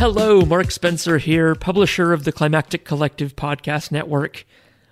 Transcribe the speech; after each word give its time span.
Hello, 0.00 0.46
Mark 0.46 0.70
Spencer 0.70 1.18
here, 1.18 1.54
publisher 1.54 2.14
of 2.14 2.24
the 2.24 2.32
Climactic 2.32 2.86
Collective 2.86 3.36
Podcast 3.36 3.92
Network. 3.92 4.46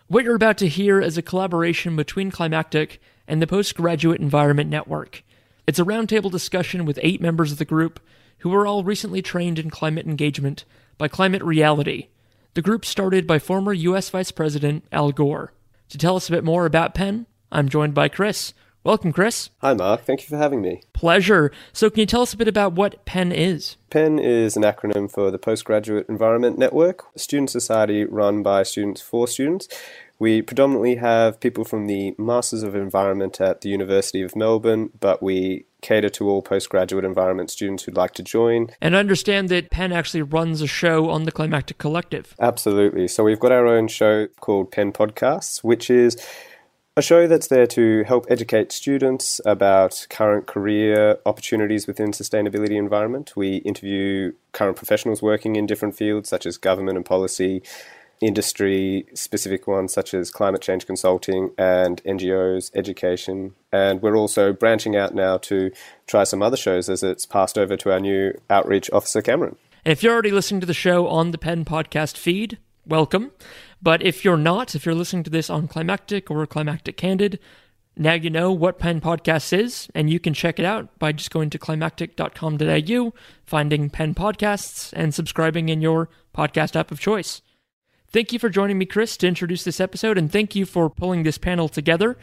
What 0.06 0.22
you're 0.22 0.34
about 0.34 0.58
to 0.58 0.68
hear 0.68 1.00
is 1.00 1.16
a 1.16 1.22
collaboration 1.22 1.96
between 1.96 2.30
Climactic 2.30 3.00
and 3.26 3.40
the 3.40 3.46
Postgraduate 3.46 4.20
Environment 4.20 4.68
Network. 4.68 5.24
It's 5.66 5.78
a 5.78 5.84
roundtable 5.86 6.30
discussion 6.30 6.84
with 6.84 6.98
eight 7.00 7.22
members 7.22 7.50
of 7.50 7.56
the 7.56 7.64
group 7.64 8.00
who 8.40 8.50
were 8.50 8.66
all 8.66 8.84
recently 8.84 9.22
trained 9.22 9.58
in 9.58 9.70
climate 9.70 10.04
engagement 10.04 10.66
by 10.98 11.08
Climate 11.08 11.42
Reality, 11.42 12.08
the 12.52 12.60
group 12.60 12.84
started 12.84 13.26
by 13.26 13.38
former 13.38 13.72
U.S. 13.72 14.10
Vice 14.10 14.30
President 14.30 14.84
Al 14.92 15.12
Gore. 15.12 15.54
To 15.88 15.96
tell 15.96 16.16
us 16.16 16.28
a 16.28 16.32
bit 16.32 16.44
more 16.44 16.66
about 16.66 16.94
PEN, 16.94 17.24
I'm 17.50 17.70
joined 17.70 17.94
by 17.94 18.08
Chris. 18.08 18.52
Welcome, 18.84 19.12
Chris. 19.12 19.50
Hi, 19.58 19.74
Mark. 19.74 20.02
Thank 20.02 20.22
you 20.22 20.28
for 20.28 20.36
having 20.36 20.62
me. 20.62 20.82
Pleasure. 20.92 21.50
So, 21.72 21.90
can 21.90 22.00
you 22.00 22.06
tell 22.06 22.22
us 22.22 22.32
a 22.32 22.36
bit 22.36 22.48
about 22.48 22.74
what 22.74 23.04
PEN 23.04 23.32
is? 23.32 23.76
PEN 23.90 24.18
is 24.18 24.56
an 24.56 24.62
acronym 24.62 25.10
for 25.10 25.30
the 25.30 25.38
Postgraduate 25.38 26.08
Environment 26.08 26.58
Network, 26.58 27.04
a 27.14 27.18
student 27.18 27.50
society 27.50 28.04
run 28.04 28.42
by 28.42 28.62
students 28.62 29.00
for 29.00 29.26
students. 29.26 29.68
We 30.20 30.42
predominantly 30.42 30.96
have 30.96 31.38
people 31.38 31.64
from 31.64 31.86
the 31.86 32.14
Masters 32.18 32.62
of 32.62 32.74
Environment 32.74 33.40
at 33.40 33.60
the 33.60 33.68
University 33.68 34.22
of 34.22 34.34
Melbourne, 34.34 34.90
but 34.98 35.22
we 35.22 35.66
cater 35.80 36.08
to 36.08 36.28
all 36.28 36.42
postgraduate 36.42 37.04
environment 37.04 37.50
students 37.50 37.84
who'd 37.84 37.96
like 37.96 38.14
to 38.14 38.22
join. 38.22 38.68
And 38.80 38.96
I 38.96 39.00
understand 39.00 39.48
that 39.50 39.70
PEN 39.70 39.92
actually 39.92 40.22
runs 40.22 40.60
a 40.60 40.66
show 40.66 41.08
on 41.10 41.24
the 41.24 41.32
Climactic 41.32 41.78
Collective. 41.78 42.34
Absolutely. 42.40 43.06
So 43.06 43.22
we've 43.22 43.38
got 43.38 43.52
our 43.52 43.66
own 43.66 43.86
show 43.86 44.26
called 44.40 44.72
PEN 44.72 44.92
Podcasts, 44.92 45.62
which 45.62 45.88
is 45.88 46.16
a 46.98 47.02
show 47.02 47.28
that's 47.28 47.46
there 47.46 47.66
to 47.68 48.02
help 48.08 48.26
educate 48.28 48.72
students 48.72 49.40
about 49.46 50.04
current 50.10 50.48
career 50.48 51.16
opportunities 51.26 51.86
within 51.86 52.10
sustainability 52.10 52.76
environment. 52.76 53.34
We 53.36 53.58
interview 53.58 54.32
current 54.50 54.76
professionals 54.76 55.22
working 55.22 55.54
in 55.54 55.64
different 55.64 55.96
fields 55.96 56.28
such 56.28 56.44
as 56.44 56.56
government 56.56 56.96
and 56.96 57.06
policy, 57.06 57.62
industry 58.20 59.06
specific 59.14 59.68
ones 59.68 59.92
such 59.92 60.12
as 60.12 60.32
climate 60.32 60.60
change 60.60 60.86
consulting 60.86 61.52
and 61.56 62.02
NGOs, 62.02 62.72
education. 62.74 63.54
And 63.70 64.02
we're 64.02 64.16
also 64.16 64.52
branching 64.52 64.96
out 64.96 65.14
now 65.14 65.38
to 65.38 65.70
try 66.08 66.24
some 66.24 66.42
other 66.42 66.56
shows 66.56 66.88
as 66.88 67.04
it's 67.04 67.26
passed 67.26 67.56
over 67.56 67.76
to 67.76 67.92
our 67.92 68.00
new 68.00 68.32
outreach 68.50 68.90
officer, 68.90 69.22
Cameron. 69.22 69.54
And 69.84 69.92
if 69.92 70.02
you're 70.02 70.12
already 70.12 70.32
listening 70.32 70.60
to 70.62 70.66
the 70.66 70.74
show 70.74 71.06
on 71.06 71.30
the 71.30 71.38
PEN 71.38 71.64
podcast 71.64 72.16
feed, 72.16 72.58
welcome. 72.88 73.32
But 73.80 74.02
if 74.02 74.24
you're 74.24 74.36
not, 74.36 74.74
if 74.74 74.84
you're 74.84 74.94
listening 74.94 75.22
to 75.24 75.30
this 75.30 75.50
on 75.50 75.68
Climactic 75.68 76.30
or 76.30 76.46
Climactic 76.46 76.96
Candid, 76.96 77.38
now 77.96 78.14
you 78.14 78.30
know 78.30 78.52
what 78.52 78.78
PEN 78.78 79.00
Podcasts 79.00 79.56
is, 79.56 79.88
and 79.94 80.08
you 80.08 80.20
can 80.20 80.32
check 80.32 80.58
it 80.58 80.64
out 80.64 80.98
by 80.98 81.12
just 81.12 81.30
going 81.32 81.50
to 81.50 81.58
climactic.com.au, 81.58 83.14
finding 83.44 83.90
PEN 83.90 84.14
Podcasts, 84.14 84.92
and 84.94 85.12
subscribing 85.12 85.68
in 85.68 85.82
your 85.82 86.08
podcast 86.34 86.76
app 86.76 86.92
of 86.92 87.00
choice. 87.00 87.42
Thank 88.10 88.32
you 88.32 88.38
for 88.38 88.48
joining 88.48 88.78
me, 88.78 88.86
Chris, 88.86 89.18
to 89.18 89.28
introduce 89.28 89.64
this 89.64 89.80
episode, 89.80 90.16
and 90.16 90.32
thank 90.32 90.54
you 90.56 90.64
for 90.64 90.88
pulling 90.88 91.24
this 91.24 91.36
panel 91.36 91.68
together. 91.68 92.16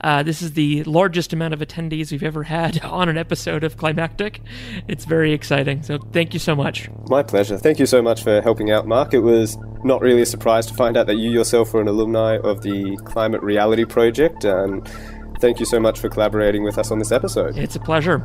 Uh, 0.00 0.22
this 0.22 0.40
is 0.40 0.52
the 0.52 0.84
largest 0.84 1.32
amount 1.32 1.52
of 1.52 1.58
attendees 1.58 2.12
we've 2.12 2.22
ever 2.22 2.44
had 2.44 2.80
on 2.84 3.08
an 3.08 3.18
episode 3.18 3.64
of 3.64 3.76
Climactic. 3.76 4.40
It's 4.86 5.04
very 5.04 5.32
exciting, 5.32 5.82
so 5.82 5.98
thank 6.12 6.32
you 6.32 6.38
so 6.38 6.54
much. 6.54 6.88
My 7.08 7.24
pleasure. 7.24 7.58
Thank 7.58 7.80
you 7.80 7.86
so 7.86 8.00
much 8.00 8.22
for 8.22 8.40
helping 8.40 8.70
out, 8.70 8.86
Mark. 8.86 9.14
It 9.14 9.18
was 9.18 9.58
not 9.82 10.00
really 10.00 10.22
a 10.22 10.26
surprise 10.26 10.66
to 10.66 10.74
find 10.74 10.96
out 10.96 11.08
that 11.08 11.16
you 11.16 11.32
yourself 11.32 11.74
were 11.74 11.80
an 11.80 11.88
alumni 11.88 12.38
of 12.38 12.62
the 12.62 12.96
Climate 13.04 13.42
Reality 13.42 13.84
Project, 13.84 14.44
and 14.44 14.88
thank 15.40 15.58
you 15.58 15.66
so 15.66 15.80
much 15.80 15.98
for 15.98 16.08
collaborating 16.08 16.62
with 16.62 16.78
us 16.78 16.92
on 16.92 17.00
this 17.00 17.10
episode. 17.10 17.56
It's 17.58 17.74
a 17.74 17.80
pleasure. 17.80 18.24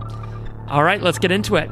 All 0.68 0.84
right, 0.84 1.02
let's 1.02 1.18
get 1.18 1.32
into 1.32 1.56
it. 1.56 1.72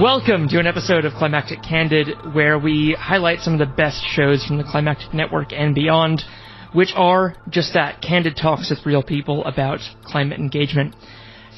Welcome 0.00 0.48
to 0.48 0.58
an 0.58 0.66
episode 0.66 1.04
of 1.04 1.12
Climactic 1.12 1.62
Candid, 1.62 2.08
where 2.32 2.58
we 2.58 2.96
highlight 2.98 3.40
some 3.40 3.52
of 3.52 3.58
the 3.58 3.66
best 3.66 4.02
shows 4.02 4.42
from 4.46 4.56
the 4.56 4.64
Climactic 4.64 5.12
Network 5.12 5.52
and 5.52 5.74
beyond, 5.74 6.22
which 6.72 6.94
are 6.96 7.36
just 7.50 7.74
that 7.74 8.00
candid 8.00 8.34
talks 8.34 8.70
with 8.70 8.86
real 8.86 9.02
people 9.02 9.44
about 9.44 9.80
climate 10.02 10.40
engagement. 10.40 10.96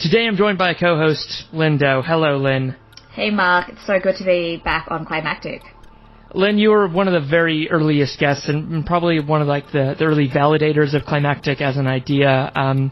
Today 0.01 0.27
I'm 0.27 0.35
joined 0.35 0.59
by 0.59 0.73
a 0.73 0.75
co 0.75 0.97
host, 0.97 1.45
Linh 1.53 1.79
Do. 1.79 2.03
Hello, 2.05 2.37
Linh. 2.37 2.75
Hey, 3.13 3.31
Mark. 3.31 3.69
It's 3.69 3.87
so 3.87 4.01
good 4.01 4.17
to 4.17 4.25
be 4.25 4.61
back 4.65 4.89
on 4.91 5.07
Climactic. 5.07 5.63
Linh, 6.35 6.59
you 6.59 6.71
were 6.71 6.89
one 6.89 7.07
of 7.07 7.15
the 7.15 7.25
very 7.25 7.71
earliest 7.71 8.19
guests 8.19 8.49
and 8.49 8.85
probably 8.85 9.21
one 9.21 9.41
of 9.41 9.47
like 9.47 9.67
the, 9.67 9.95
the 9.97 10.05
early 10.05 10.29
validators 10.29 10.97
of 10.97 11.05
climactic 11.05 11.61
as 11.61 11.77
an 11.77 11.87
idea. 11.87 12.51
Because 12.53 12.73
um, 12.73 12.91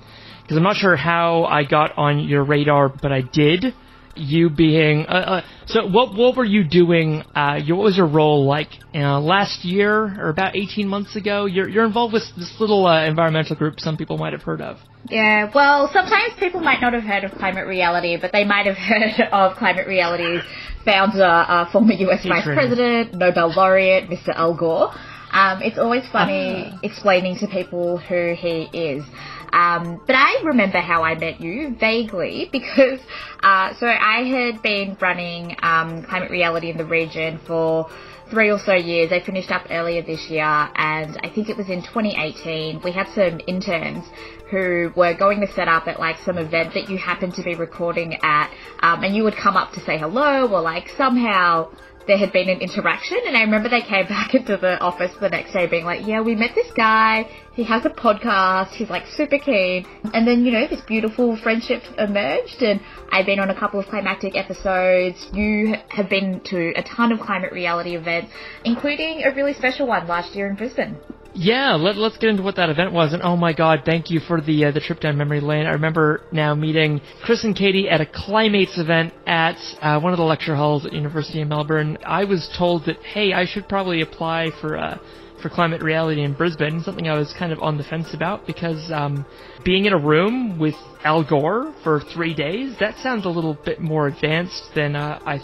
I'm 0.48 0.62
not 0.62 0.76
sure 0.76 0.94
how 0.94 1.42
I 1.42 1.64
got 1.64 1.98
on 1.98 2.20
your 2.20 2.44
radar, 2.44 2.88
but 2.88 3.10
I 3.10 3.22
did 3.22 3.75
you 4.16 4.50
being 4.50 5.06
uh, 5.06 5.12
uh, 5.12 5.43
so 5.66 5.87
what 5.87 6.15
what 6.15 6.37
were 6.37 6.44
you 6.44 6.65
doing 6.65 7.22
uh, 7.34 7.60
what 7.69 7.84
was 7.84 7.97
your 7.97 8.06
role 8.06 8.44
like 8.44 8.69
uh, 8.94 9.21
last 9.21 9.65
year 9.65 10.21
or 10.21 10.28
about 10.28 10.56
18 10.56 10.88
months 10.88 11.16
ago? 11.16 11.47
You're 11.47 11.69
you're 11.69 11.84
involved 11.87 12.12
with 12.12 12.25
this 12.37 12.53
little 12.59 12.87
uh, 12.87 13.04
environmental 13.06 13.56
group 13.56 13.81
some 13.81 13.97
people 13.97 14.19
might 14.19 14.32
have 14.32 14.43
heard 14.43 14.60
of. 14.60 14.78
Yeah 15.09 15.50
well 15.54 15.88
sometimes 15.93 16.34
people 16.38 16.60
might 16.60 16.81
not 16.81 16.93
have 16.93 17.04
heard 17.04 17.25
of 17.25 17.32
climate 17.32 17.66
reality 17.66 18.16
but 18.20 18.32
they 18.32 18.44
might 18.44 18.66
have 18.66 18.76
heard 18.91 19.28
of 19.32 19.56
climate 19.56 19.87
reality's 19.87 20.43
founder 20.84 21.25
uh, 21.25 21.70
former 21.70 21.93
US 21.93 22.26
vice 22.26 22.44
president 22.44 23.15
Nobel 23.15 23.53
laureate 23.54 24.10
Mr 24.10 24.28
Al 24.34 24.56
Gore 24.56 24.93
um, 25.32 25.62
it's 25.62 25.78
always 25.78 26.06
funny 26.10 26.70
ah. 26.72 26.78
explaining 26.82 27.36
to 27.36 27.46
people 27.46 27.98
who 27.98 28.34
he 28.34 28.68
is 28.72 29.04
um, 29.52 30.00
but 30.06 30.14
I 30.14 30.42
remember 30.44 30.78
how 30.78 31.02
I 31.02 31.16
met 31.16 31.41
you 31.41 31.74
vaguely 31.78 32.48
because 32.52 33.00
uh, 33.42 33.74
so 33.74 33.86
I 33.86 34.22
had 34.22 34.62
been 34.62 34.96
running 35.00 35.56
um, 35.62 36.02
climate 36.04 36.30
reality 36.30 36.70
in 36.70 36.76
the 36.76 36.84
region 36.84 37.40
for 37.46 37.88
three 38.30 38.50
or 38.50 38.58
so 38.58 38.74
years. 38.74 39.10
I 39.10 39.20
finished 39.20 39.50
up 39.50 39.66
earlier 39.70 40.02
this 40.02 40.30
year, 40.30 40.44
and 40.44 41.19
I 41.22 41.30
think 41.34 41.48
it 41.48 41.56
was 41.56 41.69
in 41.69 41.82
2018. 41.82 42.80
We 42.84 42.92
had 42.92 43.08
some 43.08 43.40
interns 43.46 44.04
who 44.50 44.92
were 44.96 45.14
going 45.14 45.40
to 45.40 45.52
set 45.52 45.69
up 45.69 45.88
at 45.88 45.98
like 45.98 46.16
some 46.24 46.38
event 46.38 46.74
that 46.74 46.88
you 46.88 46.96
happened 46.96 47.34
to 47.34 47.42
be 47.42 47.54
recording 47.54 48.16
at, 48.22 48.50
um, 48.80 49.02
and 49.02 49.14
you 49.14 49.24
would 49.24 49.36
come 49.36 49.56
up 49.56 49.72
to 49.72 49.80
say 49.80 49.98
hello 49.98 50.46
or 50.48 50.60
like 50.60 50.88
somehow 50.96 51.70
there 52.06 52.19
had 52.19 52.33
been 52.33 52.49
an 52.49 52.61
interaction 52.61 53.19
and 53.27 53.37
I 53.37 53.43
remember 53.43 53.69
they 53.69 53.83
came 53.83 54.06
back 54.09 54.34
into 54.34 54.56
the 54.56 54.78
office 54.81 55.12
the 55.21 55.28
next 55.28 55.53
day 55.53 55.66
being 55.66 55.84
like, 55.84 56.06
yeah, 56.06 56.21
we 56.21 56.34
met 56.34 56.55
this 56.55 56.71
guy. 56.72 57.28
He 57.55 57.65
has 57.65 57.84
a 57.84 57.91
podcast. 57.91 58.71
He's 58.71 58.91
like 58.91 59.06
super 59.06 59.38
keen. 59.38 59.87
And 60.15 60.27
then, 60.27 60.44
you 60.44 60.53
know, 60.53 60.66
this 60.66 60.81
beautiful 60.83 61.37
friendship 61.37 61.83
emerged 61.99 62.62
and 62.62 62.81
I've 63.12 63.27
been 63.27 63.38
on 63.38 63.50
a 63.50 63.59
couple 63.59 63.81
of 63.81 63.87
climactic 63.87 64.37
episodes. 64.37 65.28
You 65.33 65.77
have 65.88 66.09
been 66.09 66.41
to 66.44 66.72
a 66.77 66.83
ton 66.83 67.12
of 67.12 67.21
climate 67.21 67.53
reality 67.53 67.97
events, 67.97 68.32
including 68.65 69.22
a 69.25 69.34
really 69.34 69.55
special 69.55 69.87
one 69.87 70.06
last 70.06 70.34
year 70.34 70.49
in 70.49 70.56
Brisbane. 70.56 70.97
Yeah, 71.34 71.74
let, 71.74 71.96
us 71.96 72.16
get 72.18 72.30
into 72.30 72.42
what 72.42 72.56
that 72.56 72.70
event 72.70 72.92
was. 72.92 73.12
And 73.12 73.22
oh 73.22 73.36
my 73.36 73.52
God, 73.52 73.82
thank 73.84 74.10
you 74.10 74.20
for 74.20 74.41
the 74.41 74.66
uh, 74.66 74.70
the 74.72 74.80
trip 74.80 75.00
down 75.00 75.16
memory 75.16 75.41
lane. 75.41 75.66
I 75.66 75.72
remember 75.72 76.22
now 76.32 76.54
meeting 76.54 77.00
Chris 77.22 77.44
and 77.44 77.54
Katie 77.54 77.88
at 77.88 78.00
a 78.00 78.06
Climates 78.06 78.78
event 78.78 79.14
at 79.26 79.56
uh, 79.80 80.00
one 80.00 80.12
of 80.12 80.19
the 80.19 80.24
lecture 80.24 80.56
halls 80.56 80.84
at 80.86 80.92
University 80.92 81.40
of 81.40 81.48
Melbourne. 81.48 81.98
I 82.04 82.24
was 82.24 82.52
told 82.58 82.86
that 82.86 82.96
hey, 83.02 83.32
I 83.32 83.46
should 83.46 83.69
probably 83.69 84.00
apply 84.00 84.50
for 84.60 84.76
uh, 84.76 84.98
for 85.40 85.48
climate 85.48 85.82
reality 85.82 86.22
in 86.22 86.34
Brisbane. 86.34 86.82
Something 86.82 87.08
I 87.08 87.16
was 87.16 87.32
kind 87.38 87.52
of 87.52 87.60
on 87.60 87.78
the 87.78 87.84
fence 87.84 88.12
about 88.12 88.46
because 88.46 88.90
um, 88.90 89.24
being 89.64 89.84
in 89.84 89.92
a 89.92 89.98
room 89.98 90.58
with 90.58 90.74
Al 91.04 91.22
Gore 91.22 91.72
for 91.84 92.00
three 92.12 92.34
days 92.34 92.76
that 92.80 92.96
sounds 92.98 93.24
a 93.24 93.30
little 93.30 93.56
bit 93.64 93.80
more 93.80 94.08
advanced 94.08 94.70
than 94.74 94.96
uh, 94.96 95.20
I 95.24 95.38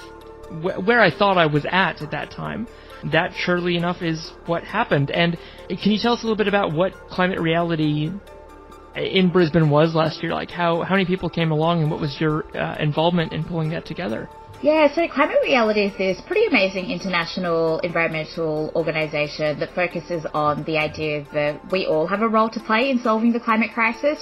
where 0.80 1.00
I 1.00 1.16
thought 1.16 1.38
I 1.38 1.46
was 1.46 1.64
at 1.70 2.02
at 2.02 2.10
that 2.10 2.32
time 2.32 2.66
that 3.04 3.32
surely 3.34 3.76
enough 3.76 4.02
is 4.02 4.32
what 4.46 4.64
happened. 4.64 5.10
And 5.10 5.38
can 5.68 5.92
you 5.92 5.98
tell 5.98 6.14
us 6.14 6.22
a 6.22 6.26
little 6.26 6.36
bit 6.36 6.48
about 6.48 6.72
what 6.72 6.92
climate 7.10 7.40
reality 7.40 8.10
in 8.96 9.28
Brisbane 9.30 9.70
was 9.70 9.94
last 9.94 10.22
year? 10.22 10.32
Like 10.32 10.50
how 10.50 10.82
how 10.82 10.94
many 10.94 11.04
people 11.04 11.28
came 11.28 11.50
along, 11.50 11.82
and 11.82 11.90
what 11.90 12.00
was 12.00 12.16
your 12.20 12.44
uh, 12.56 12.76
involvement 12.78 13.32
in 13.32 13.44
pulling 13.44 13.70
that 13.70 13.86
together? 13.86 14.28
Yeah, 14.62 14.92
so 14.94 15.06
Climate 15.06 15.36
Reality 15.42 15.82
is 15.82 15.96
this 15.98 16.18
pretty 16.26 16.46
amazing 16.46 16.90
international 16.90 17.78
environmental 17.80 18.72
organisation 18.74 19.60
that 19.60 19.74
focuses 19.74 20.24
on 20.32 20.64
the 20.64 20.78
idea 20.78 21.26
that 21.34 21.70
we 21.70 21.84
all 21.84 22.06
have 22.06 22.22
a 22.22 22.28
role 22.28 22.48
to 22.48 22.60
play 22.60 22.88
in 22.88 22.98
solving 22.98 23.32
the 23.32 23.40
climate 23.40 23.72
crisis. 23.74 24.20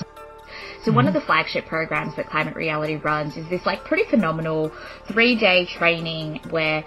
So 0.82 0.90
mm-hmm. 0.90 0.96
one 0.96 1.06
of 1.06 1.14
the 1.14 1.20
flagship 1.20 1.66
programs 1.66 2.16
that 2.16 2.28
Climate 2.28 2.56
Reality 2.56 2.96
runs 2.96 3.36
is 3.36 3.48
this 3.48 3.64
like 3.64 3.84
pretty 3.84 4.10
phenomenal 4.10 4.72
three 5.06 5.38
day 5.38 5.66
training 5.66 6.40
where 6.50 6.84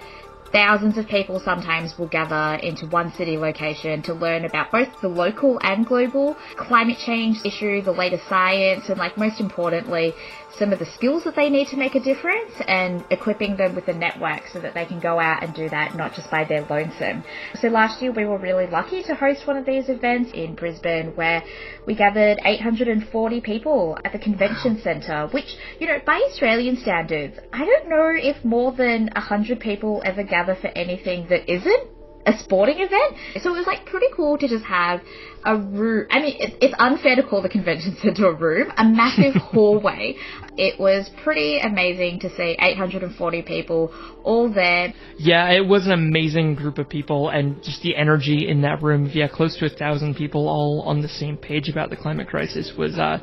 thousands 0.58 0.98
of 0.98 1.08
people 1.08 1.40
sometimes 1.40 1.96
will 2.00 2.08
gather 2.08 2.60
into 2.64 2.88
one 2.88 3.14
city 3.14 3.38
location 3.38 4.02
to 4.02 4.12
learn 4.12 4.44
about 4.44 4.72
both 4.72 4.88
the 5.04 5.08
local 5.08 5.60
and 5.62 5.86
global 5.86 6.36
climate 6.56 6.98
change 7.06 7.38
issue, 7.46 7.80
the 7.84 7.92
latest 7.92 8.28
science, 8.28 8.90
and 8.90 8.98
like 8.98 9.16
most 9.20 9.40
importantly, 9.40 10.16
some 10.58 10.74
of 10.74 10.80
the 10.80 10.86
skills 10.86 11.24
that 11.24 11.36
they 11.36 11.50
need 11.50 11.68
to 11.68 11.78
make 11.78 11.96
a 11.96 12.00
difference 12.00 12.52
and 12.68 13.04
equipping 13.10 13.58
them 13.58 13.76
with 13.76 13.88
a 13.88 13.94
network 13.94 14.48
so 14.52 14.60
that 14.60 14.74
they 14.74 14.86
can 14.86 15.00
go 15.00 15.20
out 15.20 15.44
and 15.44 15.54
do 15.54 15.70
that 15.70 15.96
not 15.96 16.14
just 16.14 16.30
by 16.32 16.44
their 16.44 16.66
lonesome. 16.66 17.24
So 17.62 17.68
last 17.68 18.02
year 18.02 18.12
we 18.12 18.26
were 18.26 18.38
really 18.38 18.68
lucky 18.68 19.04
to 19.04 19.16
host 19.16 19.46
one 19.46 19.58
of 19.58 19.66
these 19.66 19.90
events 19.90 20.32
in 20.34 20.56
Brisbane 20.56 21.16
where 21.16 21.44
we 21.86 21.96
gathered 21.96 22.40
840 22.44 23.42
people 23.42 23.98
at 24.04 24.12
the 24.12 24.20
convention 24.20 24.80
centre, 24.82 25.28
which, 25.32 25.56
you 25.80 25.88
know, 25.88 26.00
by 26.06 26.22
Australian 26.30 26.78
standards, 26.78 27.38
I 27.54 27.66
don't 27.66 27.90
know 27.90 28.14
if 28.16 28.44
more 28.44 28.72
than 28.72 29.10
100 29.14 29.60
people 29.60 30.02
ever 30.06 30.24
gather 30.24 30.56
for 30.56 30.68
anything 30.68 31.28
that 31.30 31.52
isn't 31.52 31.90
a 32.28 32.38
sporting 32.40 32.80
event. 32.80 33.16
So 33.42 33.54
it 33.54 33.58
was 33.58 33.66
like 33.66 33.86
pretty 33.86 34.08
cool 34.14 34.38
to 34.38 34.48
just 34.48 34.66
have 34.66 35.02
a 35.46 35.58
room. 35.58 36.08
I 36.12 36.20
mean, 36.20 36.36
it's 36.40 36.76
unfair 36.78 37.16
to 37.16 37.24
call 37.24 37.42
the 37.42 37.50
convention 37.50 37.98
center 38.02 38.28
a 38.28 38.34
room, 38.34 38.72
a 38.78 38.84
massive 38.84 39.34
hallway. 39.42 40.18
It 40.58 40.80
was 40.80 41.10
pretty 41.24 41.60
amazing 41.60 42.20
to 42.22 42.36
see 42.36 42.56
840 42.60 43.42
people 43.44 43.94
all 44.24 44.52
there. 44.52 44.94
Yeah, 45.18 45.52
it 45.52 45.66
was 45.66 45.86
an 45.86 45.92
amazing 45.92 46.56
group 46.56 46.78
of 46.78 46.90
people, 46.90 47.30
and 47.30 47.62
just 47.64 47.82
the 47.82 47.96
energy 47.96 48.48
in 48.48 48.62
that 48.62 48.82
room. 48.82 49.10
Yeah, 49.14 49.28
close 49.28 49.56
to 49.58 49.66
a 49.66 49.70
thousand 49.70 50.16
people 50.16 50.48
all 50.48 50.84
on 50.86 51.02
the 51.02 51.08
same 51.08 51.38
page 51.38 51.70
about 51.70 51.90
the 51.90 51.96
climate 51.96 52.28
crisis 52.28 52.74
was. 52.78 52.98
Uh, 52.98 53.20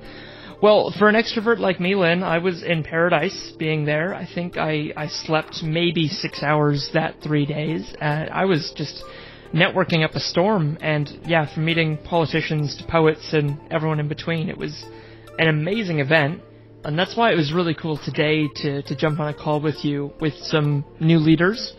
well, 0.63 0.95
for 0.99 1.09
an 1.09 1.15
extrovert 1.15 1.59
like 1.59 1.79
me, 1.79 1.95
Linh, 1.95 2.23
I 2.23 2.39
was 2.39 2.63
in 2.63 2.85
paradise 2.85 3.53
being 3.59 3.85
there. 3.85 4.15
I 4.15 4.27
think 4.27 4.57
I, 4.57 4.93
I 4.97 5.09
slept 5.09 5.63
maybe 5.63 6.09
six 6.09 6.43
hours 6.43 6.89
that 6.95 7.17
three 7.23 7.45
days. 7.45 7.93
Uh, 8.01 8.27
I 8.33 8.47
was 8.47 8.73
just 8.75 9.05
networking 9.53 10.05
up 10.05 10.15
a 10.15 10.21
storm, 10.21 10.79
and 10.81 11.09
yeah, 11.27 11.53
from 11.53 11.65
meeting 11.65 11.99
politicians 11.99 12.77
to 12.77 12.85
poets 12.87 13.33
and 13.33 13.59
everyone 13.71 14.01
in 14.01 14.09
between, 14.09 14.49
it 14.49 14.57
was 14.57 14.85
an 15.39 15.49
amazing 15.49 16.01
event. 16.01 16.41
And 16.85 16.99
that's 16.99 17.17
why 17.17 17.33
it 17.33 17.37
was 17.37 17.53
really 17.53 17.75
cool 17.75 17.99
today 17.99 18.49
to, 18.57 18.83
to 18.83 18.97
jump 18.97 19.21
on 19.21 19.29
a 19.29 19.35
call 19.35 19.61
with 19.61 19.85
you 19.85 20.13
with 20.21 20.35
some 20.35 20.85
new 21.01 21.19
leaders 21.19 21.75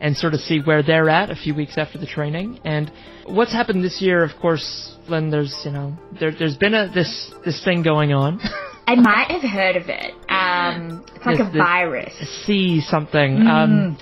and 0.00 0.16
sort 0.16 0.34
of 0.34 0.40
see 0.40 0.60
where 0.60 0.82
they're 0.82 1.08
at 1.08 1.30
a 1.30 1.36
few 1.36 1.54
weeks 1.54 1.78
after 1.78 1.98
the 1.98 2.06
training. 2.06 2.60
And 2.64 2.90
what's 3.26 3.52
happened 3.52 3.84
this 3.84 4.00
year, 4.00 4.22
of 4.22 4.30
course, 4.40 4.96
Linh, 5.08 5.30
there's 5.30 5.62
you 5.64 5.70
know 5.70 5.96
there, 6.18 6.30
has 6.32 6.56
been 6.56 6.74
a 6.74 6.88
this 6.92 7.32
this 7.44 7.62
thing 7.64 7.82
going 7.82 8.12
on. 8.12 8.40
I 8.88 8.94
might 8.94 9.30
have 9.30 9.42
heard 9.42 9.76
of 9.76 9.88
it. 9.88 10.14
Um, 10.28 11.04
it's 11.14 11.26
like 11.26 11.40
a 11.40 11.50
virus. 11.50 12.14
See 12.46 12.80
something. 12.80 13.38
Mm. 13.38 13.48
Um, 13.48 13.98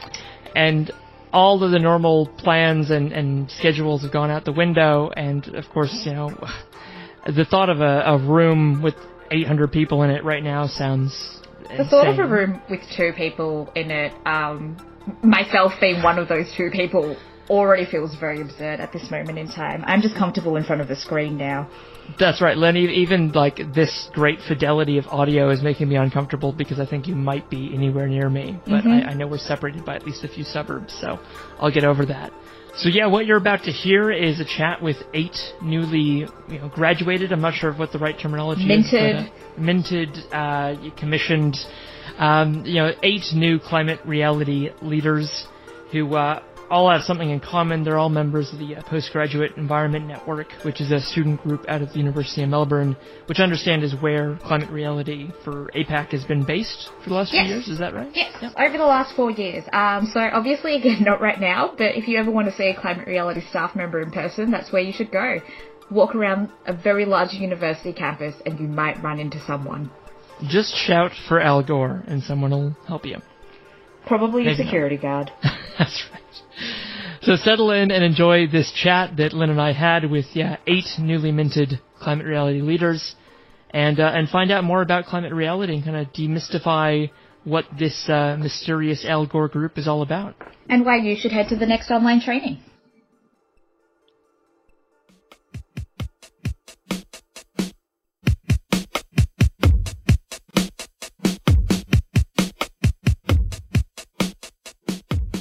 and 0.55 0.93
all 1.33 1.63
of 1.65 1.71
the 1.71 1.79
normal 1.79 2.27
plans 2.39 2.91
and, 2.91 3.11
and 3.13 3.51
schedules 3.51 4.03
have 4.03 4.13
gone 4.13 4.31
out 4.31 4.45
the 4.45 4.53
window. 4.53 5.11
And 5.17 5.47
of 5.55 5.69
course, 5.71 6.03
you 6.05 6.13
know, 6.13 6.31
the 7.27 7.47
thought 7.47 7.71
of 7.71 7.81
a, 7.81 8.03
a 8.07 8.19
room 8.19 8.83
with 8.83 8.95
800 9.35 9.73
people 9.73 10.03
in 10.03 10.11
it 10.11 10.25
right 10.25 10.43
now 10.43 10.67
sounds. 10.67 11.41
The 11.77 11.85
thought 11.85 12.09
of 12.09 12.19
a 12.19 12.27
room 12.27 12.61
with 12.71 12.81
two 12.97 13.13
people 13.17 13.73
in 13.75 13.91
it 13.91 14.13
um, 14.27 14.77
myself 15.23 15.73
being 15.81 16.03
one 16.03 16.19
of 16.19 16.29
those 16.29 16.53
two 16.57 16.71
people 16.71 17.17
already 17.51 17.85
feels 17.85 18.15
very 18.19 18.41
absurd 18.41 18.81
at 18.81 18.93
this 18.93 19.11
moment 19.11 19.39
in 19.39 19.47
time. 19.49 19.85
I'm 19.87 20.01
just 20.01 20.17
comfortable 20.17 20.57
in 20.57 20.65
front 20.65 20.81
of 20.81 20.89
the 20.89 20.97
screen 20.97 21.37
now. 21.37 21.69
That's 22.19 22.41
right, 22.41 22.57
Lenny. 22.57 22.85
Even 23.03 23.33
like 23.33 23.61
this 23.75 24.09
great 24.13 24.39
fidelity 24.47 24.99
of 24.99 25.07
audio 25.09 25.51
is 25.51 25.63
making 25.63 25.89
me 25.89 25.97
uncomfortable 25.97 26.53
because 26.53 26.81
I 26.81 26.87
think 26.87 27.07
you 27.07 27.15
might 27.15 27.51
be 27.51 27.75
anywhere 27.75 28.07
near 28.07 28.31
me, 28.31 28.59
but 28.65 28.85
mm-hmm. 28.85 29.09
I, 29.09 29.11
I 29.11 29.15
know 29.15 29.27
we're 29.27 29.39
separated 29.39 29.85
by 29.85 29.97
at 29.97 30.07
least 30.07 30.25
a 30.25 30.29
few 30.29 30.45
suburbs, 30.45 30.97
so 31.01 31.19
I'll 31.59 31.73
get 31.73 31.85
over 31.85 32.07
that. 32.07 32.33
So 32.77 32.89
yeah, 32.89 33.07
what 33.07 33.27
you're 33.27 33.39
about 33.39 33.65
to 33.65 33.71
hear 33.71 34.11
is 34.11 34.41
a 34.41 34.45
chat 34.45 34.83
with 34.83 34.97
eight 35.13 35.37
newly, 35.63 36.27
you 36.49 36.59
know, 36.59 36.69
graduated. 36.69 37.33
I'm 37.33 37.41
not 37.41 37.55
sure 37.55 37.71
of 37.71 37.79
what 37.79 37.93
the 37.93 37.99
right 37.99 38.19
terminology 38.19 38.67
minted. 38.67 39.17
is. 39.17 39.31
Minted, 39.57 40.13
minted, 40.13 40.33
uh, 40.33 40.75
commissioned 40.99 41.57
um, 42.19 42.65
you 42.65 42.75
know, 42.75 42.93
eight 43.03 43.33
new 43.35 43.59
climate 43.59 44.01
reality 44.05 44.71
leaders 44.83 45.47
who 45.93 46.15
uh, 46.15 46.43
all 46.75 46.91
have 46.91 47.03
something 47.03 47.31
in 47.31 47.39
common. 47.39 47.85
They're 47.85 47.99
all 47.99 48.09
members 48.09 48.53
of 48.53 48.59
the 48.59 48.75
uh, 48.75 48.83
Postgraduate 48.83 49.57
Environment 49.57 50.09
Network, 50.09 50.51
which 50.63 50.81
is 50.81 50.91
a 50.91 51.01
student 51.01 51.41
group 51.41 51.65
out 51.69 51.83
of 51.83 51.93
the 51.93 51.99
University 51.99 52.43
of 52.43 52.49
Melbourne, 52.49 52.97
which 53.27 53.39
I 53.39 53.45
understand 53.45 53.85
is 53.85 53.95
where 53.95 54.37
climate 54.43 54.71
reality 54.71 55.31
for 55.45 55.71
APAC 55.77 56.09
has 56.09 56.25
been 56.25 56.45
based 56.45 56.91
for 57.05 57.11
the 57.11 57.15
last 57.15 57.33
yes. 57.33 57.47
few 57.47 57.55
years. 57.55 57.69
Is 57.69 57.79
that 57.79 57.95
right? 57.95 58.11
Yes, 58.13 58.35
yep. 58.43 58.55
over 58.59 58.77
the 58.77 58.85
last 58.85 59.15
four 59.15 59.31
years. 59.31 59.63
Um, 59.73 60.11
so 60.13 60.19
obviously, 60.19 60.75
again, 60.75 60.99
not 61.05 61.21
right 61.21 61.41
now, 61.41 61.73
but 61.79 61.95
if 61.95 62.09
you 62.09 62.19
ever 62.19 62.33
want 62.33 62.49
to 62.49 62.57
see 62.57 62.67
a 62.67 62.75
climate 62.79 63.07
reality 63.07 63.43
staff 63.49 63.77
member 63.77 64.01
in 64.01 64.11
person, 64.11 64.51
that's 64.51 64.73
where 64.73 64.83
you 64.83 64.93
should 64.93 65.13
go. 65.13 65.39
Walk 65.93 66.17
around 66.17 66.51
a 66.67 66.73
very 66.73 67.05
large 67.05 67.35
university 67.35 67.93
campus 67.93 68.35
and 68.45 68.59
you 68.59 68.67
might 68.67 69.01
run 69.01 69.21
into 69.21 69.39
someone. 69.47 69.93
Just 70.49 70.75
shout 70.75 71.13
for 71.29 71.41
Al 71.41 71.63
Gore 71.63 72.03
and 72.09 72.21
someone 72.21 72.51
will 72.51 72.77
help 72.89 73.07
you. 73.07 73.19
Probably 74.07 74.47
a 74.47 74.55
security 74.55 74.97
guard. 74.97 75.31
That's 75.79 76.05
right. 76.13 76.23
So 77.23 77.37
settle 77.37 77.71
in 77.71 77.91
and 77.91 78.05
enjoy 78.05 78.47
this 78.47 78.71
chat 78.73 79.17
that 79.17 79.33
Linh 79.33 79.51
and 79.51 79.61
I 79.61 79.73
had 79.73 80.11
with 80.11 80.27
yeah 80.35 80.59
eight 80.67 80.85
newly 80.99 81.33
minted 81.33 81.81
climate 81.99 82.27
reality 82.27 82.61
leaders, 82.61 83.17
and 83.71 83.99
uh, 83.99 84.13
and 84.15 84.29
find 84.29 84.51
out 84.51 84.63
more 84.63 84.83
about 84.83 85.07
climate 85.07 85.33
reality 85.33 85.75
and 85.75 85.85
kind 85.85 85.97
of 85.97 86.13
demystify 86.13 87.11
what 87.45 87.65
this 87.79 88.09
uh, 88.09 88.37
mysterious 88.39 89.05
Al 89.07 89.27
Gore 89.27 89.49
group 89.49 89.79
is 89.79 89.89
all 89.89 90.03
about. 90.03 90.35
And 90.69 90.85
why 90.85 90.97
you 90.99 91.17
should 91.19 91.33
head 91.33 91.49
to 91.49 91.57
the 91.57 91.67
next 91.67 91.91
online 91.91 92.21
training. 92.21 92.59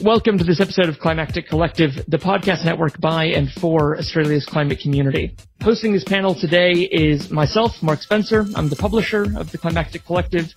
Welcome 0.04 0.38
to 0.38 0.44
this 0.44 0.60
episode 0.60 0.90
of 0.90 1.00
Climactic 1.00 1.48
Collective, 1.48 1.92
the 2.10 2.18
podcast 2.18 2.66
network 2.66 3.00
by 3.00 3.28
and 3.28 3.50
for 3.50 3.98
Australia's 3.98 4.46
climate 4.46 4.82
community. 4.82 5.34
Hosting 5.62 5.94
this 5.94 6.04
panel 6.04 6.36
today 6.36 6.74
is 6.74 7.32
myself, 7.32 7.72
Mark 7.82 8.02
Spencer. 8.02 8.46
I'm 8.54 8.68
the 8.68 8.76
publisher 8.76 9.24
of 9.38 9.54
the 9.54 9.58
Climactic 9.58 10.06
Collective, 10.06 10.48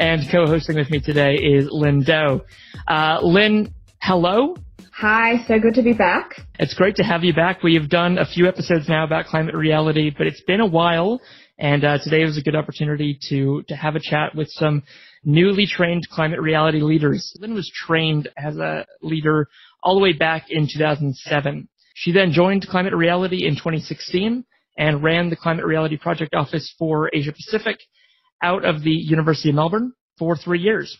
and 0.00 0.28
co-hosting 0.28 0.74
with 0.74 0.90
me 0.90 0.98
today 0.98 1.34
is 1.34 1.68
Linh 1.70 2.02
Do. 2.02 2.40
Uh, 2.88 3.20
Linh, 3.22 3.72
hello. 4.02 4.56
Hi, 4.92 5.46
so 5.46 5.60
good 5.60 5.74
to 5.74 5.82
be 5.82 5.92
back. 5.92 6.32
It's 6.58 6.74
great 6.74 6.96
to 6.96 7.04
have 7.04 7.22
you 7.22 7.32
back. 7.32 7.62
We 7.62 7.74
have 7.74 7.88
done 7.88 8.18
a 8.18 8.26
few 8.26 8.48
episodes 8.48 8.88
now 8.88 9.04
about 9.04 9.26
climate 9.26 9.54
reality, 9.54 10.10
but 10.10 10.26
it's 10.26 10.42
been 10.42 10.60
a 10.60 10.66
while, 10.66 11.20
and 11.56 11.84
uh, 11.84 11.98
today 12.02 12.24
was 12.24 12.36
a 12.36 12.42
good 12.42 12.56
opportunity 12.56 13.16
to 13.28 13.62
to 13.68 13.76
have 13.76 13.94
a 13.94 14.00
chat 14.00 14.34
with 14.34 14.48
some 14.50 14.82
newly 15.28 15.66
trained 15.66 16.08
climate 16.08 16.40
reality 16.40 16.80
leaders. 16.80 17.36
Linh 17.38 17.52
was 17.52 17.70
trained 17.86 18.28
as 18.38 18.56
a 18.56 18.86
leader 19.02 19.46
all 19.82 19.94
the 19.94 20.00
way 20.00 20.14
back 20.14 20.46
in 20.48 20.66
2007. 20.72 21.68
She 21.94 22.12
then 22.12 22.32
joined 22.32 22.66
Climate 22.66 22.94
Reality 22.94 23.46
in 23.46 23.54
2016 23.54 24.44
and 24.78 25.02
ran 25.02 25.28
the 25.28 25.36
Climate 25.36 25.66
Reality 25.66 25.98
Project 25.98 26.34
Office 26.34 26.74
for 26.78 27.10
Asia 27.12 27.32
Pacific 27.32 27.76
out 28.42 28.64
of 28.64 28.82
the 28.82 28.90
University 28.90 29.50
of 29.50 29.56
Melbourne 29.56 29.92
for 30.18 30.34
three 30.34 30.60
years. 30.60 30.96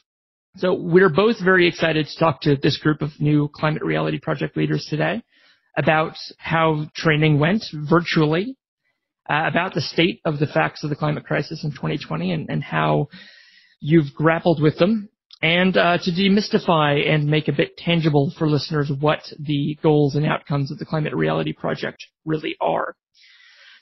So 0.56 0.75
we're 0.75 1.08
both 1.08 1.37
very 1.42 1.66
excited 1.66 2.06
to 2.06 2.18
talk 2.18 2.42
to 2.42 2.56
this 2.56 2.76
group 2.76 3.00
of 3.00 3.11
new 3.18 3.49
Climate 3.54 3.82
Reality 3.82 4.18
Project 4.18 4.58
leaders 4.58 4.87
today 4.90 5.23
about 5.75 6.16
how 6.37 6.87
training 6.94 7.38
went 7.38 7.64
virtually, 7.73 8.56
uh, 9.30 9.44
about 9.47 9.73
the 9.73 9.80
state 9.80 10.20
of 10.26 10.38
the 10.38 10.47
facts 10.47 10.85
of 10.85 10.90
the 10.90 10.97
climate 10.97 11.25
crisis 11.25 11.64
in 11.64 11.70
2020 11.70 12.32
and, 12.32 12.50
and 12.50 12.62
how 12.62 13.08
you've 13.80 14.14
grappled 14.14 14.62
with 14.62 14.78
them, 14.78 15.08
and 15.42 15.76
uh, 15.76 15.99
to 15.99 16.11
demystify 16.11 17.08
and 17.08 17.26
make 17.26 17.49
a 17.49 17.52
bit 17.52 17.76
tangible 17.76 18.32
for 18.38 18.49
listeners 18.49 18.90
what 19.00 19.20
the 19.38 19.78
goals 19.82 20.14
and 20.14 20.26
outcomes 20.26 20.70
of 20.70 20.78
the 20.78 20.85
Climate 20.85 21.14
Reality 21.14 21.52
Project 21.52 22.04
really 22.25 22.56
are. 22.61 22.97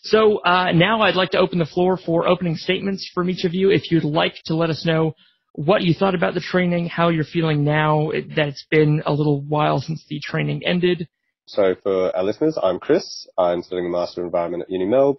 So 0.02 0.38
uh, 0.38 0.72
now 0.72 1.02
I'd 1.02 1.16
like 1.16 1.30
to 1.30 1.38
open 1.38 1.58
the 1.58 1.66
floor 1.66 1.96
for 1.96 2.28
opening 2.28 2.56
statements 2.56 3.10
from 3.12 3.28
each 3.28 3.44
of 3.44 3.54
you. 3.54 3.70
If 3.70 3.90
you'd 3.90 4.04
like 4.04 4.34
to 4.44 4.54
let 4.54 4.70
us 4.70 4.84
know 4.86 5.14
what 5.54 5.82
you 5.82 5.94
thought 5.94 6.14
about 6.14 6.34
the 6.34 6.40
training, 6.40 6.86
how 6.86 7.08
you're 7.08 7.24
feeling 7.24 7.64
now 7.64 8.10
that 8.36 8.48
it's 8.48 8.66
been 8.70 9.02
a 9.06 9.12
little 9.12 9.40
while 9.40 9.80
since 9.80 10.04
the 10.08 10.20
training 10.22 10.62
ended. 10.64 11.08
So 11.46 11.74
for 11.82 12.14
our 12.14 12.22
listeners, 12.22 12.58
I'm 12.62 12.78
Chris. 12.78 13.26
I'm 13.38 13.62
studying 13.62 13.86
a 13.86 13.90
Master 13.90 14.20
of 14.20 14.26
Environment 14.26 14.62
at 14.64 14.70
Uni 14.70 14.84
Melb, 14.84 15.16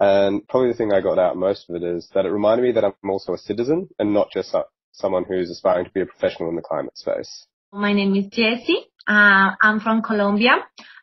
and 0.00 0.46
probably 0.48 0.70
the 0.70 0.76
thing 0.76 0.92
I 0.92 1.00
got 1.00 1.18
out 1.18 1.36
most 1.36 1.68
of 1.68 1.76
it 1.76 1.82
is 1.82 2.08
that 2.14 2.24
it 2.24 2.30
reminded 2.30 2.62
me 2.62 2.72
that 2.72 2.84
I'm 2.84 3.10
also 3.10 3.34
a 3.34 3.38
citizen 3.38 3.88
and 3.98 4.12
not 4.12 4.30
just 4.32 4.54
someone 4.92 5.24
who's 5.28 5.50
aspiring 5.50 5.84
to 5.84 5.90
be 5.92 6.00
a 6.00 6.06
professional 6.06 6.48
in 6.48 6.56
the 6.56 6.62
climate 6.62 6.96
space. 6.96 7.46
My 7.72 7.92
name 7.92 8.16
is 8.16 8.26
Jessie. 8.26 8.86
Uh, 9.06 9.52
I'm 9.60 9.80
from 9.80 10.02
Colombia. 10.02 10.52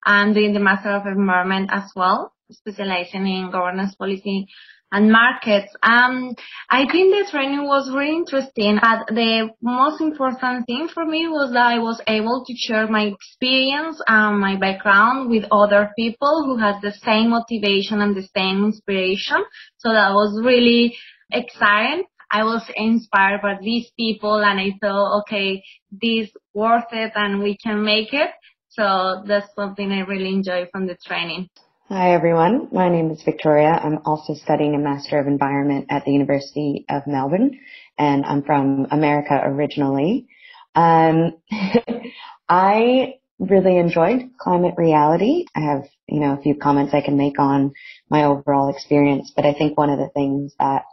I'm 0.04 0.34
doing 0.34 0.54
the 0.54 0.60
Master 0.60 0.90
of 0.90 1.06
Environment 1.06 1.70
as 1.72 1.92
well, 1.96 2.34
specializing 2.52 3.28
in 3.28 3.52
governance 3.52 3.96
policy 3.96 4.48
and 4.92 5.12
markets. 5.12 5.74
Um, 5.84 6.34
I 6.70 6.86
think 6.90 7.14
the 7.14 7.28
training 7.30 7.66
was 7.66 7.92
really 7.94 8.16
interesting, 8.16 8.80
but 8.82 9.08
the 9.08 9.50
most 9.62 10.02
important 10.02 10.66
thing 10.66 10.88
for 10.94 11.06
me 11.06 11.28
was 11.28 11.52
that 11.52 11.68
I 11.68 11.80
was 11.80 12.02
able 12.08 12.46
to 12.46 12.54
share 12.56 12.88
my 12.88 13.04
experience 13.04 14.02
and 14.08 14.40
my 14.40 14.56
background 14.56 15.30
with 15.30 15.46
other 15.52 15.92
people 15.98 16.46
who 16.46 16.58
had 16.58 16.82
the 16.82 16.94
same 17.04 17.32
motivation 17.32 18.02
and 18.02 18.16
the 18.16 18.28
same 18.36 18.64
inspiration. 18.64 19.44
So 19.78 19.92
that 19.92 20.14
was 20.14 20.42
really 20.44 20.96
exciting. 21.32 22.06
I 22.32 22.44
was 22.44 22.64
inspired 22.76 23.42
by 23.42 23.58
these 23.62 23.90
people 23.98 24.44
and 24.44 24.60
I 24.60 24.74
thought, 24.82 25.22
okay, 25.22 25.64
this 25.92 26.30
worth 26.54 26.92
it 26.92 27.14
and 27.16 27.40
we 27.40 27.58
can 27.58 27.84
make 27.84 28.14
it. 28.14 28.32
So 28.70 29.24
that's 29.26 29.54
something 29.56 29.92
I 29.92 30.02
really 30.02 30.30
enjoy 30.30 30.68
from 30.72 30.88
the 30.88 30.98
training. 31.06 31.50
Hi 31.90 32.12
everyone, 32.12 32.68
my 32.74 32.90
name 32.90 33.12
is 33.12 33.24
Victoria. 33.24 33.70
I'm 33.70 34.00
also 34.04 34.34
studying 34.34 34.76
a 34.76 34.78
Master 34.78 35.20
of 35.20 35.28
Environment 35.28 35.86
at 35.90 36.04
the 36.04 36.12
University 36.12 36.84
of 36.90 37.08
Melbourne 37.08 37.62
and 37.98 38.26
I'm 38.26 38.44
from 38.44 38.88
America 38.92 39.40
originally. 39.42 40.28
Um, 40.76 41.38
I 42.50 43.14
really 43.40 43.78
enjoyed 43.78 44.32
climate 44.38 44.74
reality. 44.78 45.46
I 45.56 45.62
have, 45.62 45.84
you 46.10 46.20
know, 46.20 46.34
a 46.34 46.42
few 46.42 46.56
comments 46.56 46.94
I 46.94 47.00
can 47.00 47.16
make 47.16 47.40
on 47.40 47.72
my 48.10 48.26
overall 48.26 48.68
experience, 48.68 49.32
but 49.34 49.46
I 49.46 49.54
think 49.54 49.78
one 49.78 49.90
of 49.90 49.98
the 49.98 50.10
things 50.14 50.56
that 50.60 50.84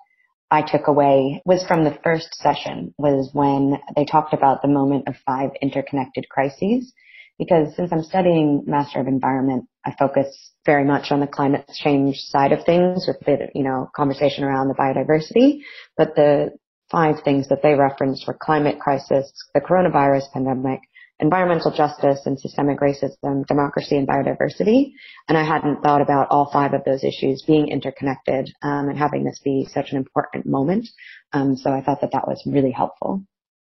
I 0.48 0.62
took 0.62 0.86
away 0.86 1.42
was 1.44 1.66
from 1.66 1.82
the 1.82 1.98
first 2.04 2.36
session 2.36 2.94
was 2.98 3.30
when 3.32 3.80
they 3.96 4.04
talked 4.04 4.32
about 4.32 4.62
the 4.62 4.68
moment 4.68 5.08
of 5.08 5.16
five 5.26 5.50
interconnected 5.60 6.28
crises. 6.28 6.92
Because 7.38 7.75
since 7.76 7.93
I'm 7.93 8.03
studying 8.03 8.62
Master 8.67 9.00
of 9.00 9.09
Environment, 9.09 9.64
I 9.85 9.95
focus 9.99 10.53
very 10.64 10.85
much 10.85 11.11
on 11.11 11.21
the 11.21 11.26
climate 11.26 11.69
change 11.75 12.17
side 12.19 12.53
of 12.53 12.64
things 12.64 13.07
with 13.07 13.19
the, 13.26 13.49
you 13.55 13.64
know, 13.64 13.91
conversation 13.95 14.45
around 14.45 14.69
the 14.69 14.75
biodiversity. 14.75 15.61
But 15.97 16.14
the 16.14 16.50
five 16.91 17.17
things 17.25 17.49
that 17.49 17.62
they 17.62 17.75
referenced 17.75 18.26
were 18.26 18.38
climate 18.41 18.79
crisis, 18.79 19.33
the 19.53 19.61
coronavirus 19.61 20.33
pandemic, 20.33 20.81
environmental 21.21 21.71
justice 21.71 22.21
and 22.26 22.38
systemic 22.38 22.81
racism, 22.81 23.47
democracy 23.47 23.97
and 23.97 24.07
biodiversity. 24.07 24.93
And 25.29 25.38
I 25.38 25.45
hadn't 25.45 25.83
thought 25.83 26.03
about 26.03 26.29
all 26.31 26.50
five 26.53 26.75
of 26.75 26.85
those 26.85 27.05
issues 27.05 27.45
being 27.47 27.69
interconnected 27.69 28.53
um, 28.62 28.88
and 28.88 28.99
having 28.99 29.25
this 29.25 29.41
be 29.45 29.67
such 29.71 29.93
an 29.93 29.97
important 29.97 30.47
moment. 30.47 30.88
Um, 31.33 31.57
so 31.57 31.71
I 31.71 31.83
thought 31.83 32.00
that 32.00 32.12
that 32.12 32.26
was 32.26 32.43
really 32.47 32.73
helpful. 32.73 33.25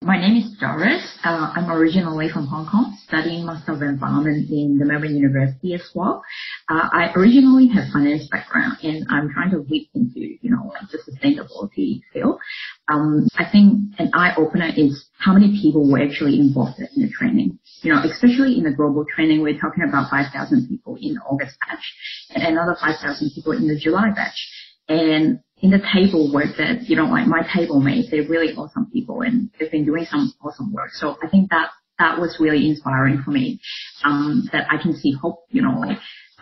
My 0.03 0.19
name 0.19 0.39
is 0.39 0.57
Doris. 0.59 1.05
Uh, 1.23 1.53
I'm 1.55 1.71
originally 1.71 2.31
from 2.31 2.47
Hong 2.47 2.67
Kong, 2.67 2.97
studying 3.07 3.45
Master 3.45 3.73
of 3.73 3.83
Environment 3.83 4.49
in 4.49 4.79
the 4.79 4.87
Melbourne 4.87 5.15
University 5.15 5.75
as 5.75 5.83
well. 5.95 6.25
Uh, 6.71 6.89
I 6.91 7.13
originally 7.15 7.69
have 7.69 7.93
finance 7.93 8.27
background 8.31 8.79
and 8.83 9.07
I'm 9.11 9.31
trying 9.31 9.51
to 9.51 9.59
leap 9.59 9.91
into, 9.95 10.21
you 10.21 10.51
know, 10.51 10.73
like 10.73 10.89
the 10.91 11.05
sustainability 11.05 12.01
field. 12.15 12.41
Um, 12.89 13.29
I 13.37 13.45
think 13.53 13.93
an 13.99 14.11
eye 14.15 14.33
opener 14.39 14.71
is 14.75 15.05
how 15.19 15.35
many 15.35 15.61
people 15.61 15.93
were 15.93 16.01
actually 16.01 16.41
involved 16.41 16.79
in 16.79 17.03
the 17.03 17.11
training. 17.11 17.59
You 17.83 17.93
know, 17.93 18.01
especially 18.03 18.57
in 18.57 18.65
the 18.65 18.73
global 18.73 19.05
training, 19.05 19.43
we're 19.43 19.61
talking 19.61 19.85
about 19.85 20.09
5,000 20.09 20.67
people 20.67 20.97
in 20.99 21.13
the 21.13 21.21
August 21.29 21.59
batch 21.61 21.85
and 22.31 22.43
another 22.43 22.75
5,000 22.81 23.33
people 23.35 23.53
in 23.53 23.69
the 23.69 23.79
July 23.79 24.09
batch. 24.17 24.49
And 24.89 25.41
in 25.63 25.71
the 25.71 25.81
table 25.93 26.33
work 26.33 26.57
that, 26.59 26.89
you 26.89 26.97
know, 26.97 27.05
like 27.05 27.27
my 27.27 27.43
table 27.55 27.81
mates, 27.81 28.09
they're 28.11 28.29
really 28.29 28.55
awesome 28.55 28.91
people 28.93 29.23
and 29.23 29.51
they've 29.59 29.71
been 29.71 29.85
doing 29.85 30.07
some 30.07 30.33
awesome 30.43 30.73
work. 30.73 30.91
So 30.93 31.17
I 31.23 31.29
think 31.29 31.51
that 31.51 31.69
that 31.99 32.19
was 32.19 32.39
really 32.41 32.69
inspiring 32.69 33.23
for 33.23 33.31
me, 33.31 33.61
um, 34.05 34.49
that 34.53 34.67
I 34.71 34.81
can 34.81 34.97
see 34.97 35.13
hope, 35.13 35.45
you 35.51 35.63
know, 35.63 35.85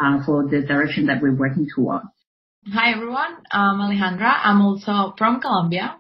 uh, 0.01 0.25
for 0.25 0.49
the 0.49 0.63
direction 0.63 1.07
that 1.07 1.21
we're 1.21 1.35
working 1.35 1.67
toward. 1.75 2.03
Hi 2.73 2.93
everyone, 2.93 3.37
I'm 3.51 3.79
Alejandra. 3.79 4.41
I'm 4.45 4.61
also 4.61 5.15
from 5.17 5.41
Colombia. 5.41 5.97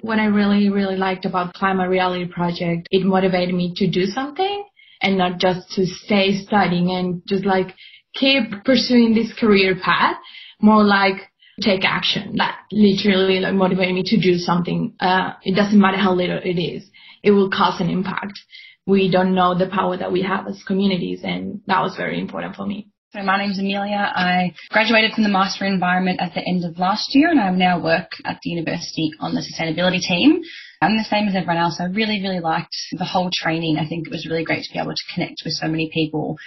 What 0.00 0.18
I 0.18 0.26
really, 0.26 0.68
really 0.68 0.96
liked 0.96 1.24
about 1.24 1.54
Climate 1.54 1.90
Reality 1.90 2.26
Project, 2.26 2.88
it 2.90 3.04
motivated 3.04 3.54
me 3.54 3.72
to 3.76 3.90
do 3.90 4.06
something 4.06 4.64
and 5.00 5.18
not 5.18 5.38
just 5.38 5.70
to 5.72 5.84
stay 5.84 6.42
studying 6.44 6.90
and 6.90 7.22
just 7.26 7.44
like 7.44 7.74
keep 8.14 8.64
pursuing 8.64 9.14
this 9.14 9.32
career 9.38 9.76
path, 9.82 10.16
more 10.60 10.84
like 10.84 11.31
take 11.62 11.84
action. 11.84 12.36
That 12.36 12.58
literally 12.70 13.40
like 13.40 13.54
motivated 13.54 13.94
me 13.94 14.02
to 14.06 14.20
do 14.20 14.38
something. 14.38 14.94
Uh, 15.00 15.32
it 15.42 15.54
doesn't 15.54 15.80
matter 15.80 15.98
how 15.98 16.14
little 16.14 16.40
it 16.42 16.60
is. 16.60 16.88
It 17.22 17.30
will 17.30 17.50
cause 17.50 17.80
an 17.80 17.88
impact. 17.88 18.38
We 18.86 19.10
don't 19.10 19.34
know 19.34 19.56
the 19.56 19.68
power 19.68 19.96
that 19.96 20.12
we 20.12 20.22
have 20.22 20.46
as 20.48 20.62
communities 20.66 21.20
and 21.22 21.60
that 21.66 21.80
was 21.82 21.96
very 21.96 22.18
important 22.18 22.56
for 22.56 22.66
me. 22.66 22.88
So 23.12 23.22
my 23.22 23.36
name 23.36 23.50
is 23.50 23.58
Amelia. 23.58 24.10
I 24.14 24.54
graduated 24.70 25.12
from 25.12 25.22
the 25.22 25.28
Master 25.28 25.66
Environment 25.66 26.18
at 26.20 26.32
the 26.34 26.40
end 26.40 26.64
of 26.64 26.78
last 26.78 27.14
year 27.14 27.28
and 27.28 27.38
I 27.38 27.50
now 27.50 27.78
work 27.78 28.10
at 28.24 28.40
the 28.42 28.50
university 28.50 29.10
on 29.20 29.34
the 29.34 29.42
sustainability 29.42 30.00
team. 30.00 30.40
I'm 30.80 30.96
the 30.96 31.04
same 31.04 31.28
as 31.28 31.36
everyone 31.36 31.58
else. 31.58 31.76
I 31.78 31.84
really, 31.84 32.22
really 32.22 32.40
liked 32.40 32.74
the 32.92 33.04
whole 33.04 33.30
training. 33.32 33.76
I 33.76 33.86
think 33.86 34.06
it 34.06 34.10
was 34.10 34.26
really 34.28 34.44
great 34.44 34.64
to 34.64 34.72
be 34.72 34.78
able 34.78 34.94
to 34.94 35.14
connect 35.14 35.42
with 35.44 35.52
so 35.52 35.68
many 35.68 35.90
people. 35.92 36.38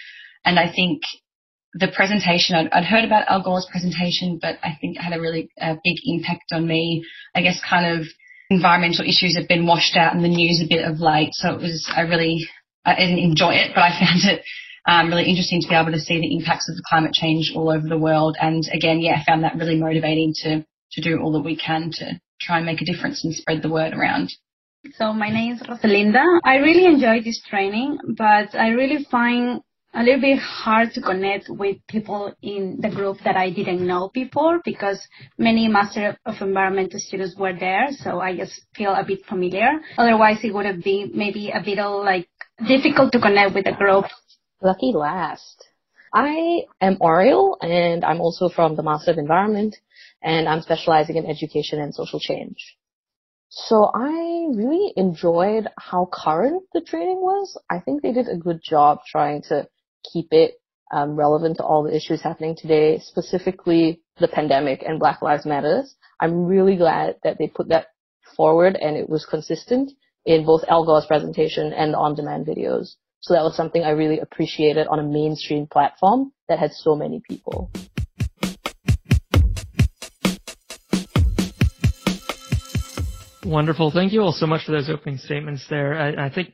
And 0.43 0.59
I 0.59 0.71
think 0.73 1.03
the 1.77 1.91
presentation, 1.93 2.55
I'd, 2.55 2.71
I'd, 2.71 2.85
heard 2.85 3.03
about 3.03 3.27
Al 3.27 3.43
Gore's 3.43 3.67
presentation, 3.69 4.39
but 4.41 4.57
I 4.63 4.77
think 4.79 4.95
it 4.95 5.01
had 5.01 5.13
a 5.13 5.19
really 5.19 5.49
uh, 5.59 5.75
big 5.83 5.97
impact 6.05 6.53
on 6.53 6.65
me. 6.65 7.05
I 7.35 7.41
guess 7.41 7.59
kind 7.69 7.99
of 7.99 8.07
environmental 8.49 9.03
issues 9.03 9.37
have 9.37 9.49
been 9.49 9.67
washed 9.67 9.97
out 9.97 10.15
in 10.15 10.21
the 10.21 10.29
news 10.29 10.63
a 10.63 10.69
bit 10.69 10.85
of 10.85 11.01
late, 11.01 11.31
so 11.33 11.53
it 11.53 11.61
was, 11.61 11.91
I 11.93 12.01
really, 12.01 12.47
I 12.85 12.95
didn't 12.95 13.19
enjoy 13.19 13.55
it, 13.55 13.71
but 13.75 13.83
I 13.83 13.89
found 13.99 14.23
it 14.23 14.41
um, 14.87 15.09
really 15.09 15.25
interesting 15.25 15.61
to 15.61 15.67
be 15.67 15.75
able 15.75 15.91
to 15.91 15.99
see 15.99 16.19
the 16.19 16.33
impacts 16.33 16.69
of 16.69 16.77
the 16.77 16.83
climate 16.87 17.13
change 17.13 17.51
all 17.53 17.69
over 17.69 17.87
the 17.87 17.97
world. 17.97 18.37
And 18.39 18.63
again, 18.71 19.01
yeah, 19.01 19.19
I 19.19 19.25
found 19.25 19.43
that 19.43 19.57
really 19.57 19.75
motivating 19.75 20.33
to, 20.43 20.65
to 20.93 21.01
do 21.01 21.19
all 21.19 21.33
that 21.33 21.43
we 21.43 21.57
can 21.57 21.91
to 21.95 22.21
try 22.39 22.57
and 22.57 22.65
make 22.65 22.81
a 22.81 22.85
difference 22.85 23.25
and 23.25 23.35
spread 23.35 23.61
the 23.61 23.69
word 23.69 23.93
around. 23.93 24.31
So 24.93 25.11
my 25.11 25.29
name 25.29 25.53
is 25.53 25.61
Rosalinda. 25.63 26.39
I 26.45 26.57
really 26.57 26.85
enjoyed 26.85 27.25
this 27.25 27.41
training, 27.49 27.97
but 28.17 28.55
I 28.55 28.69
really 28.69 29.05
find 29.09 29.61
a 29.95 30.03
little 30.03 30.19
bit 30.19 30.39
hard 30.39 30.91
to 30.91 31.01
connect 31.01 31.45
with 31.47 31.77
people 31.87 32.33
in 32.41 32.79
the 32.81 32.89
group 32.89 33.17
that 33.23 33.37
I 33.37 33.49
didn't 33.49 33.85
know 33.87 34.11
before 34.13 34.59
because 34.65 34.99
many 35.37 35.69
Master 35.69 36.17
of 36.25 36.35
Environmental 36.41 36.99
students 36.99 37.35
were 37.37 37.53
there, 37.57 37.87
so 37.91 38.19
I 38.19 38.35
just 38.35 38.61
feel 38.75 38.91
a 38.91 39.05
bit 39.05 39.25
familiar. 39.25 39.69
Otherwise, 39.97 40.39
it 40.43 40.53
would 40.53 40.65
have 40.65 40.83
been 40.83 41.11
maybe 41.13 41.49
a 41.49 41.61
bit 41.63 41.77
like 41.77 42.27
difficult 42.67 43.13
to 43.13 43.21
connect 43.21 43.55
with 43.55 43.63
the 43.63 43.71
group. 43.71 44.05
Lucky 44.61 44.91
last. 44.93 45.65
I 46.13 46.63
am 46.81 46.97
Oriel, 46.99 47.57
and 47.61 48.03
I'm 48.03 48.19
also 48.19 48.49
from 48.49 48.75
the 48.75 48.83
Master 48.83 49.11
of 49.11 49.17
Environment, 49.17 49.75
and 50.21 50.49
I'm 50.49 50.61
specializing 50.61 51.15
in 51.15 51.25
education 51.25 51.79
and 51.79 51.95
social 51.95 52.19
change. 52.19 52.77
So 53.49 53.91
I 53.93 54.47
really 54.53 54.91
enjoyed 54.97 55.69
how 55.77 56.09
current 56.11 56.63
the 56.73 56.81
training 56.81 57.21
was. 57.21 57.57
I 57.69 57.79
think 57.79 58.01
they 58.01 58.11
did 58.11 58.27
a 58.27 58.35
good 58.35 58.59
job 58.61 58.99
trying 59.09 59.41
to 59.43 59.67
keep 60.11 60.27
it 60.31 60.59
um, 60.91 61.15
relevant 61.15 61.57
to 61.57 61.63
all 61.63 61.83
the 61.83 61.95
issues 61.95 62.21
happening 62.21 62.55
today, 62.55 62.99
specifically 62.99 64.01
the 64.19 64.27
pandemic 64.27 64.83
and 64.85 64.99
Black 64.99 65.21
Lives 65.21 65.45
Matters. 65.45 65.95
I'm 66.19 66.45
really 66.45 66.75
glad 66.77 67.15
that 67.23 67.37
they 67.37 67.47
put 67.47 67.69
that 67.69 67.87
forward 68.35 68.75
and 68.75 68.95
it 68.95 69.09
was 69.09 69.25
consistent 69.25 69.91
in 70.25 70.45
both 70.45 70.63
Al 70.67 70.85
Gore's 70.85 71.05
presentation 71.05 71.73
and 71.73 71.93
the 71.93 71.97
on-demand 71.97 72.45
videos. 72.45 72.95
So 73.21 73.33
that 73.33 73.43
was 73.43 73.55
something 73.55 73.83
I 73.83 73.89
really 73.89 74.19
appreciated 74.19 74.87
on 74.87 74.99
a 74.99 75.03
mainstream 75.03 75.67
platform 75.67 76.31
that 76.47 76.59
had 76.59 76.71
so 76.71 76.95
many 76.95 77.21
people. 77.27 77.71
Wonderful. 83.43 83.91
Thank 83.91 84.11
you 84.11 84.21
all 84.21 84.31
so 84.31 84.47
much 84.47 84.65
for 84.65 84.71
those 84.71 84.89
opening 84.89 85.17
statements 85.17 85.65
there. 85.69 85.93
I, 85.93 86.25
I 86.25 86.29
think 86.29 86.53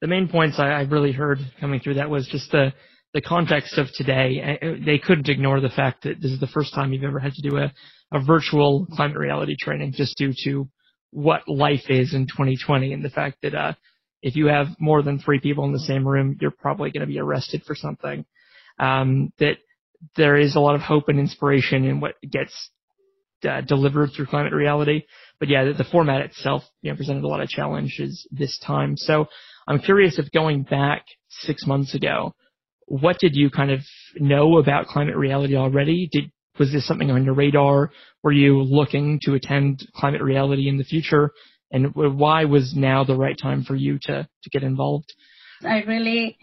the 0.00 0.06
main 0.06 0.28
points 0.28 0.58
I, 0.58 0.68
I, 0.68 0.80
really 0.82 1.12
heard 1.12 1.38
coming 1.60 1.80
through 1.80 1.94
that 1.94 2.10
was 2.10 2.26
just 2.28 2.50
the 2.50 2.72
the 3.14 3.20
context 3.22 3.78
of 3.78 3.86
today. 3.94 4.58
They 4.84 4.98
couldn't 4.98 5.28
ignore 5.28 5.60
the 5.60 5.70
fact 5.70 6.02
that 6.04 6.20
this 6.20 6.30
is 6.30 6.40
the 6.40 6.46
first 6.46 6.74
time 6.74 6.92
you've 6.92 7.04
ever 7.04 7.18
had 7.18 7.32
to 7.32 7.48
do 7.48 7.56
a, 7.56 7.72
a 8.12 8.22
virtual 8.22 8.86
climate 8.92 9.16
reality 9.16 9.56
training 9.58 9.92
just 9.96 10.16
due 10.18 10.34
to 10.44 10.68
what 11.10 11.48
life 11.48 11.88
is 11.88 12.12
in 12.12 12.26
2020 12.26 12.92
and 12.92 13.02
the 13.02 13.08
fact 13.08 13.38
that 13.42 13.54
uh, 13.54 13.72
if 14.22 14.36
you 14.36 14.46
have 14.46 14.66
more 14.78 15.02
than 15.02 15.18
three 15.18 15.40
people 15.40 15.64
in 15.64 15.72
the 15.72 15.78
same 15.78 16.06
room, 16.06 16.36
you're 16.40 16.50
probably 16.50 16.90
going 16.90 17.00
to 17.00 17.06
be 17.06 17.18
arrested 17.18 17.62
for 17.66 17.74
something. 17.74 18.26
Um, 18.78 19.32
that 19.38 19.56
there 20.16 20.36
is 20.36 20.54
a 20.54 20.60
lot 20.60 20.74
of 20.74 20.82
hope 20.82 21.08
and 21.08 21.18
inspiration 21.18 21.84
in 21.84 22.00
what 22.00 22.14
gets 22.30 22.70
uh, 23.48 23.60
delivered 23.62 24.10
through 24.14 24.26
climate 24.26 24.52
reality. 24.52 25.04
But 25.40 25.48
yeah, 25.48 25.64
the, 25.64 25.72
the 25.72 25.84
format 25.84 26.20
itself 26.22 26.62
you 26.82 26.90
know, 26.90 26.96
presented 26.96 27.24
a 27.24 27.28
lot 27.28 27.40
of 27.40 27.48
challenges 27.48 28.26
this 28.30 28.58
time. 28.58 28.96
So 28.96 29.26
I'm 29.68 29.80
curious 29.80 30.18
if 30.18 30.32
going 30.32 30.62
back 30.62 31.04
six 31.28 31.66
months 31.66 31.94
ago, 31.94 32.34
what 32.86 33.18
did 33.18 33.36
you 33.36 33.50
kind 33.50 33.70
of 33.70 33.80
know 34.16 34.56
about 34.56 34.86
climate 34.86 35.16
reality 35.16 35.56
already? 35.56 36.08
Did 36.10 36.32
was 36.58 36.72
this 36.72 36.86
something 36.86 37.10
on 37.10 37.24
your 37.24 37.34
radar? 37.34 37.90
Were 38.22 38.32
you 38.32 38.62
looking 38.62 39.20
to 39.24 39.34
attend 39.34 39.86
climate 39.94 40.22
reality 40.22 40.68
in 40.68 40.78
the 40.78 40.84
future? 40.84 41.32
And 41.70 41.94
why 41.94 42.46
was 42.46 42.74
now 42.74 43.04
the 43.04 43.14
right 43.14 43.36
time 43.40 43.62
for 43.62 43.76
you 43.76 43.98
to, 44.02 44.26
to 44.42 44.50
get 44.50 44.62
involved? 44.62 45.12
I 45.62 45.82
really 45.82 46.38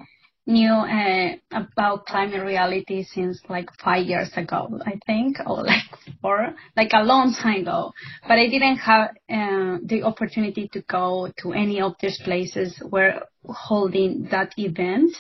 knew 0.46 0.72
uh, 0.72 1.36
about 1.52 2.06
climate 2.06 2.44
reality 2.44 3.04
since 3.04 3.42
like 3.50 3.70
five 3.84 4.06
years 4.06 4.30
ago, 4.36 4.80
I 4.86 5.00
think, 5.06 5.38
or 5.46 5.64
like 5.64 5.84
before, 6.06 6.54
like 6.78 6.92
a 6.94 7.04
long 7.04 7.34
time 7.34 7.62
ago, 7.62 7.92
but 8.28 8.38
I 8.38 8.48
didn't 8.48 8.78
have 8.78 9.10
uh, 9.30 9.78
the 9.84 10.02
opportunity 10.04 10.70
to 10.74 10.82
go 10.82 11.32
to 11.42 11.54
any 11.54 11.82
of 11.82 11.94
these 12.00 12.20
places 12.24 12.82
where 12.90 13.24
holding 13.48 14.28
that 14.32 14.54
event. 14.58 15.16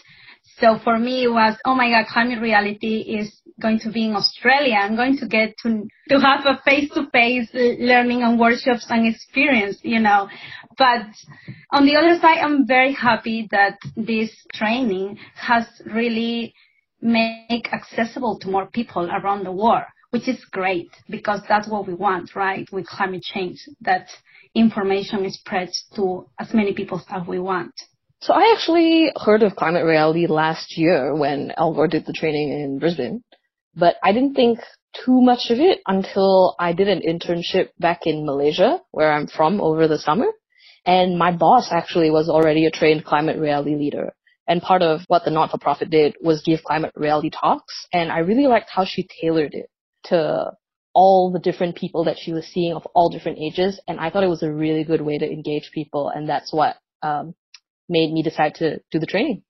So 0.59 0.79
for 0.83 0.97
me, 0.97 1.23
it 1.23 1.31
was, 1.31 1.57
oh 1.65 1.75
my 1.75 1.89
God, 1.89 2.05
climate 2.07 2.41
reality 2.41 2.99
is 3.01 3.41
going 3.61 3.79
to 3.79 3.91
be 3.91 4.05
in 4.05 4.15
Australia. 4.15 4.75
I'm 4.75 4.95
going 4.95 5.17
to 5.17 5.27
get 5.27 5.55
to, 5.63 5.87
to 6.09 6.19
have 6.19 6.45
a 6.45 6.61
face-to-face 6.63 7.49
learning 7.53 8.23
and 8.23 8.39
workshops 8.39 8.85
and 8.89 9.05
experience, 9.05 9.79
you 9.81 9.99
know. 9.99 10.29
But 10.77 11.07
on 11.71 11.85
the 11.85 11.95
other 11.95 12.19
side, 12.19 12.39
I'm 12.39 12.65
very 12.65 12.93
happy 12.93 13.47
that 13.51 13.79
this 13.97 14.31
training 14.53 15.17
has 15.35 15.65
really 15.85 16.53
make 17.01 17.71
accessible 17.73 18.39
to 18.39 18.49
more 18.49 18.67
people 18.67 19.09
around 19.11 19.43
the 19.43 19.51
world, 19.51 19.83
which 20.11 20.27
is 20.27 20.43
great 20.51 20.89
because 21.09 21.41
that's 21.49 21.67
what 21.67 21.85
we 21.87 21.93
want, 21.93 22.35
right? 22.35 22.67
With 22.71 22.87
climate 22.87 23.23
change, 23.23 23.59
that 23.81 24.07
information 24.53 25.25
is 25.25 25.35
spread 25.35 25.69
to 25.95 26.27
as 26.39 26.53
many 26.53 26.73
people 26.73 27.01
as 27.09 27.27
we 27.27 27.39
want. 27.39 27.73
So 28.21 28.33
I 28.33 28.53
actually 28.55 29.11
heard 29.15 29.43
of 29.43 29.55
climate 29.55 29.85
reality 29.85 30.27
last 30.27 30.77
year 30.77 31.15
when 31.15 31.51
Al 31.57 31.73
Gore 31.73 31.87
did 31.87 32.05
the 32.05 32.13
training 32.13 32.49
in 32.49 32.79
Brisbane, 32.79 33.23
but 33.75 33.95
I 34.03 34.13
didn't 34.13 34.35
think 34.35 34.59
too 35.05 35.21
much 35.21 35.49
of 35.49 35.59
it 35.59 35.81
until 35.85 36.55
I 36.59 36.73
did 36.73 36.87
an 36.87 37.01
internship 37.01 37.69
back 37.79 38.01
in 38.05 38.25
Malaysia, 38.25 38.81
where 38.91 39.11
I'm 39.11 39.27
from 39.27 39.59
over 39.59 39.87
the 39.87 39.99
summer. 39.99 40.27
And 40.85 41.17
my 41.17 41.31
boss 41.31 41.69
actually 41.71 42.11
was 42.11 42.29
already 42.29 42.65
a 42.65 42.71
trained 42.71 43.05
climate 43.05 43.37
reality 43.37 43.75
leader. 43.75 44.13
And 44.47 44.61
part 44.61 44.83
of 44.83 45.01
what 45.07 45.25
the 45.25 45.31
not-for-profit 45.31 45.89
did 45.89 46.15
was 46.21 46.43
give 46.43 46.63
climate 46.63 46.93
reality 46.95 47.31
talks. 47.31 47.87
And 47.91 48.11
I 48.11 48.19
really 48.19 48.47
liked 48.47 48.69
how 48.69 48.85
she 48.85 49.07
tailored 49.21 49.55
it 49.55 49.69
to 50.05 50.51
all 50.93 51.31
the 51.31 51.39
different 51.39 51.75
people 51.75 52.05
that 52.05 52.17
she 52.19 52.31
was 52.31 52.45
seeing 52.45 52.73
of 52.73 52.85
all 52.93 53.09
different 53.09 53.39
ages. 53.39 53.81
And 53.87 53.99
I 53.99 54.09
thought 54.09 54.23
it 54.23 54.29
was 54.29 54.43
a 54.43 54.51
really 54.51 54.83
good 54.83 55.01
way 55.01 55.17
to 55.17 55.29
engage 55.29 55.71
people. 55.73 56.09
And 56.09 56.29
that's 56.29 56.53
what 56.53 56.77
um, 57.01 57.33
made 57.89 58.11
me 58.11 58.23
decide 58.23 58.55
to 58.55 58.79
do 58.91 58.99
the 58.99 59.05
training. 59.05 59.43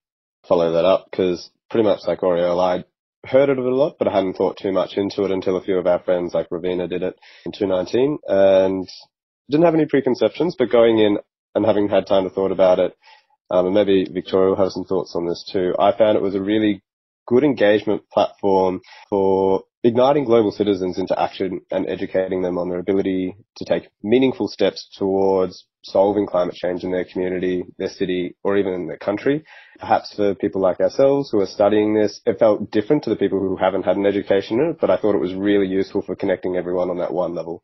Follow 0.47 0.73
that 0.73 0.85
up 0.85 1.07
because 1.09 1.49
pretty 1.69 1.87
much 1.87 2.01
like 2.07 2.21
Oriel, 2.23 2.59
I 2.59 2.83
heard 3.25 3.49
of 3.49 3.57
it 3.57 3.65
a 3.65 3.75
lot, 3.75 3.95
but 3.97 4.07
I 4.07 4.13
hadn't 4.13 4.35
thought 4.35 4.57
too 4.57 4.71
much 4.71 4.97
into 4.97 5.23
it 5.23 5.31
until 5.31 5.57
a 5.57 5.63
few 5.63 5.77
of 5.77 5.87
our 5.87 5.99
friends 5.99 6.33
like 6.33 6.49
Ravina 6.49 6.89
did 6.89 7.03
it 7.03 7.17
in 7.45 7.51
2019 7.51 8.19
and 8.27 8.87
didn't 9.49 9.65
have 9.65 9.73
any 9.73 9.85
preconceptions, 9.85 10.55
but 10.57 10.69
going 10.69 10.99
in 10.99 11.17
and 11.55 11.65
having 11.65 11.89
had 11.89 12.07
time 12.07 12.23
to 12.25 12.29
thought 12.29 12.51
about 12.51 12.79
it, 12.79 12.95
um, 13.49 13.65
and 13.67 13.75
maybe 13.75 14.05
Victoria 14.11 14.49
will 14.49 14.63
have 14.63 14.71
some 14.71 14.85
thoughts 14.85 15.15
on 15.15 15.27
this 15.27 15.47
too. 15.51 15.73
I 15.79 15.97
found 15.97 16.17
it 16.17 16.23
was 16.23 16.35
a 16.35 16.41
really 16.41 16.81
good 17.27 17.43
engagement 17.43 18.03
platform 18.11 18.81
for 19.09 19.63
igniting 19.85 20.25
global 20.25 20.51
citizens 20.51 20.97
into 20.97 21.17
action 21.17 21.61
and 21.69 21.87
educating 21.87 22.41
them 22.41 22.57
on 22.57 22.69
their 22.69 22.79
ability 22.79 23.37
to 23.55 23.65
take 23.65 23.87
meaningful 24.01 24.47
steps 24.47 24.89
towards 24.97 25.67
solving 25.83 26.25
climate 26.25 26.55
change 26.55 26.83
in 26.83 26.91
their 26.91 27.05
community, 27.05 27.63
their 27.77 27.89
city, 27.89 28.35
or 28.43 28.57
even 28.57 28.73
in 28.73 28.87
their 28.87 28.97
country. 28.97 29.43
Perhaps 29.77 30.15
for 30.15 30.33
people 30.33 30.59
like 30.59 30.79
ourselves 30.79 31.29
who 31.29 31.39
are 31.39 31.45
studying 31.45 31.93
this, 31.93 32.19
it 32.25 32.39
felt 32.39 32.71
different 32.71 33.03
to 33.03 33.11
the 33.11 33.15
people 33.15 33.39
who 33.39 33.55
haven't 33.55 33.83
had 33.83 33.95
an 33.95 34.07
education 34.07 34.59
in 34.59 34.71
it, 34.71 34.77
but 34.81 34.89
I 34.89 34.97
thought 34.97 35.13
it 35.13 35.21
was 35.21 35.35
really 35.35 35.67
useful 35.67 36.01
for 36.01 36.15
connecting 36.15 36.55
everyone 36.55 36.89
on 36.89 36.97
that 36.97 37.13
one 37.13 37.35
level. 37.35 37.63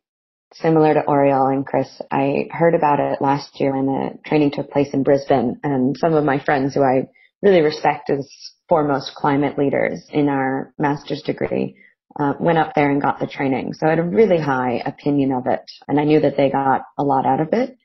Similar 0.53 0.93
to 0.93 1.07
Oriel 1.07 1.47
and 1.47 1.65
Chris, 1.65 1.89
I 2.11 2.49
heard 2.51 2.75
about 2.75 2.99
it 2.99 3.19
last 3.19 3.59
year 3.59 3.75
when 3.75 3.87
the 3.87 4.19
training 4.27 4.51
took 4.51 4.69
place 4.69 4.93
in 4.93 5.01
Brisbane 5.01 5.59
and 5.63 5.97
some 5.97 6.13
of 6.13 6.23
my 6.23 6.37
friends 6.37 6.75
who 6.75 6.83
I 6.83 7.07
really 7.41 7.61
respect 7.61 8.11
as 8.11 8.29
foremost 8.69 9.15
climate 9.15 9.57
leaders 9.57 10.05
in 10.11 10.29
our 10.29 10.71
master's 10.77 11.23
degree 11.23 11.75
uh, 12.19 12.33
went 12.39 12.57
up 12.57 12.73
there 12.75 12.89
and 12.89 13.01
got 13.01 13.19
the 13.19 13.27
training. 13.27 13.73
So 13.73 13.87
I 13.87 13.91
had 13.91 13.99
a 13.99 14.03
really 14.03 14.39
high 14.39 14.81
opinion 14.85 15.31
of 15.31 15.47
it 15.47 15.63
and 15.87 15.99
I 15.99 16.03
knew 16.03 16.19
that 16.21 16.37
they 16.37 16.49
got 16.49 16.81
a 16.97 17.03
lot 17.03 17.25
out 17.25 17.41
of 17.41 17.49
it. 17.53 17.77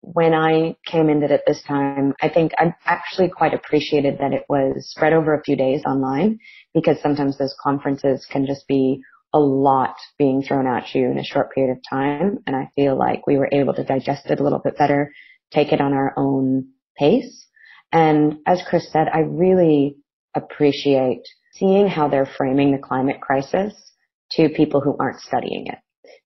When 0.00 0.34
I 0.34 0.76
came 0.86 1.08
into 1.08 1.32
it 1.32 1.42
this 1.46 1.62
time, 1.62 2.14
I 2.22 2.28
think 2.28 2.52
I 2.58 2.74
actually 2.84 3.28
quite 3.28 3.54
appreciated 3.54 4.18
that 4.18 4.32
it 4.32 4.44
was 4.48 4.88
spread 4.90 5.12
over 5.12 5.34
a 5.34 5.42
few 5.42 5.56
days 5.56 5.82
online 5.84 6.38
because 6.74 7.00
sometimes 7.02 7.38
those 7.38 7.56
conferences 7.60 8.26
can 8.30 8.46
just 8.46 8.68
be 8.68 9.02
a 9.32 9.38
lot 9.38 9.96
being 10.18 10.42
thrown 10.42 10.66
at 10.66 10.94
you 10.94 11.10
in 11.10 11.18
a 11.18 11.24
short 11.24 11.52
period 11.52 11.76
of 11.76 11.82
time. 11.88 12.38
And 12.46 12.54
I 12.54 12.70
feel 12.76 12.96
like 12.96 13.26
we 13.26 13.36
were 13.36 13.48
able 13.50 13.74
to 13.74 13.84
digest 13.84 14.26
it 14.26 14.38
a 14.38 14.42
little 14.42 14.60
bit 14.60 14.78
better, 14.78 15.12
take 15.52 15.72
it 15.72 15.80
on 15.80 15.92
our 15.92 16.14
own 16.16 16.68
pace. 16.96 17.46
And 17.92 18.38
as 18.46 18.62
Chris 18.68 18.90
said, 18.92 19.08
I 19.12 19.20
really 19.20 19.96
appreciate 20.34 21.22
seeing 21.58 21.88
how 21.88 22.08
they're 22.08 22.28
framing 22.36 22.72
the 22.72 22.78
climate 22.78 23.20
crisis 23.20 23.74
to 24.32 24.48
people 24.48 24.80
who 24.80 24.96
aren't 24.98 25.20
studying 25.20 25.66
it 25.66 25.78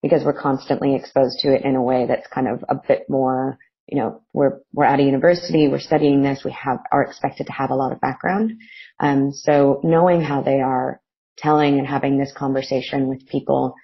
because 0.03 0.25
we're 0.25 0.41
constantly 0.41 0.95
exposed 0.95 1.39
to 1.41 1.55
it 1.55 1.65
in 1.65 1.77
a 1.77 1.83
way 1.83 2.07
that's 2.07 2.27
kind 2.29 2.49
of 2.49 2.65
a 2.69 2.77
bit 2.89 3.05
more, 3.09 3.59
you 3.87 3.99
know, 3.99 4.23
we're, 4.33 4.61
we're 4.73 4.85
at 4.85 5.01
a 5.01 5.03
university, 5.03 5.69
we're 5.69 5.79
studying 5.79 6.23
this, 6.23 6.43
we 6.45 6.53
have, 6.53 6.79
are 6.91 7.03
expected 7.03 7.47
to 7.47 7.53
have 7.53 7.71
a 7.71 7.75
lot 7.75 7.93
of 7.93 8.01
background. 8.01 8.53
Um, 8.99 9.33
so 9.33 9.81
knowing 9.85 10.23
how 10.23 10.43
they 10.43 10.61
are 10.61 11.01
telling 11.37 11.79
and 11.79 11.87
having 11.87 12.19
this 12.19 12.33
conversation 12.37 13.09
with 13.09 13.27
people 13.27 13.75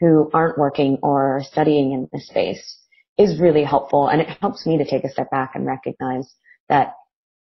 who 0.00 0.30
aren't 0.32 0.58
working 0.58 0.98
or 1.02 1.42
studying 1.44 1.92
in 1.92 2.08
this 2.12 2.26
space 2.28 2.78
is 3.18 3.40
really 3.40 3.64
helpful. 3.64 4.08
And 4.08 4.20
it 4.20 4.28
helps 4.40 4.66
me 4.66 4.78
to 4.78 4.84
take 4.84 5.04
a 5.04 5.10
step 5.10 5.30
back 5.30 5.52
and 5.54 5.66
recognize 5.66 6.34
that, 6.68 6.92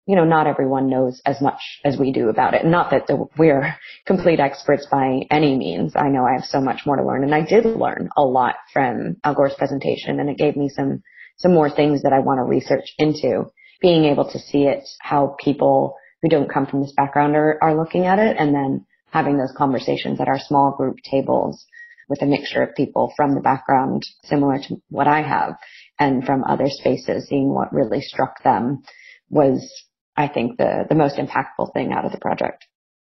you 0.05 0.15
know, 0.15 0.25
not 0.25 0.47
everyone 0.47 0.89
knows 0.89 1.21
as 1.25 1.39
much 1.41 1.61
as 1.85 1.97
we 1.97 2.11
do 2.11 2.29
about 2.29 2.53
it. 2.53 2.65
Not 2.65 2.91
that 2.91 3.07
we're 3.37 3.75
complete 4.05 4.39
experts 4.39 4.85
by 4.91 5.21
any 5.31 5.55
means. 5.55 5.93
I 5.95 6.09
know 6.09 6.25
I 6.25 6.33
have 6.33 6.43
so 6.43 6.59
much 6.59 6.81
more 6.85 6.97
to 6.97 7.05
learn 7.05 7.23
and 7.23 7.33
I 7.33 7.41
did 7.41 7.65
learn 7.65 8.09
a 8.17 8.23
lot 8.23 8.55
from 8.73 9.17
Al 9.23 9.33
Gore's 9.33 9.55
presentation 9.57 10.19
and 10.19 10.29
it 10.29 10.37
gave 10.37 10.57
me 10.57 10.69
some, 10.69 11.03
some 11.37 11.53
more 11.53 11.69
things 11.69 12.01
that 12.03 12.13
I 12.13 12.19
want 12.19 12.39
to 12.39 12.43
research 12.43 12.93
into. 12.97 13.51
Being 13.81 14.05
able 14.05 14.29
to 14.31 14.39
see 14.39 14.63
it, 14.63 14.87
how 14.99 15.35
people 15.39 15.95
who 16.21 16.29
don't 16.29 16.51
come 16.51 16.65
from 16.65 16.81
this 16.81 16.93
background 16.95 17.35
are, 17.35 17.57
are 17.61 17.77
looking 17.77 18.05
at 18.05 18.17
it 18.19 18.37
and 18.39 18.53
then 18.55 18.85
having 19.11 19.37
those 19.37 19.53
conversations 19.55 20.19
at 20.19 20.27
our 20.27 20.39
small 20.39 20.73
group 20.75 20.97
tables 21.03 21.65
with 22.09 22.21
a 22.21 22.25
mixture 22.25 22.61
of 22.61 22.75
people 22.75 23.13
from 23.15 23.35
the 23.35 23.41
background 23.41 24.03
similar 24.23 24.57
to 24.57 24.81
what 24.89 25.07
I 25.07 25.21
have 25.21 25.55
and 25.99 26.25
from 26.25 26.43
other 26.43 26.67
spaces, 26.67 27.27
seeing 27.27 27.53
what 27.53 27.73
really 27.73 28.01
struck 28.01 28.41
them 28.43 28.83
was, 29.29 29.69
I 30.15 30.28
think, 30.28 30.58
the, 30.58 30.86
the 30.88 30.95
most 30.95 31.17
impactful 31.17 31.73
thing 31.73 31.91
out 31.91 32.06
of 32.06 32.12
the 32.12 32.19
project. 32.19 32.65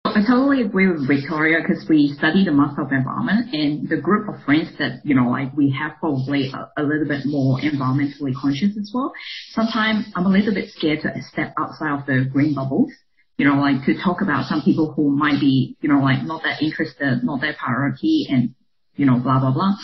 I 0.05 0.25
totally 0.27 0.63
agree 0.63 0.89
with 0.89 1.07
Victoria 1.07 1.59
because 1.61 1.87
we 1.89 2.15
study 2.17 2.45
the 2.45 2.53
master 2.53 2.83
of 2.83 2.93
environment 2.93 3.53
and 3.53 3.89
the 3.89 3.99
group 4.01 4.29
of 4.29 4.43
friends 4.45 4.71
that, 4.79 5.01
you 5.05 5.15
know, 5.15 5.29
like 5.29 5.55
we 5.57 5.71
have 5.79 5.93
probably 6.01 6.51
a, 6.51 6.81
a, 6.81 6.83
little 6.83 7.07
bit 7.07 7.27
more 7.27 7.61
environmentally 7.61 8.35
conscious 8.35 8.77
as 8.79 8.91
well. 8.95 9.13
Sometimes 9.51 10.07
I'm 10.17 10.25
a 10.25 10.31
little 10.31 10.55
bit 10.55 10.71
scared 10.71 11.03
to 11.03 11.13
step 11.31 11.53
outside 11.59 12.01
of 12.01 12.07
the 12.07 12.29
green 12.33 12.55
bubbles 12.55 12.91
you 13.39 13.47
know, 13.47 13.55
like 13.55 13.87
to 13.87 13.95
talk 14.03 14.21
about 14.21 14.47
some 14.47 14.63
people 14.63 14.93
who 14.93 15.11
might 15.11 15.41
be, 15.41 15.77
you 15.81 15.89
know, 15.89 16.01
like 16.01 16.25
not 16.25 16.43
that 16.43 16.61
interested, 16.61 17.23
not 17.23 17.41
that 17.41 17.57
priority 17.57 18.27
and, 18.29 18.55
you 18.99 19.07
know, 19.07 19.19
blah, 19.19 19.41
blah, 19.41 19.53
blah. 19.53 19.75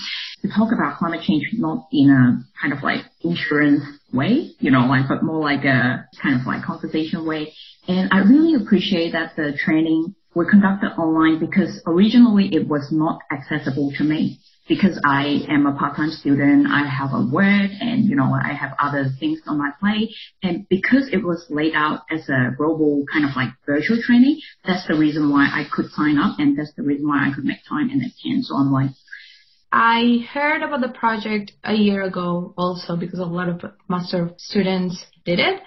To 0.42 0.48
talk 0.48 0.72
about 0.74 0.98
climate 0.98 1.22
change 1.22 1.44
not 1.55 1.87
in 1.92 2.11
a 2.11 2.44
kind 2.61 2.74
of 2.74 2.83
like 2.83 3.00
insurance 3.22 3.83
way, 4.12 4.50
you 4.59 4.70
know, 4.70 4.87
like, 4.87 5.09
but 5.09 5.22
more 5.22 5.40
like 5.40 5.64
a 5.64 6.07
kind 6.20 6.38
of 6.38 6.46
like 6.46 6.64
conversation 6.64 7.27
way. 7.27 7.55
And 7.88 8.11
I 8.12 8.18
really 8.18 8.55
appreciate 8.62 9.12
that 9.12 9.37
the 9.37 9.57
training 9.57 10.14
were 10.35 10.50
conducted 10.50 10.92
online 10.98 11.38
because 11.38 11.81
originally 11.87 12.50
it 12.53 12.68
was 12.68 12.88
not 12.90 13.20
accessible 13.31 13.92
to 13.98 14.05
me 14.05 14.40
because 14.68 14.98
I 15.05 15.44
am 15.48 15.66
a 15.66 15.77
part-time 15.77 16.11
student, 16.11 16.66
I 16.66 16.88
have 16.88 17.12
a 17.12 17.29
work 17.31 17.70
and, 17.81 18.05
you 18.05 18.16
know, 18.16 18.33
I 18.35 18.55
have 18.55 18.72
other 18.81 19.11
things 19.20 19.40
on 19.46 19.59
my 19.59 19.70
plate. 19.79 20.11
And 20.42 20.66
because 20.68 21.11
it 21.12 21.22
was 21.22 21.44
laid 21.50 21.74
out 21.74 22.00
as 22.11 22.29
a 22.29 22.55
global 22.57 23.05
kind 23.12 23.24
of 23.24 23.37
like 23.37 23.50
virtual 23.66 24.00
training, 24.03 24.40
that's 24.64 24.87
the 24.88 24.94
reason 24.94 25.31
why 25.31 25.44
I 25.53 25.66
could 25.70 25.90
sign 25.90 26.18
up 26.18 26.38
and 26.38 26.59
that's 26.59 26.72
the 26.77 26.83
reason 26.83 27.07
why 27.07 27.29
I 27.29 27.35
could 27.35 27.44
make 27.44 27.59
time 27.68 27.90
and 27.90 28.00
attend. 28.00 28.46
So 28.46 28.57
I'm 28.57 28.72
like, 28.72 28.90
I 29.76 30.24
heard 30.32 30.62
about 30.62 30.82
the 30.82 30.96
project 30.96 31.50
a 31.64 31.74
year 31.74 32.02
ago 32.02 32.54
also 32.56 32.94
because 32.94 33.18
a 33.18 33.24
lot 33.24 33.48
of 33.48 33.60
master 33.88 34.30
students 34.38 35.04
did 35.24 35.40
it. 35.40 35.60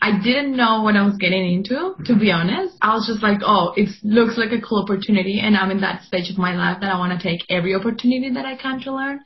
I 0.00 0.22
didn't 0.22 0.56
know 0.56 0.82
what 0.82 0.94
I 0.94 1.04
was 1.04 1.16
getting 1.16 1.54
into, 1.54 1.96
to 2.04 2.16
be 2.16 2.30
honest. 2.30 2.76
I 2.80 2.94
was 2.94 3.08
just 3.08 3.20
like, 3.20 3.40
oh, 3.44 3.72
it 3.76 3.88
looks 4.04 4.38
like 4.38 4.52
a 4.52 4.64
cool 4.64 4.84
opportunity 4.84 5.40
and 5.42 5.56
I'm 5.56 5.72
in 5.72 5.80
that 5.80 6.04
stage 6.04 6.30
of 6.30 6.38
my 6.38 6.54
life 6.54 6.78
that 6.82 6.94
I 6.94 6.98
want 6.98 7.20
to 7.20 7.28
take 7.28 7.40
every 7.50 7.74
opportunity 7.74 8.30
that 8.32 8.46
I 8.46 8.54
can 8.54 8.80
to 8.82 8.94
learn. 8.94 9.18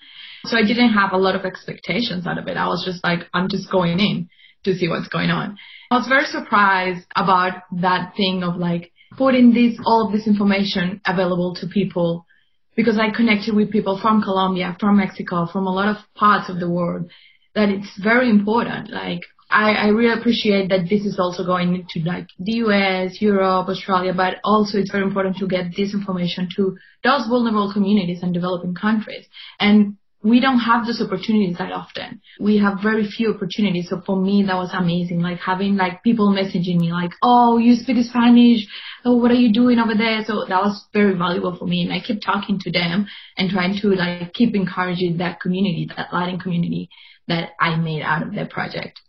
So 0.46 0.56
I 0.56 0.62
didn't 0.62 0.94
have 0.94 1.12
a 1.12 1.18
lot 1.18 1.36
of 1.36 1.44
expectations 1.44 2.26
out 2.26 2.38
of 2.38 2.48
it. 2.48 2.56
I 2.56 2.68
was 2.68 2.82
just 2.86 3.04
like, 3.04 3.28
I'm 3.34 3.50
just 3.50 3.70
going 3.70 4.00
in 4.00 4.30
to 4.64 4.74
see 4.74 4.88
what's 4.88 5.08
going 5.08 5.28
on. 5.28 5.58
I 5.90 5.98
was 5.98 6.08
very 6.08 6.24
surprised 6.24 7.04
about 7.14 7.64
that 7.82 8.14
thing 8.16 8.44
of 8.44 8.56
like 8.56 8.92
putting 9.18 9.52
this, 9.52 9.78
all 9.84 10.06
of 10.06 10.12
this 10.12 10.26
information 10.26 11.02
available 11.06 11.54
to 11.56 11.66
people 11.66 12.24
because 12.76 12.98
I 12.98 13.14
connected 13.14 13.54
with 13.54 13.70
people 13.70 13.98
from 14.00 14.22
Colombia, 14.22 14.76
from 14.80 14.96
Mexico, 14.96 15.46
from 15.46 15.66
a 15.66 15.72
lot 15.72 15.88
of 15.88 15.96
parts 16.14 16.48
of 16.48 16.58
the 16.58 16.70
world 16.70 17.10
that 17.54 17.68
it's 17.68 17.98
very 18.02 18.30
important. 18.30 18.90
Like 18.90 19.20
I, 19.50 19.72
I 19.72 19.86
really 19.88 20.18
appreciate 20.18 20.70
that 20.70 20.88
this 20.88 21.04
is 21.04 21.18
also 21.18 21.44
going 21.44 21.86
to 21.90 22.00
like 22.00 22.26
the 22.38 22.52
US, 22.64 23.20
Europe, 23.20 23.68
Australia, 23.68 24.14
but 24.14 24.36
also 24.44 24.78
it's 24.78 24.90
very 24.90 25.04
important 25.04 25.36
to 25.38 25.46
get 25.46 25.76
this 25.76 25.92
information 25.92 26.48
to 26.56 26.76
those 27.04 27.26
vulnerable 27.28 27.72
communities 27.72 28.22
and 28.22 28.32
developing 28.32 28.74
countries. 28.74 29.26
And 29.60 29.96
we 30.22 30.40
don't 30.40 30.60
have 30.60 30.86
those 30.86 31.00
opportunities 31.00 31.58
that 31.58 31.72
often. 31.72 32.20
We 32.38 32.58
have 32.58 32.78
very 32.82 33.08
few 33.08 33.34
opportunities. 33.34 33.88
So 33.88 34.00
for 34.06 34.16
me, 34.16 34.44
that 34.46 34.54
was 34.54 34.70
amazing. 34.72 35.20
Like 35.20 35.38
having 35.38 35.76
like 35.76 36.02
people 36.04 36.28
messaging 36.32 36.78
me 36.78 36.92
like, 36.92 37.10
oh, 37.22 37.58
you 37.58 37.74
speak 37.74 37.96
Spanish. 38.04 38.66
Oh, 39.04 39.16
what 39.16 39.32
are 39.32 39.34
you 39.34 39.52
doing 39.52 39.78
over 39.78 39.94
there? 39.94 40.22
So 40.24 40.44
that 40.48 40.62
was 40.62 40.86
very 40.92 41.14
valuable 41.14 41.56
for 41.56 41.66
me. 41.66 41.82
And 41.82 41.92
I 41.92 42.00
kept 42.00 42.24
talking 42.24 42.58
to 42.60 42.70
them 42.70 43.06
and 43.36 43.50
trying 43.50 43.78
to 43.80 43.88
like 43.88 44.32
keep 44.32 44.54
encouraging 44.54 45.18
that 45.18 45.40
community, 45.40 45.88
that 45.96 46.12
Latin 46.12 46.38
community 46.38 46.88
that 47.26 47.50
I 47.58 47.76
made 47.76 48.02
out 48.02 48.22
of 48.22 48.34
that 48.34 48.50
project 48.50 49.00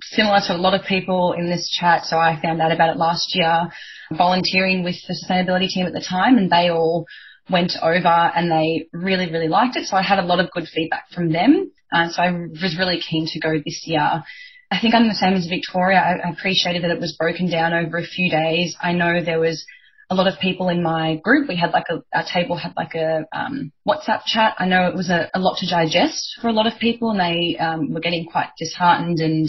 similar 0.00 0.40
to 0.46 0.54
a 0.54 0.56
lot 0.56 0.78
of 0.78 0.86
people 0.86 1.34
in 1.36 1.50
this 1.50 1.68
chat, 1.78 2.04
so 2.04 2.16
I 2.16 2.40
found 2.40 2.62
out 2.62 2.72
about 2.72 2.90
it 2.90 2.96
last 2.96 3.34
year, 3.34 3.68
volunteering 4.16 4.84
with 4.84 4.94
the 5.06 5.14
sustainability 5.14 5.68
team 5.68 5.86
at 5.86 5.92
the 5.92 6.00
time, 6.08 6.38
and 6.38 6.48
they 6.50 6.70
all 6.70 7.04
went 7.50 7.72
over 7.82 8.08
and 8.08 8.50
they 8.50 8.86
really, 8.92 9.30
really 9.30 9.48
liked 9.48 9.76
it. 9.76 9.86
So 9.86 9.96
I 9.96 10.02
had 10.02 10.18
a 10.18 10.26
lot 10.26 10.40
of 10.40 10.50
good 10.50 10.68
feedback 10.72 11.10
from 11.10 11.32
them. 11.32 11.70
Uh, 11.92 12.08
so 12.08 12.22
I 12.22 12.30
was 12.32 12.76
really 12.78 13.00
keen 13.00 13.26
to 13.26 13.40
go 13.40 13.54
this 13.64 13.82
year. 13.84 14.22
I 14.70 14.80
think 14.80 14.94
I'm 14.94 15.08
the 15.08 15.14
same 15.14 15.34
as 15.34 15.46
Victoria. 15.46 15.98
I, 15.98 16.30
appreciated 16.30 16.82
that 16.82 16.90
it 16.90 17.00
was 17.00 17.16
broken 17.18 17.50
down 17.50 17.74
over 17.74 17.98
a 17.98 18.06
few 18.06 18.30
days. 18.30 18.74
I 18.80 18.92
know 18.92 19.22
there 19.22 19.40
was 19.40 19.66
a 20.08 20.14
lot 20.14 20.26
of 20.26 20.40
people 20.40 20.70
in 20.70 20.82
my 20.82 21.16
group. 21.16 21.48
We 21.48 21.56
had 21.56 21.72
like 21.72 21.86
a, 21.90 22.02
our 22.16 22.24
table 22.24 22.56
had 22.56 22.72
like 22.76 22.94
a 22.94 23.26
um, 23.32 23.72
WhatsApp 23.86 24.24
chat. 24.24 24.54
I 24.58 24.66
know 24.66 24.88
it 24.88 24.94
was 24.94 25.10
a, 25.10 25.30
a, 25.34 25.40
lot 25.40 25.58
to 25.58 25.68
digest 25.68 26.38
for 26.40 26.48
a 26.48 26.52
lot 26.52 26.66
of 26.66 26.78
people, 26.78 27.10
and 27.10 27.20
they 27.20 27.58
um, 27.58 27.92
were 27.92 28.00
getting 28.00 28.26
quite 28.26 28.48
disheartened. 28.58 29.20
And 29.20 29.48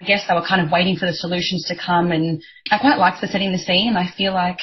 I 0.00 0.04
guess 0.04 0.24
they 0.28 0.34
were 0.34 0.46
kind 0.46 0.64
of 0.64 0.70
waiting 0.70 0.96
for 0.96 1.06
the 1.06 1.14
solutions 1.14 1.64
to 1.66 1.76
come. 1.76 2.12
And 2.12 2.42
I 2.70 2.78
quite 2.78 2.98
liked 2.98 3.20
the 3.20 3.26
setting 3.26 3.50
the 3.52 3.58
scene. 3.58 3.96
I 3.96 4.10
feel 4.16 4.32
like, 4.32 4.58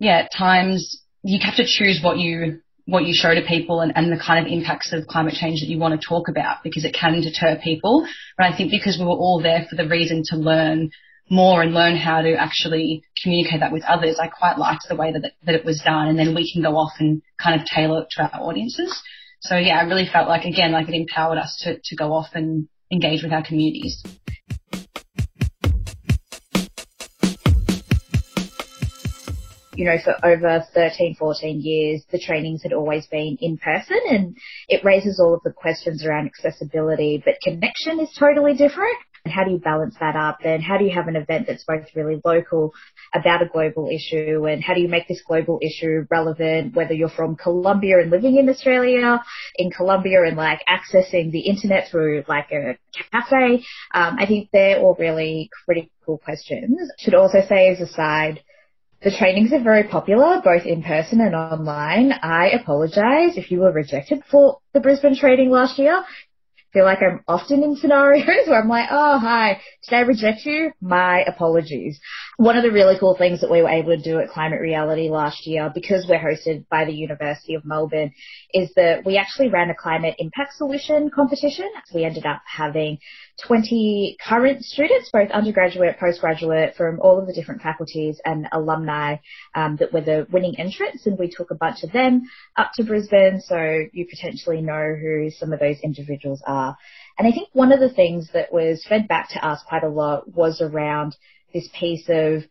yeah, 0.00 0.18
at 0.18 0.32
times 0.36 1.00
you 1.22 1.38
have 1.42 1.56
to 1.56 1.64
choose 1.66 2.00
what 2.02 2.18
you 2.18 2.60
what 2.86 3.04
you 3.04 3.12
show 3.12 3.34
to 3.34 3.42
people 3.46 3.80
and, 3.80 3.92
and 3.96 4.10
the 4.10 4.18
kind 4.18 4.44
of 4.44 4.50
impacts 4.50 4.94
of 4.94 5.06
climate 5.06 5.34
change 5.34 5.60
that 5.60 5.68
you 5.68 5.78
want 5.78 6.00
to 6.00 6.08
talk 6.08 6.26
about 6.28 6.62
because 6.64 6.86
it 6.86 6.96
can 6.98 7.20
deter 7.20 7.60
people. 7.62 8.06
But 8.38 8.46
I 8.46 8.56
think 8.56 8.70
because 8.70 8.96
we 8.98 9.04
were 9.04 9.10
all 9.10 9.42
there 9.42 9.66
for 9.68 9.76
the 9.76 9.86
reason 9.86 10.22
to 10.30 10.36
learn 10.36 10.90
more 11.28 11.60
and 11.60 11.74
learn 11.74 11.96
how 11.96 12.22
to 12.22 12.34
actually 12.34 13.02
communicate 13.22 13.60
that 13.60 13.72
with 13.72 13.84
others, 13.84 14.18
I 14.18 14.28
quite 14.28 14.56
liked 14.56 14.86
the 14.88 14.96
way 14.96 15.12
that 15.12 15.22
it, 15.22 15.32
that 15.44 15.54
it 15.54 15.66
was 15.66 15.82
done. 15.84 16.08
And 16.08 16.18
then 16.18 16.34
we 16.34 16.50
can 16.50 16.62
go 16.62 16.78
off 16.78 16.92
and 16.98 17.20
kind 17.38 17.60
of 17.60 17.66
tailor 17.66 18.02
it 18.02 18.08
to 18.12 18.22
our 18.22 18.40
audiences. 18.40 18.98
So 19.40 19.58
yeah, 19.58 19.78
I 19.78 19.82
really 19.82 20.08
felt 20.10 20.26
like 20.26 20.46
again, 20.46 20.72
like 20.72 20.88
it 20.88 20.94
empowered 20.94 21.36
us 21.36 21.60
to, 21.64 21.78
to 21.82 21.96
go 21.96 22.14
off 22.14 22.28
and 22.32 22.68
engage 22.90 23.22
with 23.22 23.32
our 23.32 23.44
communities. 23.44 24.02
You 29.78 29.84
know, 29.84 29.96
for 30.02 30.16
over 30.26 30.66
13, 30.74 31.14
14 31.14 31.60
years, 31.60 32.02
the 32.10 32.18
trainings 32.18 32.64
had 32.64 32.72
always 32.72 33.06
been 33.06 33.38
in 33.40 33.56
person 33.58 34.00
and 34.10 34.36
it 34.68 34.84
raises 34.84 35.20
all 35.20 35.34
of 35.34 35.40
the 35.44 35.52
questions 35.52 36.04
around 36.04 36.26
accessibility, 36.26 37.22
but 37.24 37.34
connection 37.44 38.00
is 38.00 38.10
totally 38.18 38.54
different. 38.54 38.96
And 39.24 39.32
how 39.32 39.44
do 39.44 39.52
you 39.52 39.58
balance 39.58 39.94
that 40.00 40.16
up? 40.16 40.38
And 40.44 40.64
how 40.64 40.78
do 40.78 40.84
you 40.84 40.90
have 40.90 41.06
an 41.06 41.14
event 41.14 41.46
that's 41.46 41.62
both 41.62 41.84
really 41.94 42.20
local 42.24 42.74
about 43.14 43.40
a 43.40 43.46
global 43.46 43.88
issue? 43.88 44.46
And 44.46 44.64
how 44.64 44.74
do 44.74 44.80
you 44.80 44.88
make 44.88 45.06
this 45.06 45.22
global 45.24 45.60
issue 45.62 46.04
relevant, 46.10 46.74
whether 46.74 46.92
you're 46.92 47.08
from 47.08 47.36
Colombia 47.36 48.00
and 48.00 48.10
living 48.10 48.36
in 48.36 48.48
Australia, 48.48 49.22
in 49.56 49.70
Colombia 49.70 50.24
and 50.24 50.36
like 50.36 50.60
accessing 50.68 51.30
the 51.30 51.40
internet 51.40 51.88
through 51.88 52.24
like 52.26 52.50
a 52.50 52.76
cafe? 53.12 53.64
Um, 53.94 54.16
I 54.18 54.26
think 54.26 54.48
they're 54.52 54.80
all 54.80 54.96
really 54.98 55.50
critical 55.64 56.18
questions. 56.18 56.80
Should 56.98 57.14
also 57.14 57.38
say 57.48 57.68
as 57.68 57.80
a 57.80 57.92
side, 57.92 58.40
the 59.02 59.10
trainings 59.16 59.52
are 59.52 59.62
very 59.62 59.84
popular, 59.84 60.40
both 60.42 60.66
in 60.66 60.82
person 60.82 61.20
and 61.20 61.34
online. 61.34 62.12
I 62.12 62.50
apologise 62.50 63.36
if 63.36 63.50
you 63.50 63.60
were 63.60 63.72
rejected 63.72 64.22
for 64.30 64.58
the 64.72 64.80
Brisbane 64.80 65.16
training 65.16 65.50
last 65.50 65.78
year 65.78 66.04
feel 66.72 66.84
like 66.84 66.98
I'm 67.02 67.22
often 67.26 67.62
in 67.62 67.76
scenarios 67.76 68.26
where 68.46 68.60
I'm 68.60 68.68
like, 68.68 68.88
oh, 68.90 69.18
hi, 69.18 69.60
did 69.88 69.96
I 69.96 70.00
reject 70.00 70.44
you? 70.44 70.70
My 70.80 71.22
apologies. 71.22 71.98
One 72.36 72.56
of 72.56 72.62
the 72.62 72.70
really 72.70 72.98
cool 72.98 73.16
things 73.16 73.40
that 73.40 73.50
we 73.50 73.62
were 73.62 73.68
able 73.68 73.96
to 73.96 74.02
do 74.02 74.18
at 74.18 74.30
Climate 74.30 74.60
Reality 74.60 75.08
last 75.08 75.46
year, 75.46 75.70
because 75.74 76.06
we're 76.08 76.18
hosted 76.18 76.66
by 76.68 76.84
the 76.84 76.92
University 76.92 77.54
of 77.54 77.64
Melbourne, 77.64 78.12
is 78.52 78.70
that 78.76 79.04
we 79.04 79.16
actually 79.16 79.48
ran 79.48 79.70
a 79.70 79.74
climate 79.74 80.16
impact 80.18 80.54
solution 80.54 81.10
competition. 81.10 81.68
We 81.94 82.04
ended 82.04 82.26
up 82.26 82.42
having 82.46 82.98
20 83.46 84.16
current 84.26 84.64
students, 84.64 85.10
both 85.12 85.30
undergraduate, 85.30 85.98
postgraduate, 85.98 86.74
from 86.76 86.98
all 87.00 87.18
of 87.18 87.26
the 87.26 87.32
different 87.32 87.62
faculties 87.62 88.20
and 88.24 88.48
alumni 88.52 89.16
um, 89.54 89.76
that 89.76 89.92
were 89.92 90.00
the 90.00 90.26
winning 90.30 90.58
entrants, 90.58 91.06
and 91.06 91.18
we 91.18 91.30
took 91.30 91.50
a 91.50 91.54
bunch 91.54 91.84
of 91.84 91.92
them 91.92 92.22
up 92.56 92.72
to 92.74 92.84
Brisbane, 92.84 93.40
so 93.40 93.84
you 93.92 94.06
potentially 94.08 94.60
know 94.60 94.94
who 95.00 95.30
some 95.30 95.52
of 95.52 95.60
those 95.60 95.78
individuals 95.82 96.42
are. 96.46 96.76
And 97.18 97.28
I 97.28 97.30
think 97.30 97.48
one 97.52 97.72
of 97.72 97.80
the 97.80 97.92
things 97.92 98.28
that 98.32 98.52
was 98.52 98.84
fed 98.88 99.06
back 99.06 99.30
to 99.30 99.46
us 99.46 99.60
quite 99.68 99.84
a 99.84 99.88
lot 99.88 100.32
was 100.34 100.60
around 100.60 101.16
this 101.54 101.68
piece 101.78 102.08
of 102.08 102.42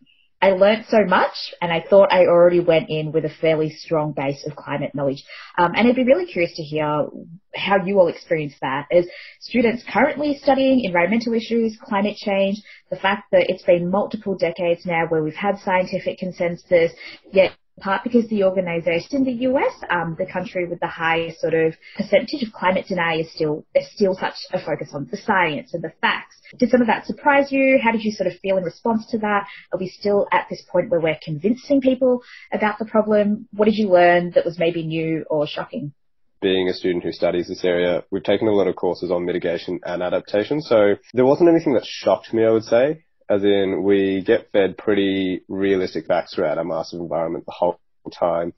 I 0.41 0.51
learnt 0.51 0.85
so 0.87 1.03
much 1.03 1.33
and 1.61 1.71
I 1.71 1.83
thought 1.89 2.13
I 2.13 2.27
already 2.27 2.59
went 2.59 2.89
in 2.89 3.11
with 3.11 3.25
a 3.25 3.29
fairly 3.41 3.71
strong 3.71 4.11
base 4.11 4.45
of 4.45 4.55
climate 4.55 4.91
knowledge. 4.93 5.23
Um, 5.57 5.71
and 5.75 5.87
I'd 5.87 5.95
be 5.95 6.03
really 6.03 6.27
curious 6.27 6.55
to 6.57 6.63
hear 6.63 7.07
how 7.55 7.83
you 7.83 7.99
all 7.99 8.07
experience 8.07 8.53
that 8.61 8.85
as 8.91 9.07
students 9.39 9.83
currently 9.91 10.37
studying 10.37 10.83
environmental 10.83 11.33
issues, 11.33 11.77
climate 11.81 12.17
change, 12.17 12.61
the 12.91 12.97
fact 12.97 13.31
that 13.31 13.49
it's 13.49 13.63
been 13.63 13.89
multiple 13.89 14.37
decades 14.37 14.85
now 14.85 15.05
where 15.07 15.23
we've 15.23 15.33
had 15.33 15.57
scientific 15.59 16.19
consensus, 16.19 16.91
yet 17.33 17.53
part 17.79 18.03
because 18.03 18.27
the 18.29 18.43
organisation 18.43 19.23
the 19.23 19.31
US, 19.49 19.73
um, 19.89 20.15
the 20.17 20.25
country 20.25 20.67
with 20.67 20.79
the 20.79 20.87
highest 20.87 21.39
sort 21.41 21.53
of 21.53 21.75
percentage 21.95 22.43
of 22.43 22.51
climate 22.51 22.85
denial 22.87 23.21
is 23.21 23.31
still, 23.31 23.65
there's 23.73 23.89
still 23.91 24.15
such 24.15 24.35
a 24.53 24.59
focus 24.63 24.89
on 24.93 25.07
the 25.11 25.17
science 25.17 25.73
and 25.73 25.83
the 25.83 25.93
facts. 26.01 26.35
Did 26.57 26.69
some 26.69 26.81
of 26.81 26.87
that 26.87 27.05
surprise 27.05 27.51
you? 27.51 27.79
How 27.81 27.91
did 27.91 28.03
you 28.03 28.11
sort 28.11 28.27
of 28.27 28.39
feel 28.39 28.57
in 28.57 28.63
response 28.63 29.05
to 29.07 29.17
that? 29.19 29.47
Are 29.71 29.79
we 29.79 29.89
still 29.89 30.27
at 30.31 30.47
this 30.49 30.63
point 30.71 30.89
where 30.89 30.99
we're 30.99 31.19
convincing 31.21 31.81
people 31.81 32.23
about 32.51 32.79
the 32.79 32.85
problem? 32.85 33.47
What 33.53 33.65
did 33.65 33.75
you 33.75 33.89
learn 33.89 34.31
that 34.31 34.45
was 34.45 34.57
maybe 34.57 34.85
new 34.85 35.25
or 35.29 35.47
shocking? 35.47 35.93
being 36.39 36.69
a 36.69 36.73
student 36.73 37.03
who 37.03 37.11
studies 37.11 37.47
this 37.47 37.65
area, 37.65 38.03
we've 38.11 38.23
taken 38.23 38.47
a 38.47 38.51
lot 38.51 38.67
of 38.67 38.75
courses 38.75 39.09
on 39.09 39.25
mitigation 39.25 39.79
and 39.83 40.03
adaptation. 40.03 40.61
So 40.61 40.93
there 41.15 41.25
wasn't 41.25 41.49
anything 41.49 41.73
that 41.73 41.83
shocked 41.83 42.31
me, 42.31 42.45
I 42.45 42.51
would 42.51 42.63
say 42.63 43.05
as 43.29 43.43
in 43.43 43.83
we 43.83 44.23
get 44.25 44.51
fed 44.51 44.77
pretty 44.77 45.41
realistic 45.47 46.05
facts 46.05 46.33
throughout 46.33 46.57
our 46.57 46.63
massive 46.63 46.99
Environment 46.99 47.45
the 47.45 47.51
whole 47.51 47.79
time, 48.17 48.53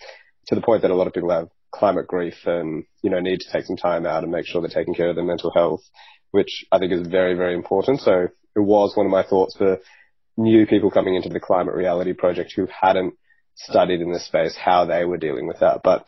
to 0.48 0.56
the 0.56 0.62
point 0.62 0.82
that 0.84 0.92
a 0.92 0.96
lot 0.96 1.08
of 1.08 1.14
people 1.14 1.32
have 1.32 1.50
climate 1.72 2.08
grief 2.08 2.36
and, 2.46 2.84
you 3.02 3.10
know, 3.10 3.20
need 3.20 3.40
to 3.40 3.52
take 3.52 3.66
some 3.66 3.78
time 3.78 4.06
out 4.06 4.24
and 4.24 4.32
make 4.32 4.46
sure 4.46 4.62
they're 4.62 4.70
taking 4.70 4.96
care 4.96 5.10
of 5.10 5.16
their 5.16 5.26
mental 5.26 5.52
health, 5.52 5.82
which 6.32 6.66
I 6.72 6.80
think 6.80 6.92
is 6.92 7.08
very, 7.08 7.36
very 7.36 7.54
important. 7.54 8.02
So 8.02 8.28
it 8.56 8.60
was 8.60 8.96
one 8.96 9.06
of 9.06 9.12
my 9.12 9.24
thoughts 9.24 9.56
for 9.56 9.80
new 10.38 10.66
people 10.66 10.90
coming 10.90 11.16
into 11.16 11.30
the 11.30 11.40
climate 11.40 11.76
reality 11.76 12.14
project 12.14 12.54
who 12.56 12.68
hadn't 12.68 13.14
studied 13.56 14.02
in 14.02 14.12
this 14.12 14.26
space, 14.26 14.56
how 14.56 14.86
they 14.86 15.06
were 15.06 15.18
dealing 15.18 15.48
with 15.48 15.60
that. 15.60 15.82
But 15.84 16.06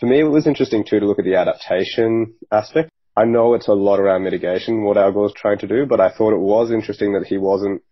for 0.00 0.06
me, 0.06 0.20
it 0.20 0.24
was 0.24 0.46
interesting 0.46 0.84
too 0.84 1.00
to 1.00 1.06
look 1.06 1.18
at 1.18 1.24
the 1.24 1.36
adaptation 1.36 2.34
aspect. 2.50 2.90
I 3.16 3.24
know 3.24 3.54
it's 3.54 3.68
a 3.68 3.72
lot 3.72 3.98
around 3.98 4.24
mitigation, 4.24 4.82
what 4.82 4.96
Al 4.96 5.12
Gore's 5.12 5.32
trying 5.34 5.58
to 5.58 5.66
do, 5.66 5.86
but 5.86 6.00
I 6.00 6.10
thought 6.10 6.34
it 6.34 6.40
was 6.40 6.70
interesting 6.70 7.14
that 7.14 7.26
he 7.26 7.38
wasn't 7.38 7.82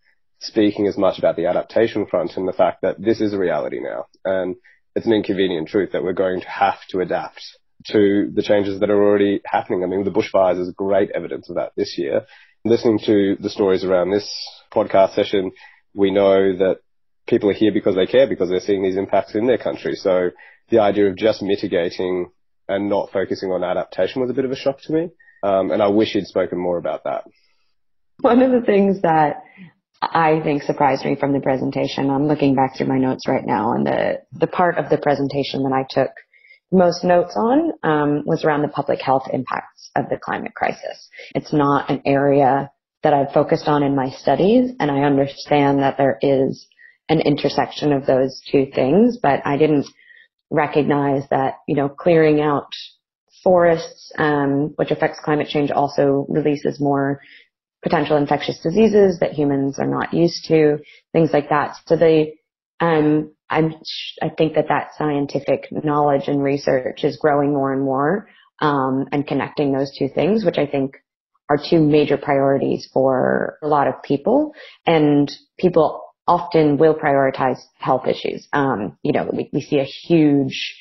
speaking 0.44 0.86
as 0.86 0.96
much 0.96 1.18
about 1.18 1.36
the 1.36 1.46
adaptation 1.46 2.06
front 2.06 2.36
and 2.36 2.46
the 2.46 2.52
fact 2.52 2.82
that 2.82 3.00
this 3.00 3.20
is 3.20 3.32
a 3.32 3.38
reality 3.38 3.80
now. 3.80 4.06
And 4.24 4.56
it's 4.94 5.06
an 5.06 5.12
inconvenient 5.12 5.68
truth 5.68 5.90
that 5.92 6.04
we're 6.04 6.12
going 6.12 6.40
to 6.40 6.48
have 6.48 6.78
to 6.90 7.00
adapt 7.00 7.42
to 7.86 8.30
the 8.32 8.42
changes 8.42 8.80
that 8.80 8.90
are 8.90 9.02
already 9.02 9.40
happening. 9.44 9.82
I 9.82 9.86
mean, 9.86 10.04
the 10.04 10.10
bushfires 10.10 10.60
is 10.60 10.72
great 10.72 11.10
evidence 11.10 11.48
of 11.50 11.56
that 11.56 11.72
this 11.76 11.98
year. 11.98 12.22
Listening 12.64 12.98
to 13.06 13.36
the 13.40 13.50
stories 13.50 13.84
around 13.84 14.10
this 14.10 14.30
podcast 14.72 15.14
session, 15.14 15.52
we 15.94 16.10
know 16.10 16.56
that 16.56 16.78
people 17.26 17.50
are 17.50 17.54
here 17.54 17.72
because 17.72 17.94
they 17.94 18.06
care, 18.06 18.28
because 18.28 18.48
they're 18.48 18.60
seeing 18.60 18.82
these 18.82 18.96
impacts 18.96 19.34
in 19.34 19.46
their 19.46 19.58
country. 19.58 19.96
So 19.96 20.30
the 20.70 20.80
idea 20.80 21.08
of 21.08 21.16
just 21.16 21.42
mitigating 21.42 22.30
and 22.68 22.88
not 22.88 23.10
focusing 23.12 23.50
on 23.50 23.62
adaptation 23.62 24.22
was 24.22 24.30
a 24.30 24.34
bit 24.34 24.44
of 24.44 24.50
a 24.50 24.56
shock 24.56 24.80
to 24.82 24.92
me. 24.92 25.10
Um, 25.42 25.70
and 25.70 25.82
I 25.82 25.88
wish 25.88 26.12
he'd 26.12 26.26
spoken 26.26 26.58
more 26.58 26.78
about 26.78 27.04
that. 27.04 27.24
One 28.20 28.40
of 28.40 28.50
the 28.52 28.64
things 28.64 29.02
that 29.02 29.42
I 30.12 30.40
think 30.42 30.62
surprised 30.62 31.04
me 31.04 31.16
from 31.16 31.32
the 31.32 31.40
presentation. 31.40 32.10
I'm 32.10 32.26
looking 32.26 32.54
back 32.54 32.76
through 32.76 32.88
my 32.88 32.98
notes 32.98 33.26
right 33.28 33.44
now, 33.44 33.72
and 33.72 33.86
the 33.86 34.22
the 34.32 34.46
part 34.46 34.78
of 34.78 34.88
the 34.90 34.98
presentation 34.98 35.62
that 35.62 35.72
I 35.72 35.84
took 35.88 36.10
most 36.72 37.04
notes 37.04 37.34
on 37.36 37.72
um, 37.82 38.22
was 38.26 38.44
around 38.44 38.62
the 38.62 38.68
public 38.68 39.00
health 39.00 39.24
impacts 39.32 39.90
of 39.96 40.08
the 40.08 40.16
climate 40.16 40.54
crisis. 40.54 41.08
It's 41.34 41.52
not 41.52 41.90
an 41.90 42.02
area 42.04 42.70
that 43.02 43.14
I've 43.14 43.32
focused 43.32 43.68
on 43.68 43.82
in 43.82 43.94
my 43.94 44.10
studies, 44.10 44.72
and 44.80 44.90
I 44.90 45.02
understand 45.02 45.80
that 45.80 45.96
there 45.98 46.18
is 46.20 46.66
an 47.08 47.20
intersection 47.20 47.92
of 47.92 48.06
those 48.06 48.40
two 48.50 48.66
things, 48.74 49.18
but 49.22 49.40
I 49.46 49.56
didn't 49.56 49.86
recognize 50.50 51.22
that 51.30 51.56
you 51.68 51.76
know 51.76 51.88
clearing 51.88 52.40
out 52.40 52.68
forests, 53.42 54.10
um, 54.18 54.72
which 54.76 54.90
affects 54.90 55.20
climate 55.22 55.48
change, 55.48 55.70
also 55.70 56.26
releases 56.28 56.80
more 56.80 57.20
potential 57.84 58.16
infectious 58.16 58.58
diseases 58.60 59.20
that 59.20 59.32
humans 59.32 59.78
are 59.78 59.86
not 59.86 60.12
used 60.12 60.46
to, 60.46 60.78
things 61.12 61.30
like 61.32 61.50
that. 61.50 61.76
So 61.86 61.96
they, 61.96 62.34
um, 62.80 63.32
I'm, 63.48 63.74
I 64.20 64.30
think 64.30 64.54
that 64.54 64.68
that 64.68 64.88
scientific 64.98 65.68
knowledge 65.70 66.26
and 66.26 66.42
research 66.42 67.04
is 67.04 67.18
growing 67.18 67.52
more 67.52 67.72
and 67.72 67.82
more, 67.82 68.28
um, 68.60 69.06
and 69.12 69.26
connecting 69.26 69.72
those 69.72 69.96
two 69.96 70.08
things, 70.08 70.44
which 70.44 70.58
I 70.58 70.66
think 70.66 70.96
are 71.50 71.58
two 71.58 71.78
major 71.78 72.16
priorities 72.16 72.88
for 72.92 73.58
a 73.62 73.68
lot 73.68 73.86
of 73.86 74.02
people. 74.02 74.54
And 74.86 75.30
people 75.58 76.02
often 76.26 76.78
will 76.78 76.94
prioritize 76.94 77.58
health 77.78 78.06
issues. 78.06 78.48
Um, 78.52 78.96
you 79.02 79.12
know, 79.12 79.28
we, 79.30 79.50
we 79.52 79.60
see 79.60 79.78
a 79.78 79.84
huge 79.84 80.74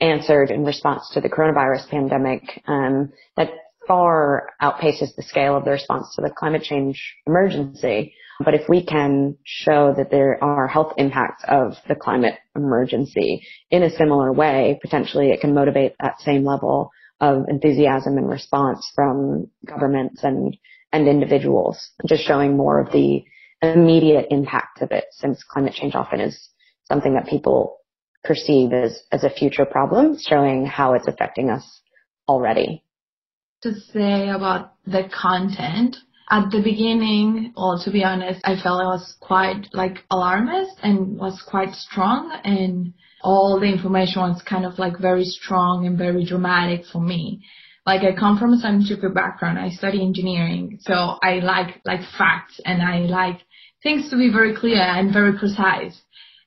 answer 0.00 0.44
in 0.44 0.64
response 0.64 1.10
to 1.12 1.20
the 1.20 1.28
coronavirus 1.28 1.88
pandemic 1.90 2.62
um, 2.66 3.12
that 3.36 3.50
far 3.86 4.50
outpaces 4.62 5.14
the 5.16 5.22
scale 5.22 5.56
of 5.56 5.64
the 5.64 5.70
response 5.70 6.14
to 6.14 6.22
the 6.22 6.30
climate 6.30 6.62
change 6.62 7.16
emergency. 7.26 8.14
But 8.44 8.54
if 8.54 8.68
we 8.68 8.84
can 8.84 9.36
show 9.44 9.94
that 9.96 10.10
there 10.10 10.42
are 10.44 10.68
health 10.68 10.92
impacts 10.98 11.42
of 11.48 11.74
the 11.88 11.94
climate 11.94 12.34
emergency 12.54 13.46
in 13.70 13.82
a 13.82 13.90
similar 13.90 14.32
way, 14.32 14.78
potentially 14.82 15.30
it 15.30 15.40
can 15.40 15.54
motivate 15.54 15.94
that 16.00 16.20
same 16.20 16.44
level 16.44 16.90
of 17.20 17.48
enthusiasm 17.48 18.18
and 18.18 18.28
response 18.28 18.86
from 18.94 19.48
governments 19.64 20.22
and, 20.22 20.56
and 20.92 21.08
individuals, 21.08 21.90
just 22.06 22.24
showing 22.24 22.56
more 22.56 22.78
of 22.78 22.92
the 22.92 23.24
immediate 23.62 24.26
impact 24.30 24.82
of 24.82 24.90
it 24.90 25.06
since 25.12 25.42
climate 25.44 25.72
change 25.72 25.94
often 25.94 26.20
is 26.20 26.50
something 26.84 27.14
that 27.14 27.26
people 27.26 27.78
perceive 28.22 28.72
as, 28.72 29.02
as 29.12 29.24
a 29.24 29.30
future 29.30 29.64
problem, 29.64 30.18
showing 30.20 30.66
how 30.66 30.92
it's 30.92 31.08
affecting 31.08 31.48
us 31.48 31.80
already. 32.28 32.82
To 33.66 33.74
say 33.92 34.28
about 34.28 34.74
the 34.86 35.10
content, 35.12 35.96
at 36.30 36.52
the 36.52 36.62
beginning, 36.62 37.52
or 37.56 37.80
to 37.82 37.90
be 37.90 38.04
honest, 38.04 38.40
I 38.44 38.54
felt 38.62 38.80
it 38.80 38.84
was 38.84 39.16
quite 39.18 39.66
like 39.72 40.04
alarmist 40.08 40.76
and 40.84 41.18
was 41.18 41.42
quite 41.42 41.74
strong 41.74 42.30
and 42.44 42.94
all 43.22 43.58
the 43.58 43.66
information 43.66 44.22
was 44.22 44.40
kind 44.48 44.64
of 44.64 44.78
like 44.78 45.00
very 45.00 45.24
strong 45.24 45.84
and 45.84 45.98
very 45.98 46.24
dramatic 46.24 46.84
for 46.92 47.00
me. 47.00 47.42
Like 47.84 48.02
I 48.02 48.14
come 48.16 48.38
from 48.38 48.52
a 48.52 48.58
scientific 48.60 49.12
background. 49.12 49.58
I 49.58 49.70
study 49.70 50.00
engineering. 50.00 50.78
So 50.82 51.18
I 51.20 51.40
like, 51.40 51.80
like 51.84 52.02
facts 52.16 52.60
and 52.64 52.80
I 52.80 52.98
like 52.98 53.40
things 53.82 54.10
to 54.10 54.16
be 54.16 54.30
very 54.30 54.54
clear 54.54 54.80
and 54.80 55.12
very 55.12 55.36
precise. 55.36 56.00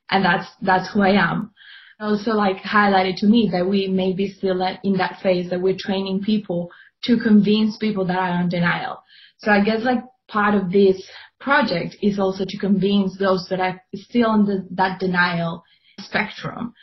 And 0.09 0.23
that's, 0.23 0.47
that's 0.61 0.93
who 0.93 1.01
I 1.01 1.21
am. 1.21 1.51
Also 1.99 2.31
like 2.31 2.63
highlighted 2.63 3.17
to 3.17 3.25
me 3.25 3.49
that 3.51 3.67
we 3.67 3.89
may 3.89 4.13
be 4.13 4.31
still 4.31 4.61
in 4.85 4.93
that 4.99 5.19
phase 5.21 5.49
that 5.49 5.59
we're 5.59 5.75
training 5.77 6.21
people 6.21 6.71
to 7.03 7.17
convince 7.17 7.77
people 7.77 8.05
that 8.05 8.17
are 8.17 8.41
in 8.41 8.49
denial. 8.49 9.03
So 9.39 9.51
I 9.51 9.63
guess 9.63 9.83
like 9.83 10.03
part 10.27 10.55
of 10.55 10.71
this 10.71 11.01
project 11.39 11.95
is 12.01 12.19
also 12.19 12.45
to 12.47 12.57
convince 12.57 13.17
those 13.17 13.47
that 13.49 13.59
are 13.59 13.81
still 13.95 14.33
in 14.33 14.45
the, 14.45 14.67
that 14.71 14.99
denial 14.99 15.63
spectrum. 15.99 16.73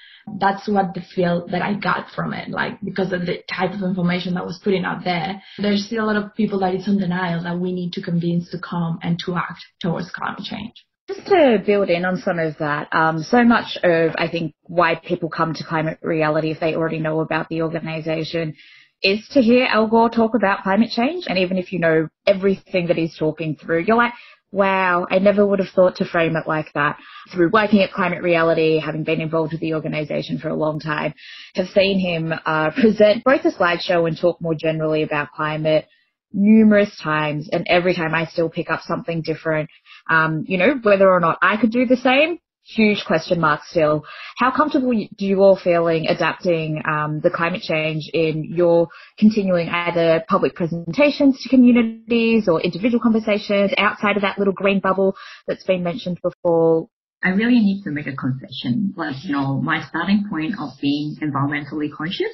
That's 0.40 0.68
what 0.68 0.94
the 0.94 1.02
feel 1.14 1.46
that 1.48 1.62
I 1.62 1.74
got 1.74 2.10
from 2.14 2.32
it, 2.34 2.50
like 2.50 2.80
because 2.82 3.12
of 3.12 3.26
the 3.26 3.38
type 3.48 3.72
of 3.72 3.82
information 3.82 4.34
that 4.34 4.44
was 4.44 4.60
putting 4.62 4.84
out 4.84 5.04
there. 5.04 5.40
There's 5.58 5.86
still 5.86 6.04
a 6.04 6.06
lot 6.06 6.16
of 6.16 6.34
people 6.34 6.60
that 6.60 6.74
is 6.74 6.88
in 6.88 6.98
denial 6.98 7.42
that 7.44 7.58
we 7.58 7.72
need 7.72 7.92
to 7.92 8.02
convince 8.02 8.50
to 8.50 8.58
come 8.58 8.98
and 9.02 9.18
to 9.24 9.36
act 9.36 9.64
towards 9.80 10.10
climate 10.10 10.42
change. 10.42 10.84
Just 11.06 11.26
to 11.28 11.62
build 11.64 11.88
in 11.88 12.04
on 12.04 12.16
some 12.16 12.40
of 12.40 12.58
that, 12.58 12.92
um, 12.92 13.22
so 13.22 13.44
much 13.44 13.78
of 13.84 14.16
I 14.18 14.28
think 14.28 14.54
why 14.64 14.96
people 14.96 15.28
come 15.28 15.54
to 15.54 15.64
climate 15.64 15.98
reality 16.02 16.50
if 16.50 16.58
they 16.58 16.74
already 16.74 16.98
know 16.98 17.20
about 17.20 17.48
the 17.48 17.62
organisation 17.62 18.56
is 19.02 19.26
to 19.32 19.40
hear 19.40 19.66
Al 19.66 19.86
Gore 19.88 20.10
talk 20.10 20.34
about 20.34 20.62
climate 20.62 20.90
change. 20.90 21.24
And 21.28 21.38
even 21.38 21.58
if 21.58 21.72
you 21.72 21.78
know 21.78 22.08
everything 22.26 22.88
that 22.88 22.96
he's 22.96 23.16
talking 23.16 23.56
through, 23.56 23.84
you're 23.86 23.96
like, 23.96 24.12
wow, 24.52 25.06
I 25.10 25.18
never 25.18 25.46
would 25.46 25.58
have 25.58 25.68
thought 25.74 25.96
to 25.96 26.04
frame 26.04 26.36
it 26.36 26.46
like 26.46 26.72
that. 26.74 26.98
Through 27.32 27.50
working 27.52 27.82
at 27.82 27.92
Climate 27.92 28.22
Reality, 28.22 28.78
having 28.78 29.04
been 29.04 29.20
involved 29.20 29.52
with 29.52 29.60
the 29.60 29.74
organisation 29.74 30.38
for 30.38 30.48
a 30.48 30.54
long 30.54 30.80
time, 30.80 31.14
have 31.54 31.68
seen 31.68 31.98
him 31.98 32.32
uh, 32.44 32.70
present 32.70 33.24
both 33.24 33.44
a 33.44 33.50
slideshow 33.50 34.08
and 34.08 34.18
talk 34.18 34.40
more 34.40 34.54
generally 34.54 35.02
about 35.02 35.32
climate 35.32 35.86
numerous 36.32 36.96
times. 37.02 37.48
And 37.50 37.66
every 37.68 37.94
time 37.94 38.14
I 38.14 38.26
still 38.26 38.48
pick 38.48 38.70
up 38.70 38.80
something 38.82 39.22
different. 39.22 39.68
Um, 40.08 40.44
you 40.46 40.58
know, 40.58 40.78
whether 40.82 41.10
or 41.10 41.20
not 41.20 41.38
I 41.42 41.56
could 41.56 41.70
do 41.70 41.86
the 41.86 41.96
same, 41.96 42.38
huge 42.66 43.04
question 43.06 43.40
mark 43.40 43.62
still. 43.64 44.04
How 44.38 44.50
comfortable 44.50 44.90
do 44.90 45.24
you 45.24 45.40
all 45.40 45.56
feeling 45.56 46.08
adapting 46.08 46.82
um, 46.86 47.20
the 47.20 47.30
climate 47.30 47.62
change 47.62 48.10
in 48.12 48.44
your 48.44 48.88
continuing 49.18 49.68
either 49.68 50.24
public 50.28 50.54
presentations 50.54 51.40
to 51.42 51.48
communities 51.48 52.48
or 52.48 52.60
individual 52.60 53.00
conversations 53.00 53.70
outside 53.78 54.16
of 54.16 54.22
that 54.22 54.38
little 54.38 54.52
green 54.52 54.80
bubble 54.80 55.14
that's 55.46 55.64
been 55.64 55.82
mentioned 55.82 56.18
before? 56.22 56.88
I 57.22 57.30
really 57.30 57.60
need 57.60 57.82
to 57.84 57.90
make 57.90 58.06
a 58.06 58.16
confession. 58.16 58.92
Like, 58.96 59.16
you 59.24 59.32
know, 59.32 59.60
my 59.60 59.84
starting 59.88 60.26
point 60.28 60.54
of 60.60 60.70
being 60.80 61.16
environmentally 61.22 61.90
conscious 61.96 62.32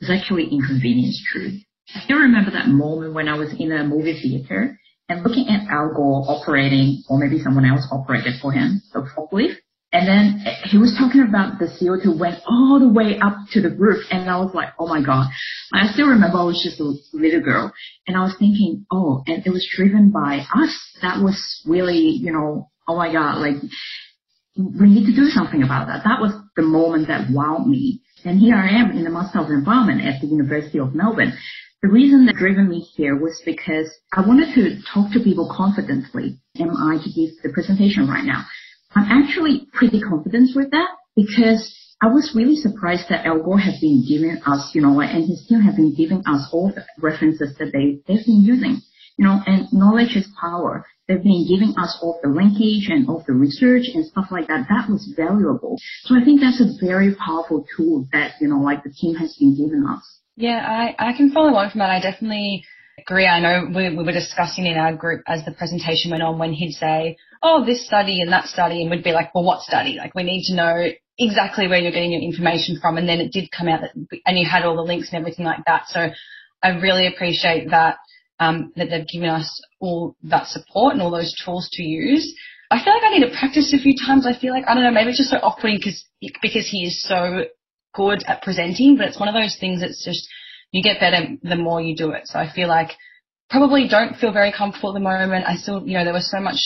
is 0.00 0.10
actually 0.10 0.44
inconvenience 0.44 1.22
truth. 1.30 1.62
I 1.94 2.00
still 2.00 2.18
remember 2.18 2.50
that 2.52 2.68
moment 2.68 3.14
when 3.14 3.28
I 3.28 3.36
was 3.36 3.54
in 3.58 3.72
a 3.72 3.84
movie 3.84 4.20
theater 4.20 4.79
and 5.10 5.24
looking 5.24 5.48
at 5.48 5.68
Al 5.68 5.92
Gore 5.92 6.24
operating, 6.28 7.02
or 7.08 7.18
maybe 7.18 7.42
someone 7.42 7.64
else 7.64 7.86
operated 7.90 8.34
for 8.40 8.52
him, 8.52 8.80
the 8.92 9.00
forklift. 9.16 9.56
And 9.92 10.06
then 10.06 10.46
he 10.70 10.78
was 10.78 10.94
talking 10.96 11.26
about 11.28 11.58
the 11.58 11.66
CO2 11.66 12.16
went 12.16 12.38
all 12.46 12.78
the 12.78 12.88
way 12.88 13.18
up 13.18 13.34
to 13.50 13.60
the 13.60 13.70
roof. 13.70 14.04
And 14.12 14.30
I 14.30 14.36
was 14.38 14.54
like, 14.54 14.68
oh 14.78 14.86
my 14.86 15.02
God. 15.02 15.26
I 15.74 15.88
still 15.92 16.06
remember 16.06 16.38
I 16.38 16.44
was 16.44 16.62
just 16.62 16.78
a 16.78 16.94
little 17.12 17.40
girl. 17.40 17.72
And 18.06 18.16
I 18.16 18.20
was 18.20 18.36
thinking, 18.38 18.86
oh, 18.92 19.24
and 19.26 19.44
it 19.44 19.50
was 19.50 19.68
driven 19.74 20.12
by 20.12 20.46
us. 20.54 20.78
That 21.02 21.18
was 21.18 21.60
really, 21.66 22.14
you 22.22 22.32
know, 22.32 22.70
oh 22.86 22.96
my 22.96 23.12
God, 23.12 23.38
like 23.38 23.56
we 24.56 24.88
need 24.88 25.06
to 25.06 25.16
do 25.16 25.26
something 25.26 25.64
about 25.64 25.88
that. 25.88 26.04
That 26.04 26.20
was 26.20 26.32
the 26.54 26.62
moment 26.62 27.08
that 27.08 27.26
wowed 27.28 27.66
me. 27.66 28.00
And 28.24 28.38
here 28.38 28.54
I 28.54 28.68
am 28.68 28.92
in 28.92 29.02
the 29.02 29.10
Master 29.10 29.40
of 29.40 29.50
Environment 29.50 30.06
at 30.06 30.20
the 30.20 30.28
University 30.28 30.78
of 30.78 30.94
Melbourne. 30.94 31.36
The 31.82 31.88
reason 31.88 32.26
that 32.26 32.36
driven 32.36 32.68
me 32.68 32.80
here 32.80 33.16
was 33.16 33.40
because 33.42 33.90
I 34.12 34.20
wanted 34.20 34.54
to 34.54 34.82
talk 34.92 35.12
to 35.12 35.24
people 35.24 35.48
confidently. 35.50 36.38
Am 36.58 36.76
I 36.76 36.98
to 37.02 37.10
give 37.10 37.30
the 37.42 37.48
presentation 37.54 38.06
right 38.06 38.24
now? 38.24 38.44
I'm 38.94 39.08
actually 39.08 39.66
pretty 39.72 39.98
confident 39.98 40.50
with 40.54 40.72
that 40.72 40.90
because 41.16 41.74
I 42.02 42.08
was 42.08 42.34
really 42.34 42.56
surprised 42.56 43.08
that 43.08 43.24
Al 43.24 43.42
Gore 43.42 43.58
has 43.58 43.80
been 43.80 44.04
giving 44.06 44.42
us, 44.44 44.72
you 44.74 44.82
know, 44.82 45.00
and 45.00 45.26
his 45.26 45.46
team 45.48 45.60
have 45.62 45.76
been 45.76 45.94
giving 45.94 46.22
us 46.26 46.50
all 46.52 46.70
the 46.70 46.84
references 47.00 47.56
that 47.58 47.72
they, 47.72 48.02
they've 48.06 48.26
been 48.26 48.42
using. 48.44 48.82
You 49.16 49.24
know, 49.24 49.40
and 49.46 49.72
knowledge 49.72 50.16
is 50.16 50.28
power. 50.38 50.84
They've 51.08 51.22
been 51.22 51.48
giving 51.48 51.74
us 51.78 51.98
all 52.02 52.20
the 52.22 52.28
linkage 52.28 52.88
and 52.90 53.08
all 53.08 53.24
the 53.26 53.32
research 53.32 53.88
and 53.94 54.04
stuff 54.04 54.26
like 54.30 54.48
that. 54.48 54.66
That 54.68 54.90
was 54.90 55.14
valuable. 55.16 55.78
So 56.04 56.14
I 56.14 56.24
think 56.24 56.42
that's 56.42 56.60
a 56.60 56.76
very 56.84 57.14
powerful 57.14 57.64
tool 57.74 58.06
that, 58.12 58.34
you 58.38 58.48
know, 58.48 58.60
like 58.60 58.84
the 58.84 58.92
team 58.92 59.14
has 59.16 59.34
been 59.40 59.56
giving 59.56 59.84
us. 59.88 60.19
Yeah, 60.40 60.64
I, 60.66 61.10
I 61.10 61.12
can 61.12 61.30
follow 61.32 61.54
on 61.54 61.70
from 61.70 61.80
that. 61.80 61.90
I 61.90 62.00
definitely 62.00 62.64
agree. 62.98 63.26
I 63.26 63.40
know 63.40 63.68
we, 63.74 63.94
we 63.94 64.02
were 64.02 64.12
discussing 64.12 64.64
in 64.64 64.78
our 64.78 64.94
group 64.96 65.22
as 65.26 65.44
the 65.44 65.52
presentation 65.52 66.10
went 66.10 66.22
on 66.22 66.38
when 66.38 66.54
he'd 66.54 66.72
say, 66.72 67.18
oh, 67.42 67.62
this 67.64 67.86
study 67.86 68.22
and 68.22 68.32
that 68.32 68.46
study, 68.46 68.80
and 68.80 68.90
we'd 68.90 69.04
be 69.04 69.12
like, 69.12 69.34
well, 69.34 69.44
what 69.44 69.60
study? 69.60 69.96
Like, 69.98 70.14
we 70.14 70.22
need 70.22 70.44
to 70.46 70.54
know 70.54 70.88
exactly 71.18 71.68
where 71.68 71.78
you're 71.78 71.92
getting 71.92 72.12
your 72.12 72.22
information 72.22 72.78
from. 72.80 72.96
And 72.96 73.06
then 73.06 73.20
it 73.20 73.32
did 73.32 73.50
come 73.52 73.68
out 73.68 73.82
that, 73.82 73.92
and 74.24 74.38
you 74.38 74.48
had 74.48 74.64
all 74.64 74.76
the 74.76 74.82
links 74.82 75.10
and 75.12 75.20
everything 75.20 75.44
like 75.44 75.62
that. 75.66 75.88
So 75.88 76.08
I 76.62 76.68
really 76.70 77.06
appreciate 77.06 77.68
that, 77.68 77.98
um, 78.38 78.72
that 78.76 78.88
they've 78.88 79.06
given 79.06 79.28
us 79.28 79.60
all 79.78 80.16
that 80.22 80.46
support 80.46 80.94
and 80.94 81.02
all 81.02 81.10
those 81.10 81.34
tools 81.44 81.68
to 81.72 81.82
use. 81.82 82.34
I 82.70 82.82
feel 82.82 82.94
like 82.94 83.02
I 83.04 83.10
need 83.10 83.26
to 83.28 83.38
practice 83.38 83.74
a 83.74 83.82
few 83.82 83.94
times. 84.06 84.26
I 84.26 84.38
feel 84.40 84.54
like, 84.54 84.64
I 84.66 84.72
don't 84.72 84.84
know, 84.84 84.90
maybe 84.90 85.10
it's 85.10 85.18
just 85.18 85.30
so 85.30 85.36
off-putting 85.36 85.76
because, 85.76 86.02
because 86.40 86.66
he 86.66 86.86
is 86.86 87.02
so 87.02 87.44
good 87.92 88.22
at 88.26 88.42
presenting, 88.42 88.96
but 88.96 89.06
it's 89.06 89.18
one 89.18 89.28
of 89.28 89.34
those 89.34 89.56
things 89.58 89.80
that's 89.80 90.04
just, 90.04 90.28
you 90.72 90.82
get 90.82 91.00
better 91.00 91.36
the 91.42 91.56
more 91.56 91.80
you 91.80 91.96
do 91.96 92.10
it. 92.10 92.26
So 92.26 92.38
I 92.38 92.50
feel 92.52 92.68
like 92.68 92.90
probably 93.48 93.88
don't 93.88 94.16
feel 94.16 94.32
very 94.32 94.52
comfortable 94.52 94.90
at 94.90 94.94
the 94.94 95.00
moment. 95.00 95.46
I 95.46 95.56
still, 95.56 95.86
you 95.86 95.94
know, 95.94 96.04
there 96.04 96.12
was 96.12 96.30
so 96.30 96.40
much, 96.40 96.60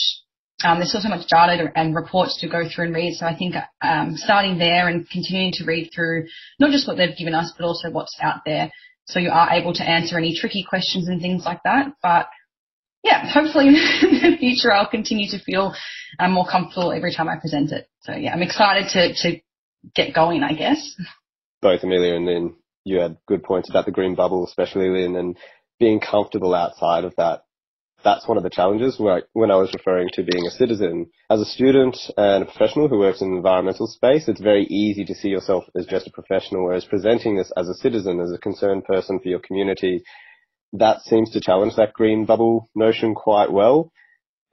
um, 0.63 0.77
there's 0.77 0.89
still 0.89 1.01
so 1.01 1.09
much 1.09 1.27
data 1.27 1.71
and 1.75 1.95
reports 1.95 2.39
to 2.41 2.47
go 2.47 2.63
through 2.69 2.85
and 2.85 2.95
read. 2.95 3.15
So 3.15 3.25
I 3.25 3.35
think, 3.35 3.55
um, 3.81 4.15
starting 4.15 4.57
there 4.57 4.87
and 4.87 5.09
continuing 5.09 5.51
to 5.53 5.65
read 5.65 5.89
through 5.93 6.27
not 6.59 6.71
just 6.71 6.87
what 6.87 6.97
they've 6.97 7.17
given 7.17 7.33
us, 7.33 7.51
but 7.57 7.65
also 7.65 7.89
what's 7.89 8.15
out 8.21 8.41
there. 8.45 8.71
So 9.05 9.19
you 9.19 9.29
are 9.29 9.51
able 9.51 9.73
to 9.73 9.83
answer 9.83 10.17
any 10.17 10.35
tricky 10.35 10.65
questions 10.67 11.07
and 11.07 11.21
things 11.21 11.43
like 11.45 11.61
that. 11.63 11.87
But 12.01 12.27
yeah, 13.03 13.31
hopefully 13.31 13.67
in 13.67 13.73
the 13.73 14.37
future 14.39 14.71
I'll 14.71 14.89
continue 14.89 15.29
to 15.29 15.43
feel 15.43 15.73
um, 16.19 16.31
more 16.31 16.47
comfortable 16.49 16.91
every 16.91 17.13
time 17.13 17.29
I 17.29 17.37
present 17.39 17.71
it. 17.71 17.87
So 18.01 18.13
yeah, 18.13 18.33
I'm 18.33 18.41
excited 18.41 18.89
to, 18.93 19.13
to 19.13 19.39
get 19.93 20.13
going, 20.13 20.43
I 20.43 20.53
guess. 20.53 20.95
Both 21.61 21.83
Amelia 21.83 22.15
and 22.15 22.25
Linh, 22.25 22.55
you 22.83 22.99
had 22.99 23.17
good 23.27 23.43
points 23.43 23.69
about 23.69 23.85
the 23.85 23.91
green 23.91 24.15
bubble, 24.15 24.45
especially 24.45 24.89
Linh, 24.89 25.15
and 25.15 25.37
being 25.79 25.99
comfortable 25.99 26.55
outside 26.55 27.03
of 27.03 27.13
that. 27.17 27.41
That's 28.03 28.27
one 28.27 28.37
of 28.37 28.43
the 28.43 28.51
challenges 28.51 28.99
when 28.99 29.49
I 29.49 29.55
was 29.55 29.73
referring 29.73 30.09
to 30.13 30.23
being 30.23 30.45
a 30.45 30.51
citizen. 30.51 31.07
As 31.31 31.39
a 31.39 31.45
student 31.45 31.97
and 32.15 32.43
a 32.43 32.45
professional 32.45 32.87
who 32.87 32.99
works 32.99 33.21
in 33.21 33.31
the 33.31 33.37
environmental 33.37 33.87
space, 33.87 34.27
it's 34.27 34.41
very 34.41 34.65
easy 34.65 35.05
to 35.05 35.15
see 35.15 35.29
yourself 35.29 35.63
as 35.75 35.87
just 35.87 36.05
a 36.05 36.11
professional, 36.11 36.65
whereas 36.65 36.85
presenting 36.85 37.35
this 37.35 37.51
as 37.57 37.67
a 37.67 37.73
citizen, 37.73 38.19
as 38.19 38.31
a 38.31 38.37
concerned 38.37 38.85
person 38.85 39.19
for 39.19 39.29
your 39.29 39.39
community, 39.39 40.03
that 40.73 41.01
seems 41.01 41.31
to 41.31 41.41
challenge 41.41 41.75
that 41.77 41.93
green 41.93 42.25
bubble 42.25 42.69
notion 42.75 43.15
quite 43.15 43.51
well. 43.51 43.91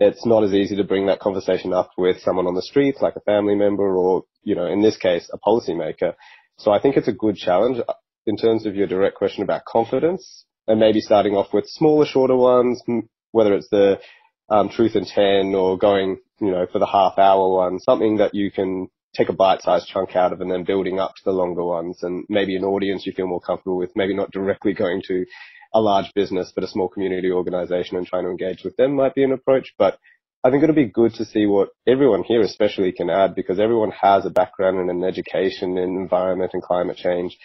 It's 0.02 0.26
not 0.26 0.42
as 0.42 0.52
easy 0.52 0.76
to 0.76 0.84
bring 0.84 1.06
that 1.06 1.20
conversation 1.20 1.72
up 1.72 1.90
with 1.96 2.20
someone 2.20 2.46
on 2.46 2.54
the 2.54 2.62
street, 2.62 2.96
like 3.00 3.14
a 3.16 3.20
family 3.20 3.54
member 3.54 3.96
or, 3.96 4.24
you 4.42 4.54
know, 4.54 4.66
in 4.66 4.82
this 4.82 4.96
case, 4.96 5.30
a 5.32 5.38
policymaker. 5.38 6.14
So 6.58 6.72
I 6.72 6.80
think 6.80 6.96
it's 6.96 7.08
a 7.08 7.12
good 7.12 7.36
challenge 7.36 7.78
in 8.26 8.36
terms 8.36 8.66
of 8.66 8.74
your 8.74 8.86
direct 8.86 9.16
question 9.16 9.42
about 9.42 9.64
confidence 9.64 10.44
and 10.66 10.80
maybe 10.80 11.00
starting 11.00 11.34
off 11.34 11.52
with 11.52 11.66
smaller, 11.66 12.04
shorter 12.04 12.36
ones, 12.36 12.82
whether 13.30 13.54
it's 13.54 13.68
the 13.70 14.00
um, 14.48 14.68
truth 14.68 14.96
in 14.96 15.04
10 15.04 15.54
or 15.54 15.78
going, 15.78 16.18
you 16.40 16.50
know, 16.50 16.66
for 16.70 16.78
the 16.78 16.86
half 16.86 17.18
hour 17.18 17.48
one, 17.56 17.78
something 17.78 18.16
that 18.16 18.34
you 18.34 18.50
can 18.50 18.88
take 19.14 19.28
a 19.28 19.32
bite-sized 19.32 19.86
chunk 19.86 20.16
out 20.16 20.32
of 20.32 20.40
and 20.40 20.50
then 20.50 20.64
building 20.64 20.98
up 20.98 21.14
to 21.14 21.22
the 21.24 21.32
longer 21.32 21.64
ones 21.64 21.98
and 22.02 22.24
maybe 22.28 22.56
an 22.56 22.64
audience 22.64 23.06
you 23.06 23.12
feel 23.12 23.26
more 23.26 23.40
comfortable 23.40 23.76
with, 23.76 23.90
maybe 23.94 24.14
not 24.14 24.30
directly 24.30 24.72
going 24.72 25.02
to 25.06 25.24
a 25.74 25.80
large 25.80 26.12
business, 26.14 26.52
but 26.54 26.64
a 26.64 26.68
small 26.68 26.88
community 26.88 27.30
organization 27.30 27.96
and 27.96 28.06
trying 28.06 28.24
to 28.24 28.30
engage 28.30 28.62
with 28.64 28.76
them 28.76 28.94
might 28.94 29.14
be 29.14 29.24
an 29.24 29.32
approach. 29.32 29.74
But 29.78 29.98
I 30.44 30.50
think 30.50 30.62
it'll 30.62 30.74
be 30.74 30.86
good 30.86 31.14
to 31.14 31.24
see 31.24 31.46
what 31.46 31.70
everyone 31.86 32.24
here 32.24 32.42
especially 32.42 32.92
can 32.92 33.10
add 33.10 33.34
because 33.34 33.60
everyone 33.60 33.92
has 33.92 34.26
a 34.26 34.30
background 34.30 34.78
in 34.80 34.90
an 34.90 35.04
education 35.04 35.78
in 35.78 35.96
environment 35.96 36.50
and 36.54 36.62
climate 36.62 36.96
change. 36.96 37.38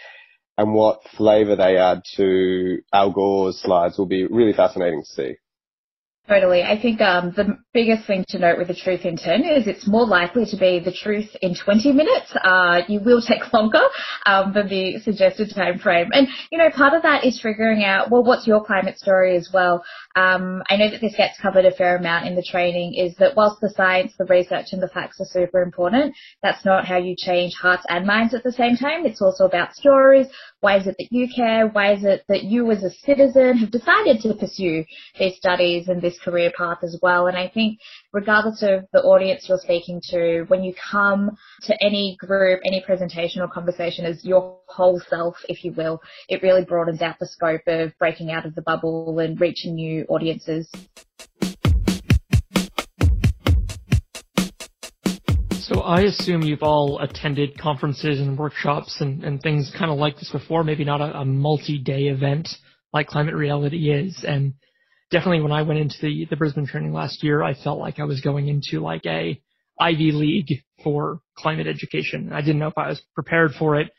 And 0.58 0.74
what 0.74 1.02
flavor 1.16 1.56
they 1.56 1.78
add 1.78 2.02
to 2.16 2.80
Al 2.92 3.12
Gore's 3.12 3.62
slides 3.62 3.98
will 3.98 4.08
be 4.08 4.26
really 4.26 4.54
fascinating 4.54 5.04
to 5.04 5.08
see. 5.08 5.36
Totally. 6.28 6.64
I 6.64 6.82
think 6.82 7.00
um, 7.00 7.32
the 7.36 7.58
biggest 7.78 8.08
thing 8.08 8.26
to 8.28 8.40
note 8.40 8.58
with 8.58 8.70
the 8.70 8.74
truth 8.74 9.06
in 9.06 9.16
10 9.16 9.42
is 9.44 9.68
it's 9.68 9.88
more 9.88 10.08
likely 10.08 10.46
to 10.46 10.58
be 10.58 10.80
the 10.84 10.92
truth 10.92 11.30
in 11.44 11.54
20 11.54 11.92
minutes. 11.92 12.34
Uh, 12.44 12.82
you 12.88 13.00
will 13.00 13.22
take 13.22 13.54
longer 13.54 13.86
um, 14.26 14.52
than 14.52 14.68
the 14.68 14.98
suggested 15.04 15.54
time 15.54 15.78
frame. 15.78 16.10
And, 16.12 16.28
you 16.52 16.58
know, 16.58 16.72
part 16.72 16.96
of 16.96 17.04
that 17.04 17.24
is 17.24 17.40
figuring 17.40 17.84
out, 17.84 18.10
well, 18.10 18.24
what's 18.24 18.48
your 18.48 18.66
climate 18.66 18.98
story 18.98 19.38
as 19.38 19.50
well? 19.54 19.84
Um, 20.16 20.64
I 20.72 20.78
know 20.78 20.90
that 20.90 21.02
this 21.02 21.14
gets 21.16 21.40
covered 21.40 21.66
a 21.66 21.72
fair 21.72 21.98
amount 21.98 22.26
in 22.26 22.36
the 22.36 22.42
training 22.42 22.96
is 22.96 23.16
that 23.18 23.36
whilst 23.36 23.62
the 23.62 23.70
science, 23.70 24.14
the 24.18 24.26
research 24.26 24.70
and 24.72 24.82
the 24.82 24.88
facts 24.88 25.22
are 25.22 25.30
super 25.30 25.62
important, 25.62 26.16
that's 26.42 26.66
not 26.66 26.88
how 26.88 26.98
you 26.98 27.16
change 27.16 27.54
hearts 27.62 27.84
and 27.90 28.08
minds 28.08 28.34
at 28.34 28.42
the 28.42 28.52
same 28.52 28.76
time. 28.76 29.06
It's 29.06 29.22
also 29.22 29.46
about 29.46 29.76
stories. 29.76 30.26
Why 30.62 30.78
is 30.78 30.88
it 30.88 30.96
that 30.98 31.12
you 31.12 31.28
care? 31.36 31.68
Why 31.68 31.94
is 31.94 32.04
it 32.04 32.24
that 32.28 32.42
you 32.42 32.72
as 32.72 32.84
a 32.84 32.90
citizen 32.90 33.60
have 33.60 33.70
decided 33.70 34.22
to 34.22 34.34
pursue 34.34 34.84
these 35.20 35.36
studies 35.36 35.88
and 35.88 36.02
this 36.02 36.18
career 36.20 36.52
path 36.58 36.80
as 36.82 36.98
well. 37.04 37.28
And 37.28 37.38
I 37.38 37.48
think 37.48 37.67
regardless 38.14 38.64
of 38.64 38.86
the 38.94 39.02
audience 39.02 39.46
you're 39.48 39.58
speaking 39.58 40.02
to, 40.10 40.44
when 40.48 40.64
you 40.64 40.74
come 40.92 41.32
to 41.64 41.74
any 41.84 42.18
group, 42.20 42.60
any 42.66 42.82
presentation 42.86 43.42
or 43.42 43.48
conversation 43.48 44.06
as 44.06 44.24
your 44.24 44.58
whole 44.68 45.02
self, 45.10 45.36
if 45.50 45.64
you 45.64 45.72
will, 45.74 46.02
it 46.30 46.42
really 46.44 46.64
broadens 46.64 47.02
out 47.02 47.18
the 47.20 47.28
scope 47.28 47.62
of 47.68 47.92
breaking 48.00 48.32
out 48.32 48.46
of 48.46 48.56
the 48.56 48.62
bubble 48.62 49.20
and 49.20 49.40
reaching 49.40 49.76
new 49.76 50.06
audiences. 50.10 50.70
So 55.68 55.82
I 55.82 56.02
assume 56.04 56.44
you've 56.44 56.64
all 56.64 57.00
attended 57.00 57.58
conferences 57.60 58.22
and 58.22 58.38
workshops 58.38 59.02
and, 59.02 59.24
and 59.26 59.42
things 59.42 59.70
kind 59.78 59.92
of 59.92 59.98
like 59.98 60.16
this 60.16 60.32
before, 60.32 60.64
maybe 60.64 60.86
not 60.86 61.02
a, 61.02 61.20
a 61.20 61.26
multi-day 61.26 62.04
event 62.04 62.48
like 62.94 63.08
Climate 63.08 63.36
Reality 63.36 63.92
is. 63.92 64.24
And 64.26 64.54
definitely 65.12 65.42
when 65.42 65.52
I 65.52 65.62
went 65.62 65.80
into 65.80 65.96
the, 66.02 66.26
the 66.30 66.36
Brisbane 66.36 66.68
training 66.68 66.94
last 66.94 67.24
year, 67.24 67.44
I 67.44 67.54
felt 67.54 67.80
like 67.80 68.00
I 68.00 68.06
was 68.06 68.22
going 68.22 68.48
into 68.48 68.80
like 68.80 69.06
a 69.06 69.42
Ivy 69.80 70.12
League 70.12 70.64
for 70.84 71.22
climate 71.38 71.68
education. 71.68 72.32
I 72.34 72.42
didn't 72.42 72.60
know 72.60 72.68
if 72.68 72.78
I 72.78 72.90
was 72.90 73.02
prepared 73.14 73.52
for 73.58 73.80
it. 73.80 73.92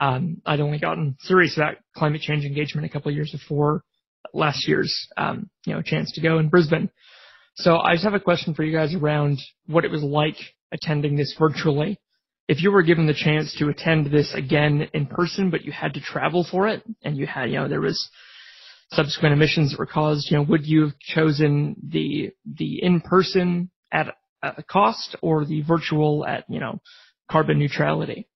Um, 0.00 0.40
I'd 0.46 0.60
only 0.60 0.78
gotten 0.78 1.16
serious 1.20 1.56
about 1.56 1.76
climate 1.94 2.22
change 2.22 2.44
engagement 2.44 2.86
a 2.86 2.90
couple 2.90 3.10
of 3.10 3.14
years 3.14 3.30
before 3.30 3.82
last 4.32 4.66
year's, 4.66 5.08
um, 5.16 5.50
you 5.66 5.74
know, 5.74 5.82
chance 5.82 6.12
to 6.12 6.20
go 6.20 6.38
in 6.38 6.48
Brisbane. 6.48 6.90
So 7.56 7.78
I 7.78 7.94
just 7.94 8.04
have 8.04 8.14
a 8.14 8.20
question 8.20 8.54
for 8.54 8.62
you 8.62 8.76
guys 8.76 8.94
around 8.94 9.38
what 9.66 9.84
it 9.84 9.90
was 9.90 10.02
like 10.02 10.36
attending 10.72 11.16
this 11.16 11.34
virtually. 11.38 11.98
If 12.48 12.62
you 12.62 12.72
were 12.72 12.82
given 12.82 13.06
the 13.06 13.14
chance 13.14 13.54
to 13.58 13.68
attend 13.68 14.06
this 14.06 14.32
again 14.34 14.88
in 14.94 15.06
person, 15.06 15.50
but 15.50 15.64
you 15.64 15.72
had 15.72 15.94
to 15.94 16.00
travel 16.00 16.46
for 16.50 16.68
it, 16.68 16.82
and 17.04 17.16
you 17.16 17.26
had, 17.26 17.50
you 17.50 17.56
know, 17.56 17.68
there 17.68 17.80
was 17.80 18.10
subsequent 18.92 19.32
emissions 19.32 19.70
that 19.70 19.78
were 19.78 19.86
caused, 19.86 20.30
you 20.30 20.36
know, 20.36 20.42
would 20.44 20.66
you 20.66 20.82
have 20.82 20.98
chosen 20.98 21.76
the 21.82 22.32
the 22.44 22.82
in-person 22.82 23.70
at 23.92 24.14
a 24.42 24.62
cost 24.62 25.16
or 25.22 25.44
the 25.44 25.62
virtual 25.62 26.26
at, 26.26 26.44
you 26.48 26.60
know, 26.60 26.80
carbon 27.30 27.58
neutrality? 27.58 28.26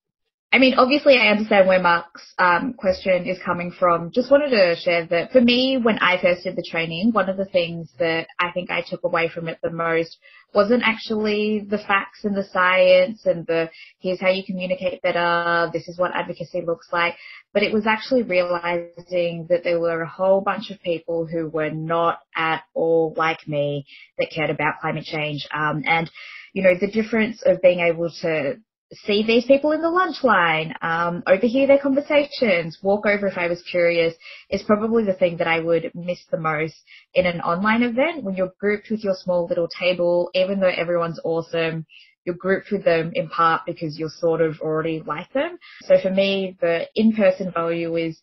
I 0.52 0.58
mean, 0.58 0.74
obviously, 0.74 1.16
I 1.16 1.32
understand 1.32 1.66
where 1.66 1.82
Mark's 1.82 2.32
um, 2.38 2.74
question 2.74 3.26
is 3.26 3.38
coming 3.44 3.72
from. 3.72 4.12
Just 4.12 4.30
wanted 4.30 4.50
to 4.50 4.76
share 4.76 5.04
that 5.06 5.32
for 5.32 5.40
me, 5.40 5.80
when 5.82 5.98
I 5.98 6.20
first 6.22 6.44
did 6.44 6.54
the 6.54 6.62
training, 6.62 7.10
one 7.10 7.28
of 7.28 7.36
the 7.36 7.44
things 7.44 7.90
that 7.98 8.28
I 8.38 8.52
think 8.52 8.70
I 8.70 8.84
took 8.88 9.02
away 9.02 9.28
from 9.28 9.48
it 9.48 9.58
the 9.64 9.70
most 9.70 10.16
wasn't 10.54 10.82
actually 10.84 11.66
the 11.68 11.78
facts 11.78 12.24
and 12.24 12.36
the 12.36 12.44
science 12.52 13.26
and 13.26 13.46
the 13.46 13.68
here's 13.98 14.20
how 14.20 14.30
you 14.30 14.44
communicate 14.44 15.02
better, 15.02 15.70
this 15.72 15.88
is 15.88 15.98
what 15.98 16.14
advocacy 16.14 16.62
looks 16.62 16.88
like, 16.92 17.16
but 17.52 17.62
it 17.62 17.72
was 17.72 17.86
actually 17.86 18.22
realizing 18.22 19.46
that 19.48 19.64
there 19.64 19.80
were 19.80 20.02
a 20.02 20.08
whole 20.08 20.40
bunch 20.40 20.70
of 20.70 20.80
people 20.80 21.26
who 21.26 21.48
were 21.48 21.70
not 21.70 22.20
at 22.36 22.62
all 22.74 23.14
like 23.16 23.46
me 23.48 23.84
that 24.18 24.30
cared 24.30 24.50
about 24.50 24.80
climate 24.80 25.04
change. 25.04 25.46
Um, 25.52 25.82
and 25.86 26.10
you 26.52 26.62
know, 26.62 26.74
the 26.80 26.90
difference 26.90 27.42
of 27.44 27.60
being 27.60 27.80
able 27.80 28.10
to 28.22 28.56
see 28.92 29.24
these 29.26 29.46
people 29.46 29.72
in 29.72 29.80
the 29.80 29.90
lunch 29.90 30.22
line, 30.22 30.74
um, 30.82 31.22
overhear 31.26 31.66
their 31.66 31.78
conversations, 31.78 32.78
walk 32.82 33.06
over 33.06 33.26
if 33.26 33.38
I 33.38 33.48
was 33.48 33.62
curious, 33.62 34.14
is 34.50 34.62
probably 34.62 35.04
the 35.04 35.14
thing 35.14 35.38
that 35.38 35.46
I 35.46 35.60
would 35.60 35.90
miss 35.94 36.20
the 36.30 36.38
most 36.38 36.74
in 37.14 37.26
an 37.26 37.40
online 37.40 37.82
event 37.82 38.22
when 38.22 38.36
you're 38.36 38.52
grouped 38.60 38.90
with 38.90 39.02
your 39.02 39.14
small 39.14 39.46
little 39.46 39.68
table, 39.68 40.30
even 40.34 40.60
though 40.60 40.68
everyone's 40.68 41.20
awesome. 41.24 41.86
You're 42.24 42.36
grouped 42.36 42.70
with 42.70 42.84
them 42.84 43.12
in 43.14 43.28
part 43.28 43.62
because 43.66 43.98
you're 43.98 44.08
sort 44.08 44.40
of 44.40 44.60
already 44.60 45.02
like 45.04 45.32
them. 45.32 45.58
So 45.82 45.96
for 46.00 46.10
me, 46.10 46.56
the 46.60 46.86
in-person 46.94 47.52
value 47.52 47.96
is 47.96 48.18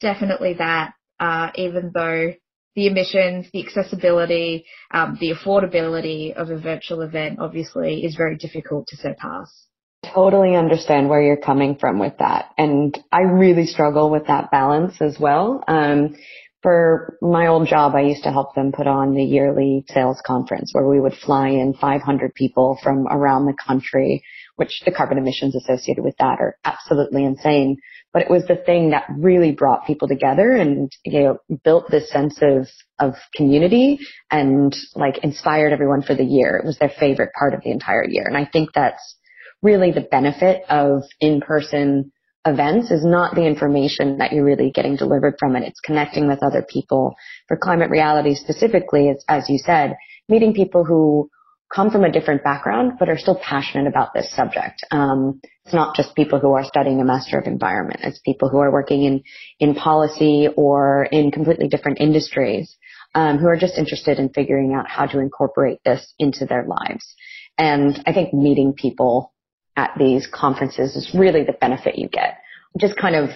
definitely 0.00 0.54
that, 0.54 0.94
uh, 1.18 1.50
even 1.56 1.90
though 1.92 2.32
the 2.76 2.86
emissions, 2.86 3.48
the 3.52 3.66
accessibility, 3.66 4.64
um, 4.92 5.18
the 5.20 5.32
affordability 5.32 6.32
of 6.34 6.50
a 6.50 6.58
virtual 6.58 7.00
event 7.00 7.40
obviously 7.40 8.04
is 8.04 8.14
very 8.14 8.36
difficult 8.36 8.86
to 8.88 8.96
surpass 8.96 9.66
totally 10.02 10.56
understand 10.56 11.08
where 11.08 11.22
you're 11.22 11.36
coming 11.36 11.76
from 11.76 11.98
with 11.98 12.14
that. 12.18 12.50
And 12.56 12.98
I 13.12 13.20
really 13.20 13.66
struggle 13.66 14.10
with 14.10 14.26
that 14.26 14.50
balance 14.50 15.00
as 15.00 15.18
well. 15.18 15.62
Um, 15.68 16.16
for 16.62 17.16
my 17.22 17.46
old 17.46 17.68
job, 17.68 17.94
I 17.94 18.02
used 18.02 18.24
to 18.24 18.32
help 18.32 18.54
them 18.54 18.72
put 18.72 18.86
on 18.86 19.14
the 19.14 19.24
yearly 19.24 19.84
sales 19.88 20.20
conference 20.26 20.70
where 20.74 20.86
we 20.86 21.00
would 21.00 21.14
fly 21.14 21.48
in 21.48 21.72
500 21.72 22.34
people 22.34 22.78
from 22.82 23.06
around 23.06 23.46
the 23.46 23.54
country, 23.66 24.22
which 24.56 24.82
the 24.84 24.90
carbon 24.90 25.16
emissions 25.16 25.56
associated 25.56 26.04
with 26.04 26.16
that 26.18 26.38
are 26.38 26.56
absolutely 26.64 27.24
insane. 27.24 27.78
But 28.12 28.22
it 28.22 28.30
was 28.30 28.44
the 28.46 28.56
thing 28.56 28.90
that 28.90 29.06
really 29.16 29.52
brought 29.52 29.86
people 29.86 30.06
together 30.06 30.50
and, 30.52 30.92
you 31.04 31.20
know, 31.20 31.38
built 31.64 31.90
this 31.90 32.10
sense 32.10 32.38
of, 32.42 32.68
of 32.98 33.14
community 33.34 33.98
and 34.30 34.76
like 34.94 35.18
inspired 35.22 35.72
everyone 35.72 36.02
for 36.02 36.14
the 36.14 36.24
year. 36.24 36.56
It 36.56 36.66
was 36.66 36.78
their 36.78 36.92
favorite 37.00 37.32
part 37.38 37.54
of 37.54 37.62
the 37.62 37.70
entire 37.70 38.04
year. 38.06 38.24
And 38.26 38.36
I 38.36 38.44
think 38.44 38.70
that's 38.74 39.16
really 39.62 39.92
the 39.92 40.00
benefit 40.00 40.62
of 40.68 41.02
in-person 41.20 42.12
events 42.46 42.90
is 42.90 43.04
not 43.04 43.34
the 43.34 43.46
information 43.46 44.18
that 44.18 44.32
you're 44.32 44.44
really 44.44 44.70
getting 44.70 44.96
delivered 44.96 45.34
from 45.38 45.56
it. 45.56 45.64
It's 45.64 45.80
connecting 45.80 46.26
with 46.26 46.42
other 46.42 46.64
people. 46.66 47.14
For 47.48 47.56
climate 47.56 47.90
reality 47.90 48.34
specifically, 48.34 49.08
it's, 49.08 49.24
as 49.28 49.48
you 49.48 49.58
said, 49.58 49.96
meeting 50.28 50.54
people 50.54 50.84
who 50.84 51.28
come 51.72 51.90
from 51.90 52.02
a 52.02 52.10
different 52.10 52.42
background 52.42 52.92
but 52.98 53.08
are 53.08 53.18
still 53.18 53.38
passionate 53.42 53.86
about 53.86 54.12
this 54.14 54.34
subject. 54.34 54.84
Um, 54.90 55.40
it's 55.64 55.74
not 55.74 55.94
just 55.94 56.16
people 56.16 56.40
who 56.40 56.52
are 56.52 56.64
studying 56.64 57.00
a 57.00 57.04
Master 57.04 57.38
of 57.38 57.46
Environment. 57.46 58.00
It's 58.02 58.20
people 58.24 58.48
who 58.48 58.58
are 58.58 58.72
working 58.72 59.04
in, 59.04 59.22
in 59.60 59.74
policy 59.74 60.48
or 60.56 61.04
in 61.12 61.30
completely 61.30 61.68
different 61.68 62.00
industries 62.00 62.76
um, 63.14 63.38
who 63.38 63.46
are 63.46 63.56
just 63.56 63.76
interested 63.76 64.18
in 64.18 64.30
figuring 64.30 64.74
out 64.74 64.88
how 64.88 65.06
to 65.06 65.18
incorporate 65.18 65.78
this 65.84 66.12
into 66.18 66.46
their 66.46 66.66
lives. 66.66 67.14
And 67.58 68.02
I 68.06 68.12
think 68.12 68.32
meeting 68.32 68.72
people 68.72 69.32
at 69.76 69.92
these 69.98 70.26
conferences 70.32 70.96
is 70.96 71.14
really 71.14 71.44
the 71.44 71.52
benefit 71.52 71.96
you 71.96 72.08
get. 72.08 72.38
Just 72.78 72.96
kind 72.96 73.14
of 73.16 73.30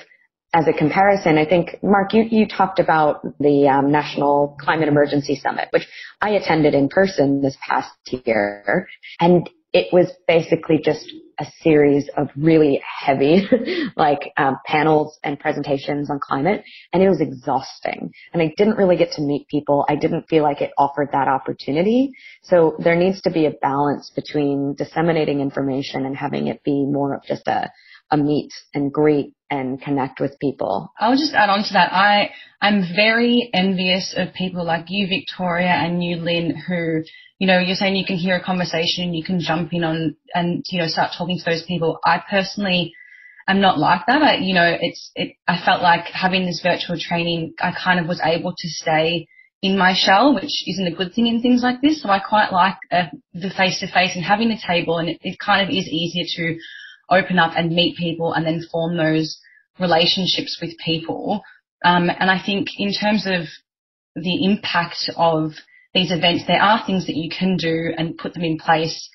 as 0.55 0.69
a 0.69 0.73
comparison, 0.73 1.37
I 1.37 1.45
think, 1.45 1.83
Mark, 1.83 2.15
you, 2.15 2.23
you 2.23 2.47
talked 2.47 2.79
about 2.79 3.23
the 3.41 3.69
um, 3.69 3.91
National 3.91 4.57
Climate 4.61 4.87
Emergency 4.87 5.35
Summit, 5.35 5.69
which 5.71 5.87
I 6.21 6.31
attended 6.31 6.75
in 6.75 6.89
person 6.89 7.43
this 7.43 7.57
past 7.69 7.91
year. 8.25 8.87
And 9.19 9.51
it 9.73 9.93
was 9.93 10.13
basically 10.29 10.79
just 10.83 11.11
a 11.39 11.47
series 11.63 12.09
of 12.17 12.29
really 12.37 12.83
heavy, 13.05 13.49
like, 13.97 14.33
um, 14.37 14.57
panels 14.67 15.19
and 15.25 15.39
presentations 15.39 16.11
on 16.11 16.19
climate. 16.21 16.65
And 16.93 17.03
it 17.03 17.09
was 17.09 17.21
exhausting. 17.21 18.13
And 18.33 18.43
I 18.43 18.53
didn't 18.57 18.77
really 18.77 18.97
get 18.97 19.13
to 19.13 19.23
meet 19.23 19.49
people. 19.49 19.85
I 19.89 19.97
didn't 19.97 20.29
feel 20.29 20.43
like 20.43 20.61
it 20.61 20.73
offered 20.79 21.09
that 21.13 21.29
opportunity. 21.29 22.13
So 22.43 22.77
there 22.79 22.97
needs 22.97 23.21
to 23.23 23.31
be 23.31 23.47
a 23.47 23.53
balance 23.63 24.11
between 24.15 24.75
disseminating 24.77 25.41
information 25.41 26.07
and 26.07 26.17
having 26.17 26.49
it 26.49 26.63
be 26.65 26.85
more 26.85 27.15
of 27.15 27.23
just 27.25 27.47
a, 27.49 27.71
a 28.11 28.17
meet 28.17 28.53
and 28.75 28.93
greet 28.93 29.35
and 29.61 29.81
connect 29.81 30.21
with 30.21 30.39
people. 30.41 30.93
I'll 30.99 31.17
just 31.17 31.35
add 31.35 31.51
on 31.51 31.63
to 31.65 31.73
that. 31.75 31.93
I, 31.93 32.31
I'm 32.61 32.83
very 32.95 33.51
envious 33.53 34.15
of 34.17 34.35
people 34.35 34.65
like 34.65 34.87
you, 34.89 35.07
Victoria, 35.07 35.69
and 35.69 36.03
you, 36.03 36.17
Linh, 36.17 36.55
who, 36.67 37.03
you 37.39 37.47
know, 37.47 37.59
you're 37.59 37.77
saying 37.77 37.97
you 37.97 38.07
can 38.07 38.17
hear 38.17 38.37
a 38.37 38.45
conversation, 38.45 39.15
you 39.15 39.25
can 39.25 39.41
jump 39.41 39.73
in 39.73 39.85
on 39.85 40.17
and, 40.35 40.65
you 40.71 40.81
know, 40.81 40.89
start 40.89 41.13
talking 41.17 41.39
to 41.39 41.45
those 41.45 41.65
people. 41.67 41.99
I 42.05 42.23
personally 42.29 42.93
am 43.47 43.61
not 43.61 43.79
like 43.79 44.03
that. 44.07 44.23
I, 44.23 44.37
you 44.37 44.55
know, 44.55 44.77
it's, 44.81 45.11
it, 45.15 45.37
I 45.47 45.61
felt 45.65 45.83
like 45.83 46.07
having 46.07 46.47
this 46.47 46.61
virtual 46.63 46.97
training, 46.99 47.55
I 47.61 47.73
kind 47.73 48.01
of 48.01 48.07
was 48.07 48.21
able 48.25 48.55
to 48.57 48.69
stay 48.69 49.29
in 49.63 49.79
my 49.79 49.95
shell, 49.97 50.35
which 50.35 50.65
isn't 50.67 50.93
a 50.93 50.95
good 50.95 51.15
thing 51.15 51.27
in 51.27 51.41
things 51.41 51.63
like 51.63 51.81
this. 51.81 52.03
So 52.03 52.09
I 52.11 52.19
quite 52.19 52.53
like 52.53 52.77
uh, 52.93 53.05
the 53.33 53.51
face 53.51 53.81
to 53.81 53.87
face 53.87 54.15
and 54.15 54.25
having 54.25 54.51
a 54.51 54.67
table, 54.67 54.99
and 54.99 55.09
it, 55.09 55.19
it 55.23 55.39
kind 55.39 55.63
of 55.63 55.71
is 55.71 55.89
easier 55.89 56.25
to 56.37 56.59
open 57.11 57.39
up 57.39 57.53
and 57.57 57.75
meet 57.75 57.97
people 57.97 58.33
and 58.33 58.47
then 58.47 58.67
form 58.71 58.97
those 58.97 59.39
relationships 59.79 60.59
with 60.61 60.77
people. 60.85 61.43
Um, 61.85 62.11
and 62.11 62.31
I 62.31 62.41
think 62.45 62.69
in 62.79 62.93
terms 62.93 63.27
of 63.27 63.43
the 64.15 64.45
impact 64.45 65.11
of 65.17 65.53
these 65.93 66.11
events, 66.11 66.45
there 66.47 66.63
are 66.63 66.85
things 66.87 67.07
that 67.07 67.17
you 67.17 67.31
can 67.31 67.57
do 67.57 67.93
and 67.97 68.17
put 68.17 68.35
them 68.35 68.45
in 68.45 68.59
place 68.59 69.09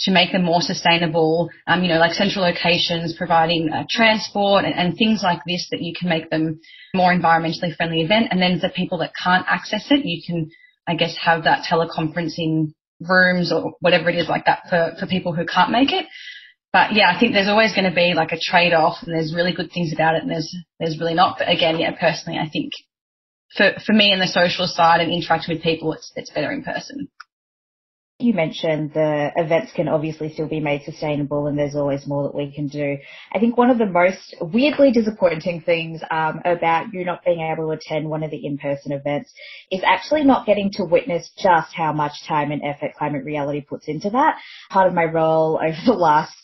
to 0.00 0.10
make 0.10 0.30
them 0.32 0.44
more 0.44 0.60
sustainable, 0.60 1.48
um, 1.66 1.82
you 1.82 1.88
know, 1.88 1.98
like 1.98 2.12
central 2.12 2.44
locations, 2.44 3.16
providing 3.16 3.70
uh, 3.72 3.84
transport 3.88 4.64
and, 4.64 4.74
and, 4.74 4.96
things 4.96 5.22
like 5.22 5.40
this 5.46 5.68
that 5.70 5.80
you 5.80 5.94
can 5.98 6.08
make 6.08 6.28
them 6.28 6.60
more 6.94 7.14
environmentally 7.14 7.74
friendly 7.74 8.02
event. 8.02 8.26
And 8.30 8.40
then 8.40 8.60
for 8.60 8.68
people 8.68 8.98
that 8.98 9.12
can't 9.22 9.46
access 9.48 9.86
it, 9.90 10.04
you 10.04 10.20
can, 10.26 10.50
I 10.86 10.96
guess, 10.96 11.16
have 11.16 11.44
that 11.44 11.64
teleconferencing 11.64 12.74
rooms 13.00 13.50
or 13.50 13.72
whatever 13.80 14.10
it 14.10 14.16
is 14.16 14.28
like 14.28 14.44
that 14.44 14.64
for, 14.68 14.92
for 15.00 15.06
people 15.06 15.34
who 15.34 15.46
can't 15.46 15.70
make 15.70 15.92
it. 15.92 16.06
But 16.72 16.92
yeah, 16.92 17.10
I 17.14 17.18
think 17.18 17.32
there's 17.32 17.48
always 17.48 17.74
going 17.74 17.88
to 17.88 17.94
be 17.94 18.12
like 18.14 18.32
a 18.32 18.40
trade-off 18.40 18.98
and 19.02 19.14
there's 19.14 19.34
really 19.34 19.54
good 19.54 19.70
things 19.72 19.92
about 19.94 20.14
it 20.14 20.22
and 20.22 20.30
there's, 20.30 20.54
there's 20.78 20.98
really 21.00 21.14
not. 21.14 21.38
But 21.38 21.48
again, 21.48 21.78
yeah, 21.78 21.92
personally, 21.98 22.38
I 22.38 22.50
think 22.50 22.72
for, 23.56 23.72
for 23.86 23.92
me 23.94 24.12
and 24.12 24.20
the 24.20 24.26
social 24.26 24.66
side 24.66 25.00
and 25.00 25.10
interacting 25.10 25.54
with 25.54 25.62
people, 25.62 25.92
it's, 25.94 26.12
it's 26.16 26.30
better 26.30 26.52
in 26.52 26.62
person. 26.62 27.08
You 28.18 28.32
mentioned 28.32 28.92
the 28.94 29.30
events 29.36 29.72
can 29.74 29.88
obviously 29.88 30.32
still 30.32 30.48
be 30.48 30.60
made 30.60 30.82
sustainable 30.84 31.46
and 31.46 31.58
there's 31.58 31.74
always 31.74 32.06
more 32.06 32.22
that 32.22 32.34
we 32.34 32.50
can 32.50 32.66
do. 32.66 32.96
I 33.30 33.38
think 33.38 33.58
one 33.58 33.70
of 33.70 33.76
the 33.76 33.84
most 33.84 34.34
weirdly 34.40 34.90
disappointing 34.90 35.60
things 35.60 36.00
um, 36.10 36.40
about 36.46 36.94
you 36.94 37.04
not 37.04 37.24
being 37.26 37.40
able 37.40 37.68
to 37.68 37.78
attend 37.78 38.08
one 38.08 38.22
of 38.22 38.30
the 38.30 38.46
in-person 38.46 38.92
events 38.92 39.32
is 39.70 39.82
actually 39.86 40.24
not 40.24 40.46
getting 40.46 40.70
to 40.72 40.84
witness 40.84 41.30
just 41.38 41.74
how 41.74 41.92
much 41.92 42.12
time 42.26 42.52
and 42.52 42.62
effort 42.64 42.94
Climate 42.98 43.24
Reality 43.24 43.60
puts 43.60 43.86
into 43.86 44.08
that. 44.10 44.38
Part 44.70 44.88
of 44.88 44.94
my 44.94 45.04
role 45.04 45.60
over 45.62 45.76
the 45.84 45.92
last 45.92 46.34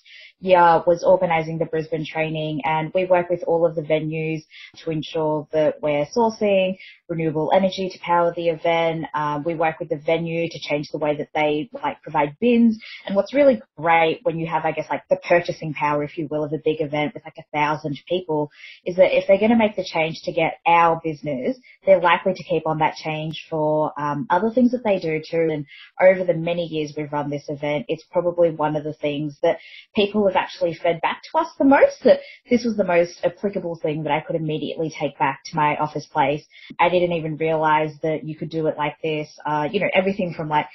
year 0.43 0.82
was 0.86 1.05
organising 1.05 1.59
the 1.59 1.64
Brisbane 1.64 2.05
training 2.05 2.62
and 2.64 2.93
we 2.95 3.05
work 3.05 3.30
with 3.30 3.43
all 3.47 3.64
of 3.64 3.74
the 3.74 3.82
venues 3.82 4.43
to 4.84 4.90
ensure 4.90 5.47
that 5.53 5.80
we're 5.80 6.07
sourcing 6.16 6.76
renewable 7.12 7.53
energy 7.55 7.90
to 7.90 7.99
power 8.01 8.32
the 8.34 8.49
event. 8.49 9.07
Um, 9.14 9.45
we 9.45 9.55
work 9.55 9.78
with 9.78 9.90
the 9.90 9.97
venue 9.97 10.49
to 10.49 10.59
change 10.59 10.88
the 10.90 10.99
way 10.99 11.16
that 11.16 11.28
they 11.34 11.68
like 11.72 12.03
provide 12.03 12.36
bins. 12.40 12.78
And 13.07 13.14
what's 13.14 13.34
really 13.34 13.61
great 13.76 14.20
when 14.22 14.38
you 14.38 14.47
have, 14.47 14.64
I 14.64 14.72
guess, 14.72 14.86
like 14.90 15.03
the 15.09 15.16
purchasing 15.16 15.74
power, 15.74 16.03
if 16.03 16.16
you 16.16 16.26
will, 16.30 16.45
of 16.45 16.53
a 16.53 16.59
big 16.64 16.80
event 16.80 17.14
with 17.14 17.24
like 17.24 17.36
a 17.38 17.57
thousand 17.57 18.01
people 18.09 18.51
is 18.84 18.97
that 18.97 19.16
if 19.16 19.26
they're 19.26 19.38
going 19.38 19.51
to 19.51 19.57
make 19.57 19.76
the 19.76 19.84
change 19.84 20.22
to 20.24 20.32
get 20.32 20.55
our 20.66 21.01
business, 21.05 21.57
they're 21.84 22.01
likely 22.01 22.34
to 22.34 22.45
keep 22.45 22.66
on 22.66 22.78
that 22.78 22.97
change 22.97 23.47
for 23.51 23.93
um, 24.01 24.26
other 24.30 24.51
things 24.51 24.72
that 24.72 24.84
they 24.84 24.99
do 24.99 25.20
too. 25.20 25.49
And 25.53 25.66
over 26.01 26.24
the 26.24 26.34
many 26.34 26.64
years 26.64 26.95
we've 26.97 27.12
run 27.12 27.30
this 27.30 27.45
event, 27.49 27.86
it's 27.88 28.05
probably 28.11 28.51
one 28.51 28.76
of 28.76 28.84
the 28.84 28.95
things 28.95 29.36
that 29.43 29.59
people 29.95 30.22
have 30.33 30.43
actually 30.43 30.74
fed 30.74 31.01
back 31.03 31.22
to 31.30 31.39
us 31.39 31.49
the 31.59 31.64
most, 31.64 32.03
that 32.05 32.20
this 32.49 32.64
was 32.64 32.76
the 32.76 32.85
most 32.85 33.20
applicable 33.22 33.76
thing 33.76 34.03
that 34.05 34.12
I 34.12 34.20
could 34.20 34.37
immediately 34.37 34.91
take 34.99 35.18
back 35.18 35.41
to 35.47 35.57
my 35.57 35.76
office 35.76 36.07
place. 36.07 36.45
I 36.80 36.89
did 36.89 37.03
didn't 37.03 37.16
even 37.16 37.37
realize 37.37 37.95
that 38.03 38.24
you 38.24 38.37
could 38.37 38.51
do 38.51 38.66
it 38.68 38.76
like 38.78 38.97
this. 39.03 39.28
Uh, 39.45 39.68
you 39.70 39.80
know, 39.80 39.89
everything 39.93 40.33
from 40.35 40.49
like 40.49 40.66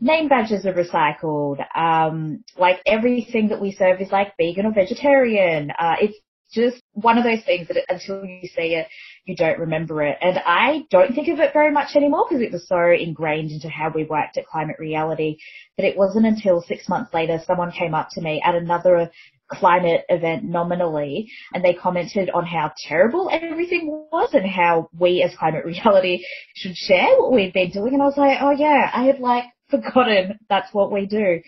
name 0.00 0.28
badges 0.28 0.66
are 0.66 0.74
recycled. 0.74 1.64
Um, 1.76 2.44
like 2.58 2.80
everything 2.86 3.48
that 3.48 3.60
we 3.60 3.72
serve 3.72 4.00
is 4.00 4.10
like 4.10 4.36
vegan 4.36 4.66
or 4.66 4.72
vegetarian. 4.72 5.70
Uh, 5.70 5.96
it's 6.00 6.18
just 6.52 6.82
one 6.92 7.18
of 7.18 7.24
those 7.24 7.44
things 7.44 7.68
that 7.68 7.84
until 7.88 8.24
you 8.24 8.48
see 8.48 8.74
it, 8.74 8.86
you 9.24 9.36
don't 9.36 9.58
remember 9.58 10.02
it. 10.02 10.16
And 10.20 10.38
I 10.44 10.84
don't 10.90 11.14
think 11.14 11.28
of 11.28 11.40
it 11.40 11.52
very 11.52 11.72
much 11.72 11.96
anymore 11.96 12.26
because 12.28 12.42
it 12.42 12.52
was 12.52 12.66
so 12.68 12.90
ingrained 12.90 13.50
into 13.50 13.68
how 13.68 13.90
we 13.94 14.04
worked 14.04 14.36
at 14.36 14.46
Climate 14.46 14.76
Reality 14.78 15.38
that 15.76 15.86
it 15.86 15.96
wasn't 15.96 16.26
until 16.26 16.62
six 16.62 16.88
months 16.88 17.12
later 17.12 17.40
someone 17.46 17.72
came 17.72 17.94
up 17.94 18.08
to 18.12 18.20
me 18.20 18.42
at 18.44 18.54
another 18.54 19.10
climate 19.48 20.04
event 20.08 20.42
nominally 20.44 21.30
and 21.54 21.64
they 21.64 21.72
commented 21.72 22.30
on 22.30 22.44
how 22.44 22.72
terrible 22.88 23.30
everything 23.30 23.86
was 24.10 24.30
and 24.32 24.48
how 24.48 24.88
we 24.98 25.22
as 25.22 25.36
climate 25.38 25.64
reality 25.64 26.24
should 26.54 26.76
share 26.76 27.16
what 27.18 27.32
we've 27.32 27.52
been 27.52 27.70
doing 27.70 27.94
and 27.94 28.02
I 28.02 28.06
was 28.06 28.16
like, 28.16 28.38
oh 28.40 28.50
yeah, 28.50 28.90
I 28.92 29.04
had 29.04 29.20
like 29.20 29.44
forgotten 29.68 30.38
that's 30.48 30.72
what 30.72 30.92
we 30.92 31.06
do. 31.06 31.40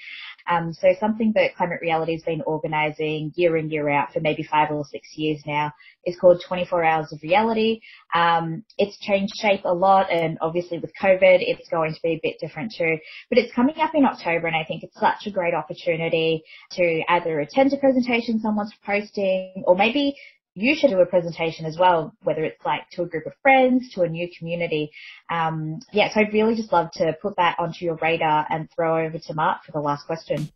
Um, 0.49 0.72
so 0.72 0.88
something 0.99 1.32
that 1.34 1.55
Climate 1.57 1.80
Reality 1.82 2.12
has 2.12 2.22
been 2.22 2.42
organising 2.42 3.32
year 3.36 3.57
in, 3.57 3.70
year 3.70 3.88
out 3.88 4.12
for 4.12 4.20
maybe 4.20 4.42
five 4.42 4.70
or 4.70 4.84
six 4.84 5.09
years 5.16 5.42
now 5.46 5.72
is 6.07 6.16
called 6.18 6.42
24 6.46 6.84
Hours 6.84 7.12
of 7.12 7.22
Reality. 7.22 7.80
Um, 8.14 8.64
it's 8.78 8.99
changed 8.99 9.32
shape 9.40 9.64
a 9.64 9.74
lot 9.74 10.11
and 10.11 10.38
obviously 10.40 10.78
with 10.78 10.92
COVID 11.01 11.38
it's 11.40 11.68
going 11.68 11.94
to 11.94 12.01
be 12.03 12.14
a 12.14 12.20
bit 12.22 12.36
different 12.40 12.72
too. 12.76 12.96
But 13.28 13.38
it's 13.38 13.55
coming 13.55 13.76
up 13.80 13.94
in 13.94 14.05
October 14.05 14.46
and 14.46 14.57
I 14.57 14.64
think 14.64 14.82
it's 14.82 14.99
such 14.99 15.26
a 15.26 15.30
great 15.30 15.55
opportunity 15.55 16.42
to 16.72 17.03
either 17.09 17.40
attend 17.40 17.72
a 17.72 17.76
presentation 17.76 18.40
someone's 18.40 18.74
posting 18.84 19.62
or 19.66 19.76
maybe 19.76 20.16
you 20.59 20.75
should 20.75 20.91
do 20.91 20.99
a 20.99 21.07
presentation 21.07 21.65
as 21.67 21.79
well, 21.79 22.13
whether 22.25 22.43
it's 22.43 22.65
like 22.65 22.83
to 22.91 23.03
a 23.03 23.07
group 23.07 23.27
of 23.27 23.33
friends, 23.43 23.93
to 23.95 24.03
a 24.03 24.09
new 24.09 24.29
community. 24.37 24.91
Um, 25.31 25.79
yeah, 25.93 26.13
so 26.13 26.21
I'd 26.21 26.33
really 26.33 26.57
just 26.57 26.73
love 26.73 26.91
to 26.95 27.17
put 27.23 27.37
that 27.37 27.57
onto 27.61 27.85
your 27.85 27.97
radar 28.03 28.45
and 28.51 28.69
throw 28.75 29.07
over 29.07 29.19
to 29.19 29.35
Mark 29.35 29.65
for 29.65 29.73
the 29.73 29.79
last 29.79 30.05
question. 30.07 30.51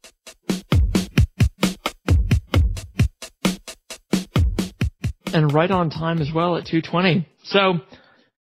And 5.33 5.53
right 5.53 5.71
on 5.71 5.89
time 5.89 6.21
as 6.21 6.31
well 6.35 6.57
at 6.57 6.67
220. 6.67 7.27
So, 7.45 7.75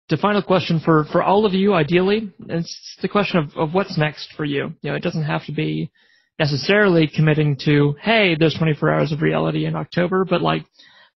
the 0.09 0.17
final 0.17 0.41
question 0.41 0.81
for, 0.83 1.05
for 1.05 1.23
all 1.23 1.45
of 1.45 1.53
you, 1.53 1.73
ideally, 1.73 2.33
it's 2.49 2.97
the 3.01 3.07
question 3.07 3.37
of, 3.37 3.55
of 3.55 3.73
what's 3.73 3.97
next 3.97 4.33
for 4.35 4.43
you. 4.43 4.73
You 4.81 4.89
know, 4.89 4.95
it 4.95 5.03
doesn't 5.03 5.23
have 5.23 5.45
to 5.45 5.53
be 5.53 5.91
necessarily 6.37 7.07
committing 7.07 7.55
to, 7.65 7.95
hey, 8.01 8.35
there's 8.37 8.55
24 8.55 8.91
hours 8.91 9.11
of 9.11 9.21
reality 9.21 9.65
in 9.65 9.75
October, 9.75 10.25
but 10.25 10.41
like, 10.41 10.65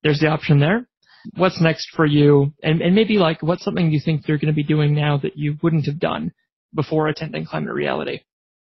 there's 0.05 0.19
the 0.19 0.27
option 0.27 0.59
there. 0.59 0.87
What's 1.35 1.59
next 1.59 1.89
for 1.95 2.05
you? 2.05 2.53
And, 2.61 2.79
and 2.81 2.93
maybe 2.93 3.17
like 3.17 3.41
what's 3.41 3.63
something 3.63 3.89
you 3.89 3.99
think 3.99 4.27
you're 4.27 4.37
going 4.37 4.53
to 4.53 4.55
be 4.55 4.63
doing 4.63 4.93
now 4.93 5.17
that 5.17 5.35
you 5.35 5.57
wouldn't 5.63 5.87
have 5.87 5.99
done 5.99 6.31
before 6.75 7.07
attending 7.07 7.47
Climate 7.47 7.73
Reality? 7.73 8.19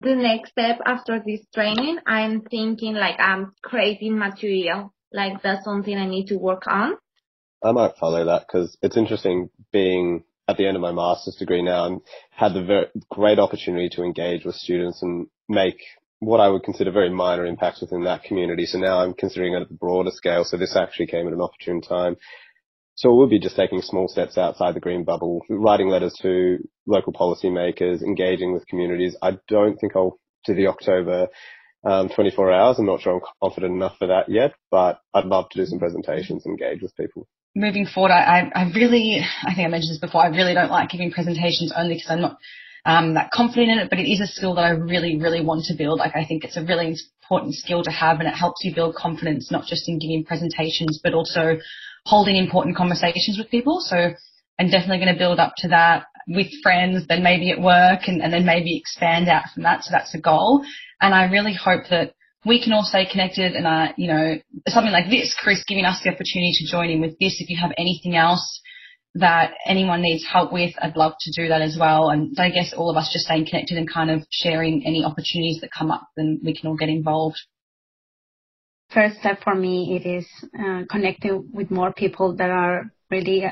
The 0.02 0.14
next 0.14 0.50
step 0.50 0.78
after 0.86 1.20
this 1.26 1.40
training, 1.52 1.98
I'm 2.06 2.42
thinking 2.42 2.94
like 2.94 3.16
I'm 3.18 3.54
creating 3.60 4.16
material. 4.16 4.94
Like 5.12 5.42
that's 5.42 5.64
something 5.64 5.98
I 5.98 6.06
need 6.06 6.26
to 6.28 6.36
work 6.36 6.62
on. 6.68 6.92
I 7.64 7.72
might 7.72 7.96
follow 7.98 8.24
that 8.24 8.46
because 8.46 8.78
it's 8.80 8.96
interesting 8.96 9.50
being 9.72 10.22
at 10.46 10.56
the 10.56 10.66
end 10.68 10.76
of 10.76 10.82
my 10.82 10.92
master's 10.92 11.34
degree 11.34 11.62
now 11.62 11.86
and 11.86 12.00
had 12.30 12.54
the 12.54 12.62
very 12.62 12.86
great 13.10 13.40
opportunity 13.40 13.88
to 13.88 14.04
engage 14.04 14.44
with 14.44 14.54
students 14.54 15.02
and 15.02 15.26
make 15.48 15.80
what 16.20 16.40
I 16.40 16.48
would 16.48 16.62
consider 16.62 16.90
very 16.90 17.10
minor 17.10 17.44
impacts 17.44 17.80
within 17.80 18.04
that 18.04 18.22
community. 18.24 18.66
So 18.66 18.78
now 18.78 18.98
I'm 18.98 19.14
considering 19.14 19.54
it 19.54 19.62
at 19.62 19.68
the 19.68 19.74
broader 19.74 20.10
scale. 20.10 20.44
So 20.44 20.56
this 20.56 20.76
actually 20.76 21.06
came 21.06 21.26
at 21.26 21.32
an 21.32 21.40
opportune 21.40 21.82
time. 21.82 22.16
So 22.94 23.14
we'll 23.14 23.28
be 23.28 23.38
just 23.38 23.56
taking 23.56 23.82
small 23.82 24.08
steps 24.08 24.38
outside 24.38 24.74
the 24.74 24.80
green 24.80 25.04
bubble, 25.04 25.42
writing 25.50 25.88
letters 25.88 26.14
to 26.22 26.58
local 26.86 27.12
policymakers, 27.12 28.00
engaging 28.00 28.54
with 28.54 28.66
communities. 28.66 29.14
I 29.20 29.38
don't 29.48 29.76
think 29.78 29.94
I'll 29.94 30.18
do 30.46 30.54
the 30.54 30.68
October 30.68 31.28
um, 31.84 32.08
24 32.08 32.52
hours. 32.52 32.78
I'm 32.78 32.86
not 32.86 33.02
sure 33.02 33.14
I'm 33.14 33.20
confident 33.42 33.74
enough 33.74 33.98
for 33.98 34.08
that 34.08 34.30
yet, 34.30 34.54
but 34.70 35.00
I'd 35.12 35.26
love 35.26 35.50
to 35.50 35.58
do 35.58 35.66
some 35.66 35.78
presentations 35.78 36.46
and 36.46 36.58
engage 36.58 36.80
with 36.80 36.96
people. 36.96 37.28
Moving 37.54 37.86
forward, 37.86 38.12
I, 38.12 38.50
I 38.54 38.70
really, 38.74 39.20
I 39.44 39.54
think 39.54 39.66
I 39.66 39.70
mentioned 39.70 39.92
this 39.92 39.98
before, 39.98 40.22
I 40.22 40.28
really 40.28 40.54
don't 40.54 40.70
like 40.70 40.88
giving 40.88 41.10
presentations 41.10 41.72
only 41.76 41.94
because 41.94 42.10
I'm 42.10 42.20
not 42.20 42.38
um, 42.86 43.14
that 43.14 43.32
confident 43.32 43.72
in 43.72 43.78
it, 43.78 43.90
but 43.90 43.98
it 43.98 44.08
is 44.08 44.20
a 44.20 44.26
skill 44.28 44.54
that 44.54 44.64
I 44.64 44.70
really, 44.70 45.18
really 45.18 45.44
want 45.44 45.64
to 45.64 45.74
build. 45.74 45.98
Like 45.98 46.14
I 46.14 46.24
think 46.24 46.44
it's 46.44 46.56
a 46.56 46.64
really 46.64 46.94
important 47.22 47.54
skill 47.54 47.82
to 47.82 47.90
have 47.90 48.20
and 48.20 48.28
it 48.28 48.34
helps 48.34 48.64
you 48.64 48.72
build 48.72 48.94
confidence, 48.94 49.50
not 49.50 49.66
just 49.66 49.88
in 49.88 49.98
giving 49.98 50.24
presentations, 50.24 51.00
but 51.02 51.12
also 51.12 51.58
holding 52.04 52.36
important 52.36 52.76
conversations 52.76 53.38
with 53.38 53.50
people. 53.50 53.80
So 53.80 54.14
I'm 54.60 54.70
definitely 54.70 54.98
going 54.98 55.12
to 55.12 55.18
build 55.18 55.40
up 55.40 55.54
to 55.58 55.68
that 55.68 56.06
with 56.28 56.46
friends, 56.62 57.06
then 57.08 57.24
maybe 57.24 57.50
at 57.50 57.60
work 57.60 58.06
and, 58.06 58.22
and 58.22 58.32
then 58.32 58.46
maybe 58.46 58.76
expand 58.76 59.28
out 59.28 59.42
from 59.52 59.64
that. 59.64 59.82
So 59.82 59.90
that's 59.90 60.14
a 60.14 60.20
goal. 60.20 60.64
And 61.00 61.12
I 61.12 61.24
really 61.24 61.54
hope 61.54 61.82
that 61.90 62.14
we 62.44 62.62
can 62.62 62.72
all 62.72 62.84
stay 62.84 63.04
connected 63.10 63.56
and, 63.56 63.66
uh, 63.66 63.92
you 63.96 64.06
know, 64.06 64.36
something 64.68 64.92
like 64.92 65.10
this, 65.10 65.34
Chris, 65.42 65.64
giving 65.66 65.84
us 65.84 66.00
the 66.04 66.10
opportunity 66.10 66.52
to 66.54 66.70
join 66.70 66.90
in 66.90 67.00
with 67.00 67.18
this. 67.18 67.40
If 67.40 67.50
you 67.50 67.58
have 67.60 67.72
anything 67.76 68.14
else 68.14 68.60
that 69.18 69.54
anyone 69.66 70.02
needs 70.02 70.24
help 70.30 70.52
with, 70.52 70.72
I'd 70.80 70.96
love 70.96 71.12
to 71.20 71.42
do 71.42 71.48
that 71.48 71.62
as 71.62 71.76
well. 71.78 72.10
And 72.10 72.38
I 72.38 72.50
guess 72.50 72.72
all 72.76 72.90
of 72.90 72.96
us 72.96 73.10
just 73.12 73.26
staying 73.26 73.46
connected 73.46 73.78
and 73.78 73.90
kind 73.90 74.10
of 74.10 74.22
sharing 74.30 74.84
any 74.86 75.04
opportunities 75.04 75.60
that 75.60 75.70
come 75.76 75.90
up, 75.90 76.08
then 76.16 76.40
we 76.44 76.54
can 76.54 76.68
all 76.68 76.76
get 76.76 76.88
involved. 76.88 77.38
first 78.90 79.18
step 79.18 79.42
for 79.42 79.54
me, 79.54 79.96
it 79.96 80.06
is 80.08 80.26
uh, 80.58 80.82
connecting 80.90 81.48
with 81.52 81.70
more 81.70 81.92
people 81.92 82.36
that 82.36 82.50
are 82.50 82.84
really 83.10 83.44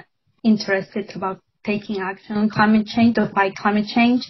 interested 0.42 1.10
about 1.14 1.40
taking 1.64 2.00
action 2.00 2.36
on 2.36 2.50
climate 2.50 2.86
change, 2.86 3.14
to 3.16 3.30
fight 3.34 3.54
climate 3.56 3.86
change, 3.86 4.22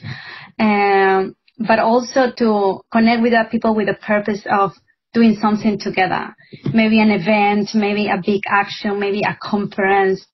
um, 0.59 1.35
but 1.59 1.79
also 1.79 2.31
to 2.37 2.81
connect 2.93 3.23
with 3.23 3.33
the 3.33 3.45
people 3.51 3.75
with 3.75 3.87
the 3.87 3.95
purpose 3.95 4.47
of 4.51 4.73
doing 5.13 5.37
something 5.41 5.79
together. 5.79 6.35
Maybe 6.73 7.01
an 7.01 7.11
event, 7.11 7.71
maybe 7.75 8.09
a 8.09 8.21
big 8.25 8.43
action, 8.49 8.99
maybe 8.99 9.23
a 9.23 9.37
conference. 9.41 10.27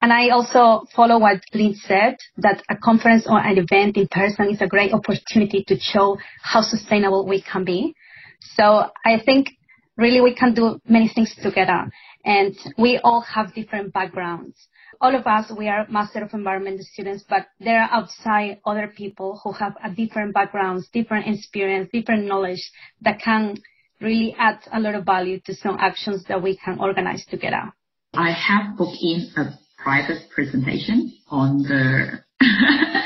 And 0.00 0.12
I 0.12 0.28
also 0.28 0.86
follow 0.94 1.18
what 1.18 1.40
Linh 1.52 1.74
said, 1.74 2.16
that 2.36 2.62
a 2.70 2.76
conference 2.76 3.26
or 3.28 3.38
an 3.38 3.58
event 3.58 3.96
in 3.96 4.06
person 4.08 4.50
is 4.50 4.60
a 4.60 4.66
great 4.66 4.92
opportunity 4.92 5.64
to 5.66 5.78
show 5.78 6.18
how 6.42 6.62
sustainable 6.62 7.26
we 7.26 7.42
can 7.42 7.64
be. 7.64 7.94
So 8.40 8.90
I 9.04 9.20
think 9.24 9.48
really 9.96 10.20
we 10.20 10.34
can 10.34 10.54
do 10.54 10.80
many 10.88 11.08
things 11.12 11.34
together 11.42 11.90
and 12.24 12.56
we 12.76 12.98
all 12.98 13.22
have 13.22 13.54
different 13.54 13.92
backgrounds. 13.92 14.56
All 15.00 15.14
of 15.14 15.26
us, 15.26 15.50
we 15.56 15.68
are 15.68 15.86
Master 15.88 16.24
of 16.24 16.34
Environment 16.34 16.80
students, 16.80 17.24
but 17.28 17.46
there 17.60 17.80
are 17.82 17.90
outside 17.90 18.58
other 18.66 18.88
people 18.88 19.40
who 19.42 19.52
have 19.52 19.74
a 19.82 19.90
different 19.90 20.34
backgrounds, 20.34 20.88
different 20.92 21.28
experience, 21.28 21.88
different 21.92 22.26
knowledge 22.26 22.70
that 23.02 23.20
can 23.20 23.56
really 24.00 24.34
add 24.38 24.58
a 24.72 24.80
lot 24.80 24.94
of 24.94 25.04
value 25.04 25.40
to 25.46 25.54
some 25.54 25.76
actions 25.80 26.24
that 26.28 26.42
we 26.42 26.56
can 26.56 26.78
organize 26.80 27.24
together. 27.26 27.72
I 28.14 28.30
have 28.32 28.76
booked 28.76 28.98
in 29.00 29.30
a 29.36 29.58
private 29.78 30.28
presentation 30.34 31.12
on 31.30 31.58
the 31.62 32.20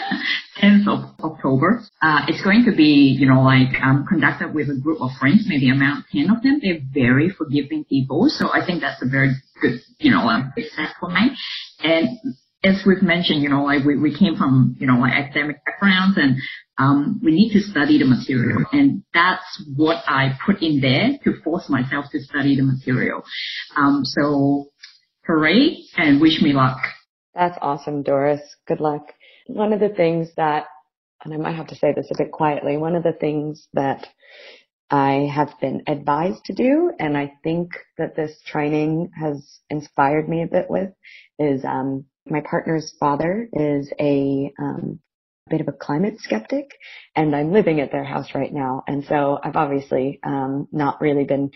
10th 0.63 0.87
of 0.89 1.15
October. 1.25 1.83
Uh, 2.01 2.21
it's 2.29 2.43
going 2.43 2.65
to 2.65 2.77
be, 2.77 3.17
you 3.19 3.27
know, 3.27 3.43
like 3.43 3.75
um, 3.83 4.05
conducted 4.09 4.55
with 4.55 4.69
a 4.69 4.79
group 4.81 5.01
of 5.01 5.11
friends, 5.19 5.45
maybe 5.47 5.71
around 5.71 6.05
10 6.13 6.31
of 6.31 6.43
them. 6.43 6.61
They're 6.63 6.81
very 6.93 7.31
forgiving 7.31 7.85
people. 7.85 8.27
So 8.29 8.49
I 8.53 8.65
think 8.65 8.81
that's 8.81 9.03
a 9.03 9.09
very 9.09 9.33
good, 9.61 9.81
you 9.99 10.11
know, 10.11 10.21
um, 10.21 10.53
step 10.57 10.91
for 11.01 11.11
me. 11.11 11.37
And 11.83 12.09
as 12.65 12.83
we've 12.87 13.03
mentioned, 13.03 13.43
you 13.43 13.49
know, 13.49 13.65
like 13.65 13.85
we, 13.85 13.99
we 13.99 14.17
came 14.17 14.37
from, 14.37 14.77
you 14.79 14.87
know, 14.87 14.99
like 14.99 15.13
academic 15.13 15.65
backgrounds 15.65 16.17
and 16.17 16.37
um, 16.79 17.21
we 17.23 17.33
need 17.33 17.53
to 17.53 17.61
study 17.61 17.99
the 17.99 18.07
material. 18.07 18.65
And 18.73 19.03
that's 19.13 19.65
what 19.77 20.03
I 20.07 20.39
put 20.47 20.63
in 20.63 20.81
there 20.81 21.19
to 21.25 21.41
force 21.43 21.69
myself 21.69 22.07
to 22.13 22.21
study 22.21 22.57
the 22.57 22.63
material. 22.63 23.23
Um, 23.77 24.03
so 24.05 24.72
hooray 25.27 25.79
and 25.97 26.21
wish 26.21 26.41
me 26.43 26.53
luck. 26.53 26.79
That's 27.35 27.59
awesome, 27.63 28.03
Doris. 28.03 28.43
Good 28.67 28.81
luck. 28.81 29.13
One 29.47 29.73
of 29.73 29.81
the 29.81 29.89
things 29.89 30.29
that, 30.37 30.67
and 31.25 31.33
I 31.33 31.37
might 31.37 31.57
have 31.57 31.69
to 31.69 31.77
say 31.77 31.93
this 31.95 32.11
a 32.11 32.19
bit 32.19 32.33
quietly, 32.33 32.77
one 32.77 32.95
of 32.95 33.03
the 33.03 33.13
things 33.13 33.69
that 33.73 34.07
I 34.91 35.31
have 35.35 35.59
been 35.61 35.83
advised 35.87 36.45
to 36.47 36.55
do, 36.55 36.93
and 36.99 37.17
I 37.17 37.33
think 37.43 37.71
that 37.97 38.15
this 38.15 38.39
training 38.47 39.11
has 39.19 39.61
inspired 39.71 40.29
me 40.29 40.43
a 40.43 40.47
bit 40.47 40.67
with, 40.69 40.91
is 41.39 41.65
um, 41.65 42.05
my 42.29 42.43
partner's 42.49 42.95
father 43.01 43.49
is 43.53 43.91
a 43.99 44.53
um, 44.59 45.01
bit 45.51 45.61
of 45.61 45.69
a 45.69 45.73
climate 45.73 46.19
skeptic 46.19 46.71
and 47.17 47.35
I'm 47.35 47.53
living 47.53 47.81
at 47.81 47.91
their 47.91 48.05
house 48.05 48.35
right 48.35 48.53
now. 48.53 48.85
And 48.87 49.05
so 49.05 49.39
I've 49.43 49.57
obviously 49.57 50.21
um, 50.25 50.69
not 50.73 51.01
really 51.01 51.25
been 51.25 51.51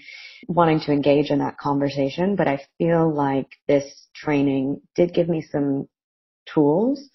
wanting 0.49 0.80
to 0.80 0.93
engage 0.93 1.30
in 1.30 1.39
that 1.39 1.59
conversation, 1.59 2.37
but 2.37 2.49
I 2.49 2.61
feel 2.78 3.12
like 3.14 3.49
this 3.68 4.09
training 4.14 4.80
did 4.95 5.14
give 5.14 5.28
me 5.28 5.43
some 5.51 5.89
tools 6.53 7.09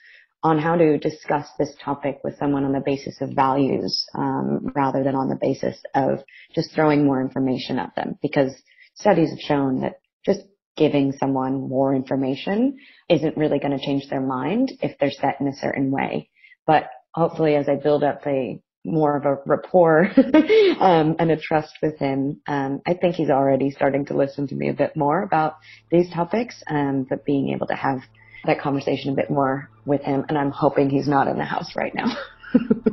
on 0.44 0.58
how 0.58 0.76
to 0.76 0.98
discuss 0.98 1.48
this 1.60 1.76
topic 1.84 2.20
with 2.24 2.38
someone 2.38 2.64
on 2.64 2.72
the 2.72 2.82
basis 2.84 3.22
of 3.22 3.30
values 3.36 4.06
um, 4.16 4.72
rather 4.76 5.04
than 5.04 5.16
on 5.16 5.30
the 5.30 5.38
basis 5.40 5.78
of 5.94 6.20
just 6.56 6.74
throwing 6.74 7.06
more 7.06 7.22
information 7.22 7.78
at 7.78 7.94
them 7.96 8.18
because 8.22 8.52
studies 8.96 9.30
have 9.30 9.40
shown 9.40 9.82
that 9.82 10.00
just 10.26 10.42
giving 10.78 11.12
someone 11.12 11.70
more 11.70 11.94
information 11.94 12.78
isn't 13.08 13.38
really 13.38 13.60
going 13.60 13.78
to 13.78 13.86
change 13.86 14.10
their 14.10 14.22
mind 14.22 14.72
if 14.82 14.98
they're 14.98 15.12
set 15.12 15.40
in 15.40 15.48
a 15.48 15.56
certain 15.56 15.92
way. 15.92 16.30
But 16.66 16.90
hopefully 17.14 17.56
as 17.56 17.68
I 17.68 17.76
build 17.76 18.04
up 18.04 18.22
a 18.26 18.62
more 18.84 19.16
of 19.16 19.26
a 19.26 19.38
rapport 19.46 20.10
um, 20.80 21.16
and 21.20 21.32
a 21.32 21.38
trust 21.38 21.74
with 21.82 21.98
him. 22.00 22.42
Um, 22.48 22.82
I 22.86 22.94
think 22.96 23.16
he's 23.16 23.30
already 23.30 23.70
starting 23.70 24.06
to 24.08 24.18
listen 24.18 24.48
to 24.48 24.56
me 24.56 24.70
a 24.70 24.74
bit 24.74 24.96
more 24.96 25.22
about 25.22 25.58
these 25.92 26.10
topics, 26.12 26.64
um, 26.68 27.06
but 27.10 27.26
being 27.26 27.50
able 27.50 27.68
to 27.68 27.76
have 27.76 28.00
that 28.46 28.60
conversation 28.60 29.14
a 29.14 29.16
bit 29.16 29.30
more 29.30 29.70
with 29.86 30.02
him, 30.02 30.26
and 30.30 30.38
I'm 30.38 30.52
hoping 30.52 30.90
he's 30.90 31.08
not 31.08 31.28
in 31.28 31.38
the 31.38 31.46
house 31.46 31.76
right 31.76 31.94
now. 31.94 32.18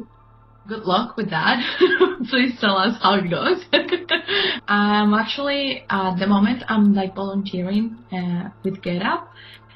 Good 0.69 0.83
luck 0.83 1.17
with 1.17 1.31
that. 1.31 1.63
Please 2.29 2.53
tell 2.61 2.77
us 2.77 2.99
how 3.03 3.15
it 3.15 3.31
goes. 3.31 3.65
I'm 4.69 5.15
actually 5.15 5.85
at 5.89 6.19
the 6.19 6.27
moment 6.27 6.63
I'm 6.69 6.93
like 6.95 7.15
volunteering 7.15 7.97
uh, 8.13 8.51
with 8.63 8.83
GetUp. 8.83 9.29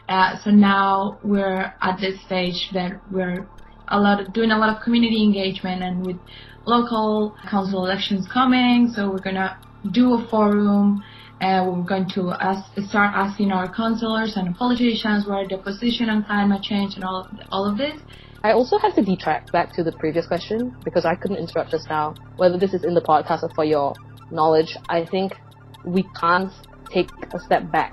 Uh, 0.07 0.34
so 0.45 0.51
now 0.51 1.18
we're 1.24 1.72
at 1.80 1.99
this 1.99 2.22
stage 2.26 2.68
that 2.74 3.01
we're 3.11 3.49
a 3.93 3.99
lot 4.01 4.20
of, 4.20 4.32
doing 4.32 4.51
a 4.51 4.59
lot 4.59 4.74
of 4.74 4.82
community 4.82 5.22
engagement 5.22 5.82
and 5.82 6.05
with 6.07 6.18
local 6.66 7.36
council 7.51 7.84
elections 7.86 8.26
coming. 8.32 8.90
So 8.95 9.11
we're 9.11 9.26
gonna 9.28 9.57
do 9.93 10.14
a 10.14 10.28
forum. 10.28 11.03
and 11.43 11.66
we're 11.66 11.82
going 11.82 12.09
to 12.09 12.30
ask, 12.40 12.62
start 12.88 13.11
asking 13.14 13.51
our 13.51 13.66
councillors 13.74 14.36
and 14.36 14.55
politicians 14.57 15.26
what 15.26 15.49
their 15.51 15.59
position 15.59 16.09
on 16.09 16.24
climate 16.24 16.62
change 16.62 16.95
and 16.95 17.05
all 17.05 17.22
of, 17.22 17.26
all 17.51 17.64
of 17.68 17.76
this. 17.76 18.01
I 18.45 18.53
also 18.53 18.78
have 18.78 18.95
to 18.95 19.03
detract 19.03 19.51
back 19.51 19.72
to 19.74 19.82
the 19.82 19.93
previous 19.93 20.26
question 20.26 20.72
because 20.84 21.05
I 21.05 21.16
couldn't 21.16 21.38
interrupt 21.38 21.70
just 21.72 21.88
now. 21.90 22.14
Whether 22.36 22.59
this 22.59 22.72
is 22.74 22.84
in 22.84 22.95
the 22.95 23.01
podcast 23.01 23.43
or 23.43 23.51
for 23.57 23.64
your 23.64 23.93
knowledge, 24.30 24.76
I 24.88 25.05
think 25.05 25.32
we 25.84 26.05
can't 26.20 26.53
take 26.93 27.11
a 27.34 27.40
step 27.40 27.72
back 27.72 27.93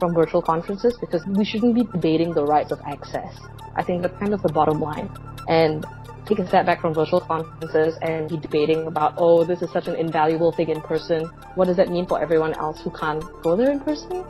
from 0.00 0.14
virtual 0.14 0.42
conferences 0.42 0.96
because 0.98 1.24
we 1.26 1.44
shouldn't 1.44 1.74
be 1.74 1.84
debating 1.84 2.32
the 2.32 2.44
rights 2.44 2.72
of 2.72 2.80
access. 2.86 3.32
I 3.76 3.82
think 3.84 4.02
that's 4.02 4.18
kind 4.18 4.34
of 4.34 4.42
the 4.42 4.52
bottom 4.52 4.80
line. 4.80 5.08
And 5.46 5.86
take 6.26 6.38
a 6.38 6.48
step 6.48 6.66
back 6.66 6.80
from 6.80 6.94
virtual 6.94 7.20
conferences 7.20 7.96
and 8.02 8.28
be 8.28 8.36
debating 8.36 8.86
about, 8.86 9.14
oh, 9.18 9.44
this 9.44 9.62
is 9.62 9.70
such 9.72 9.86
an 9.86 9.96
invaluable 9.96 10.52
thing 10.52 10.70
in 10.70 10.80
person. 10.80 11.26
What 11.54 11.66
does 11.66 11.76
that 11.76 11.88
mean 11.88 12.06
for 12.06 12.20
everyone 12.20 12.54
else 12.54 12.80
who 12.80 12.90
can't 12.90 13.22
go 13.42 13.56
there 13.56 13.70
in 13.70 13.80
person? 13.80 14.24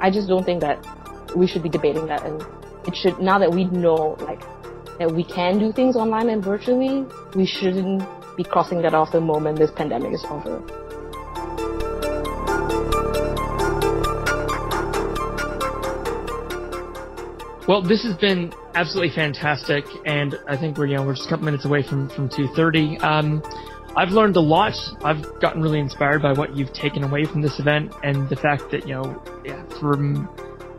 I 0.00 0.10
just 0.10 0.28
don't 0.28 0.44
think 0.44 0.60
that 0.60 0.78
we 1.34 1.46
should 1.46 1.62
be 1.62 1.68
debating 1.68 2.06
that 2.06 2.24
and 2.24 2.44
it 2.86 2.94
should, 2.94 3.18
now 3.18 3.38
that 3.38 3.50
we 3.50 3.64
know, 3.64 4.16
like, 4.20 4.42
that 4.98 5.10
we 5.10 5.24
can 5.24 5.58
do 5.58 5.72
things 5.72 5.96
online 5.96 6.30
and 6.30 6.42
virtually, 6.42 7.04
we 7.34 7.46
shouldn't 7.46 8.02
be 8.36 8.44
crossing 8.44 8.82
that 8.82 8.94
off 8.94 9.12
the 9.12 9.20
moment 9.20 9.58
this 9.58 9.70
pandemic 9.70 10.12
is 10.12 10.24
over. 10.24 10.85
Well, 17.68 17.82
this 17.82 18.04
has 18.04 18.14
been 18.16 18.52
absolutely 18.76 19.12
fantastic, 19.12 19.84
and 20.04 20.38
I 20.46 20.56
think 20.56 20.78
we're 20.78 20.86
you 20.86 20.96
know 20.96 21.04
we're 21.04 21.14
just 21.14 21.26
a 21.26 21.30
couple 21.30 21.46
minutes 21.46 21.64
away 21.64 21.82
from 21.82 22.08
from 22.08 22.28
2:30. 22.28 23.02
Um, 23.02 23.42
I've 23.96 24.10
learned 24.10 24.36
a 24.36 24.40
lot. 24.40 24.74
I've 25.02 25.24
gotten 25.40 25.60
really 25.60 25.80
inspired 25.80 26.22
by 26.22 26.32
what 26.32 26.56
you've 26.56 26.72
taken 26.72 27.02
away 27.02 27.24
from 27.24 27.42
this 27.42 27.58
event, 27.58 27.92
and 28.04 28.28
the 28.28 28.36
fact 28.36 28.70
that 28.70 28.86
you 28.86 28.94
know 28.94 29.20
yeah, 29.44 29.60
from 29.80 30.28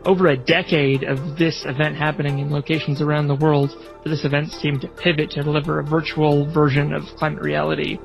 over 0.06 0.28
a 0.28 0.36
decade 0.38 1.02
of 1.02 1.36
this 1.36 1.66
event 1.66 1.94
happening 1.94 2.38
in 2.38 2.50
locations 2.50 3.02
around 3.02 3.28
the 3.28 3.34
world, 3.34 3.76
this 4.06 4.24
event 4.24 4.50
team 4.62 4.80
to 4.80 4.88
pivot 4.88 5.30
to 5.32 5.42
deliver 5.42 5.80
a 5.80 5.84
virtual 5.84 6.50
version 6.50 6.94
of 6.94 7.04
climate 7.18 7.42
reality 7.42 7.98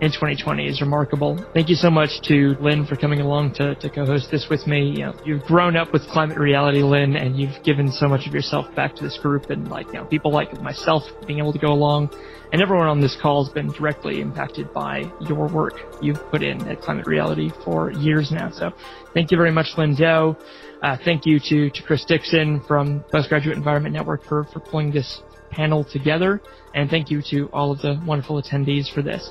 in 0.00 0.10
2020 0.10 0.66
is 0.66 0.80
remarkable. 0.80 1.36
Thank 1.54 1.68
you 1.68 1.74
so 1.74 1.90
much 1.90 2.10
to 2.28 2.56
Linh 2.60 2.84
for 2.84 2.96
coming 2.96 3.20
along 3.20 3.54
to, 3.54 3.74
to 3.76 3.88
co-host 3.88 4.30
this 4.30 4.46
with 4.50 4.66
me. 4.66 4.90
You 4.90 5.06
know, 5.06 5.14
you've 5.24 5.42
grown 5.44 5.76
up 5.76 5.92
with 5.92 6.02
climate 6.08 6.38
reality, 6.38 6.82
Linh, 6.82 7.16
and 7.16 7.38
you've 7.38 7.62
given 7.64 7.90
so 7.90 8.08
much 8.08 8.26
of 8.26 8.34
yourself 8.34 8.72
back 8.74 8.94
to 8.96 9.04
this 9.04 9.18
group 9.18 9.50
and 9.50 9.68
like, 9.68 9.86
you 9.88 9.94
know, 9.94 10.04
people 10.04 10.32
like 10.32 10.60
myself 10.60 11.02
being 11.26 11.38
able 11.38 11.52
to 11.52 11.58
go 11.58 11.72
along 11.72 12.10
and 12.52 12.62
everyone 12.62 12.86
on 12.86 13.00
this 13.00 13.16
call 13.20 13.44
has 13.44 13.52
been 13.52 13.72
directly 13.72 14.20
impacted 14.20 14.72
by 14.72 15.10
your 15.28 15.48
work 15.48 15.74
you've 16.00 16.22
put 16.30 16.42
in 16.42 16.66
at 16.68 16.80
Climate 16.80 17.06
Reality 17.06 17.50
for 17.64 17.90
years 17.92 18.30
now. 18.30 18.50
So 18.50 18.72
thank 19.14 19.30
you 19.30 19.36
very 19.36 19.50
much, 19.50 19.66
Linh 19.76 19.94
Do. 19.94 20.36
Uh, 20.82 20.96
thank 21.04 21.26
you 21.26 21.40
to, 21.40 21.70
to 21.70 21.82
Chris 21.82 22.04
Dixon 22.04 22.60
from 22.68 23.00
Postgraduate 23.10 23.56
Environment 23.56 23.94
Network 23.94 24.24
for, 24.24 24.44
for 24.44 24.60
pulling 24.60 24.92
this 24.92 25.22
panel 25.50 25.84
together. 25.84 26.40
And 26.74 26.88
thank 26.88 27.10
you 27.10 27.22
to 27.30 27.48
all 27.52 27.72
of 27.72 27.80
the 27.80 28.00
wonderful 28.06 28.40
attendees 28.40 28.92
for 28.92 29.02
this. 29.02 29.30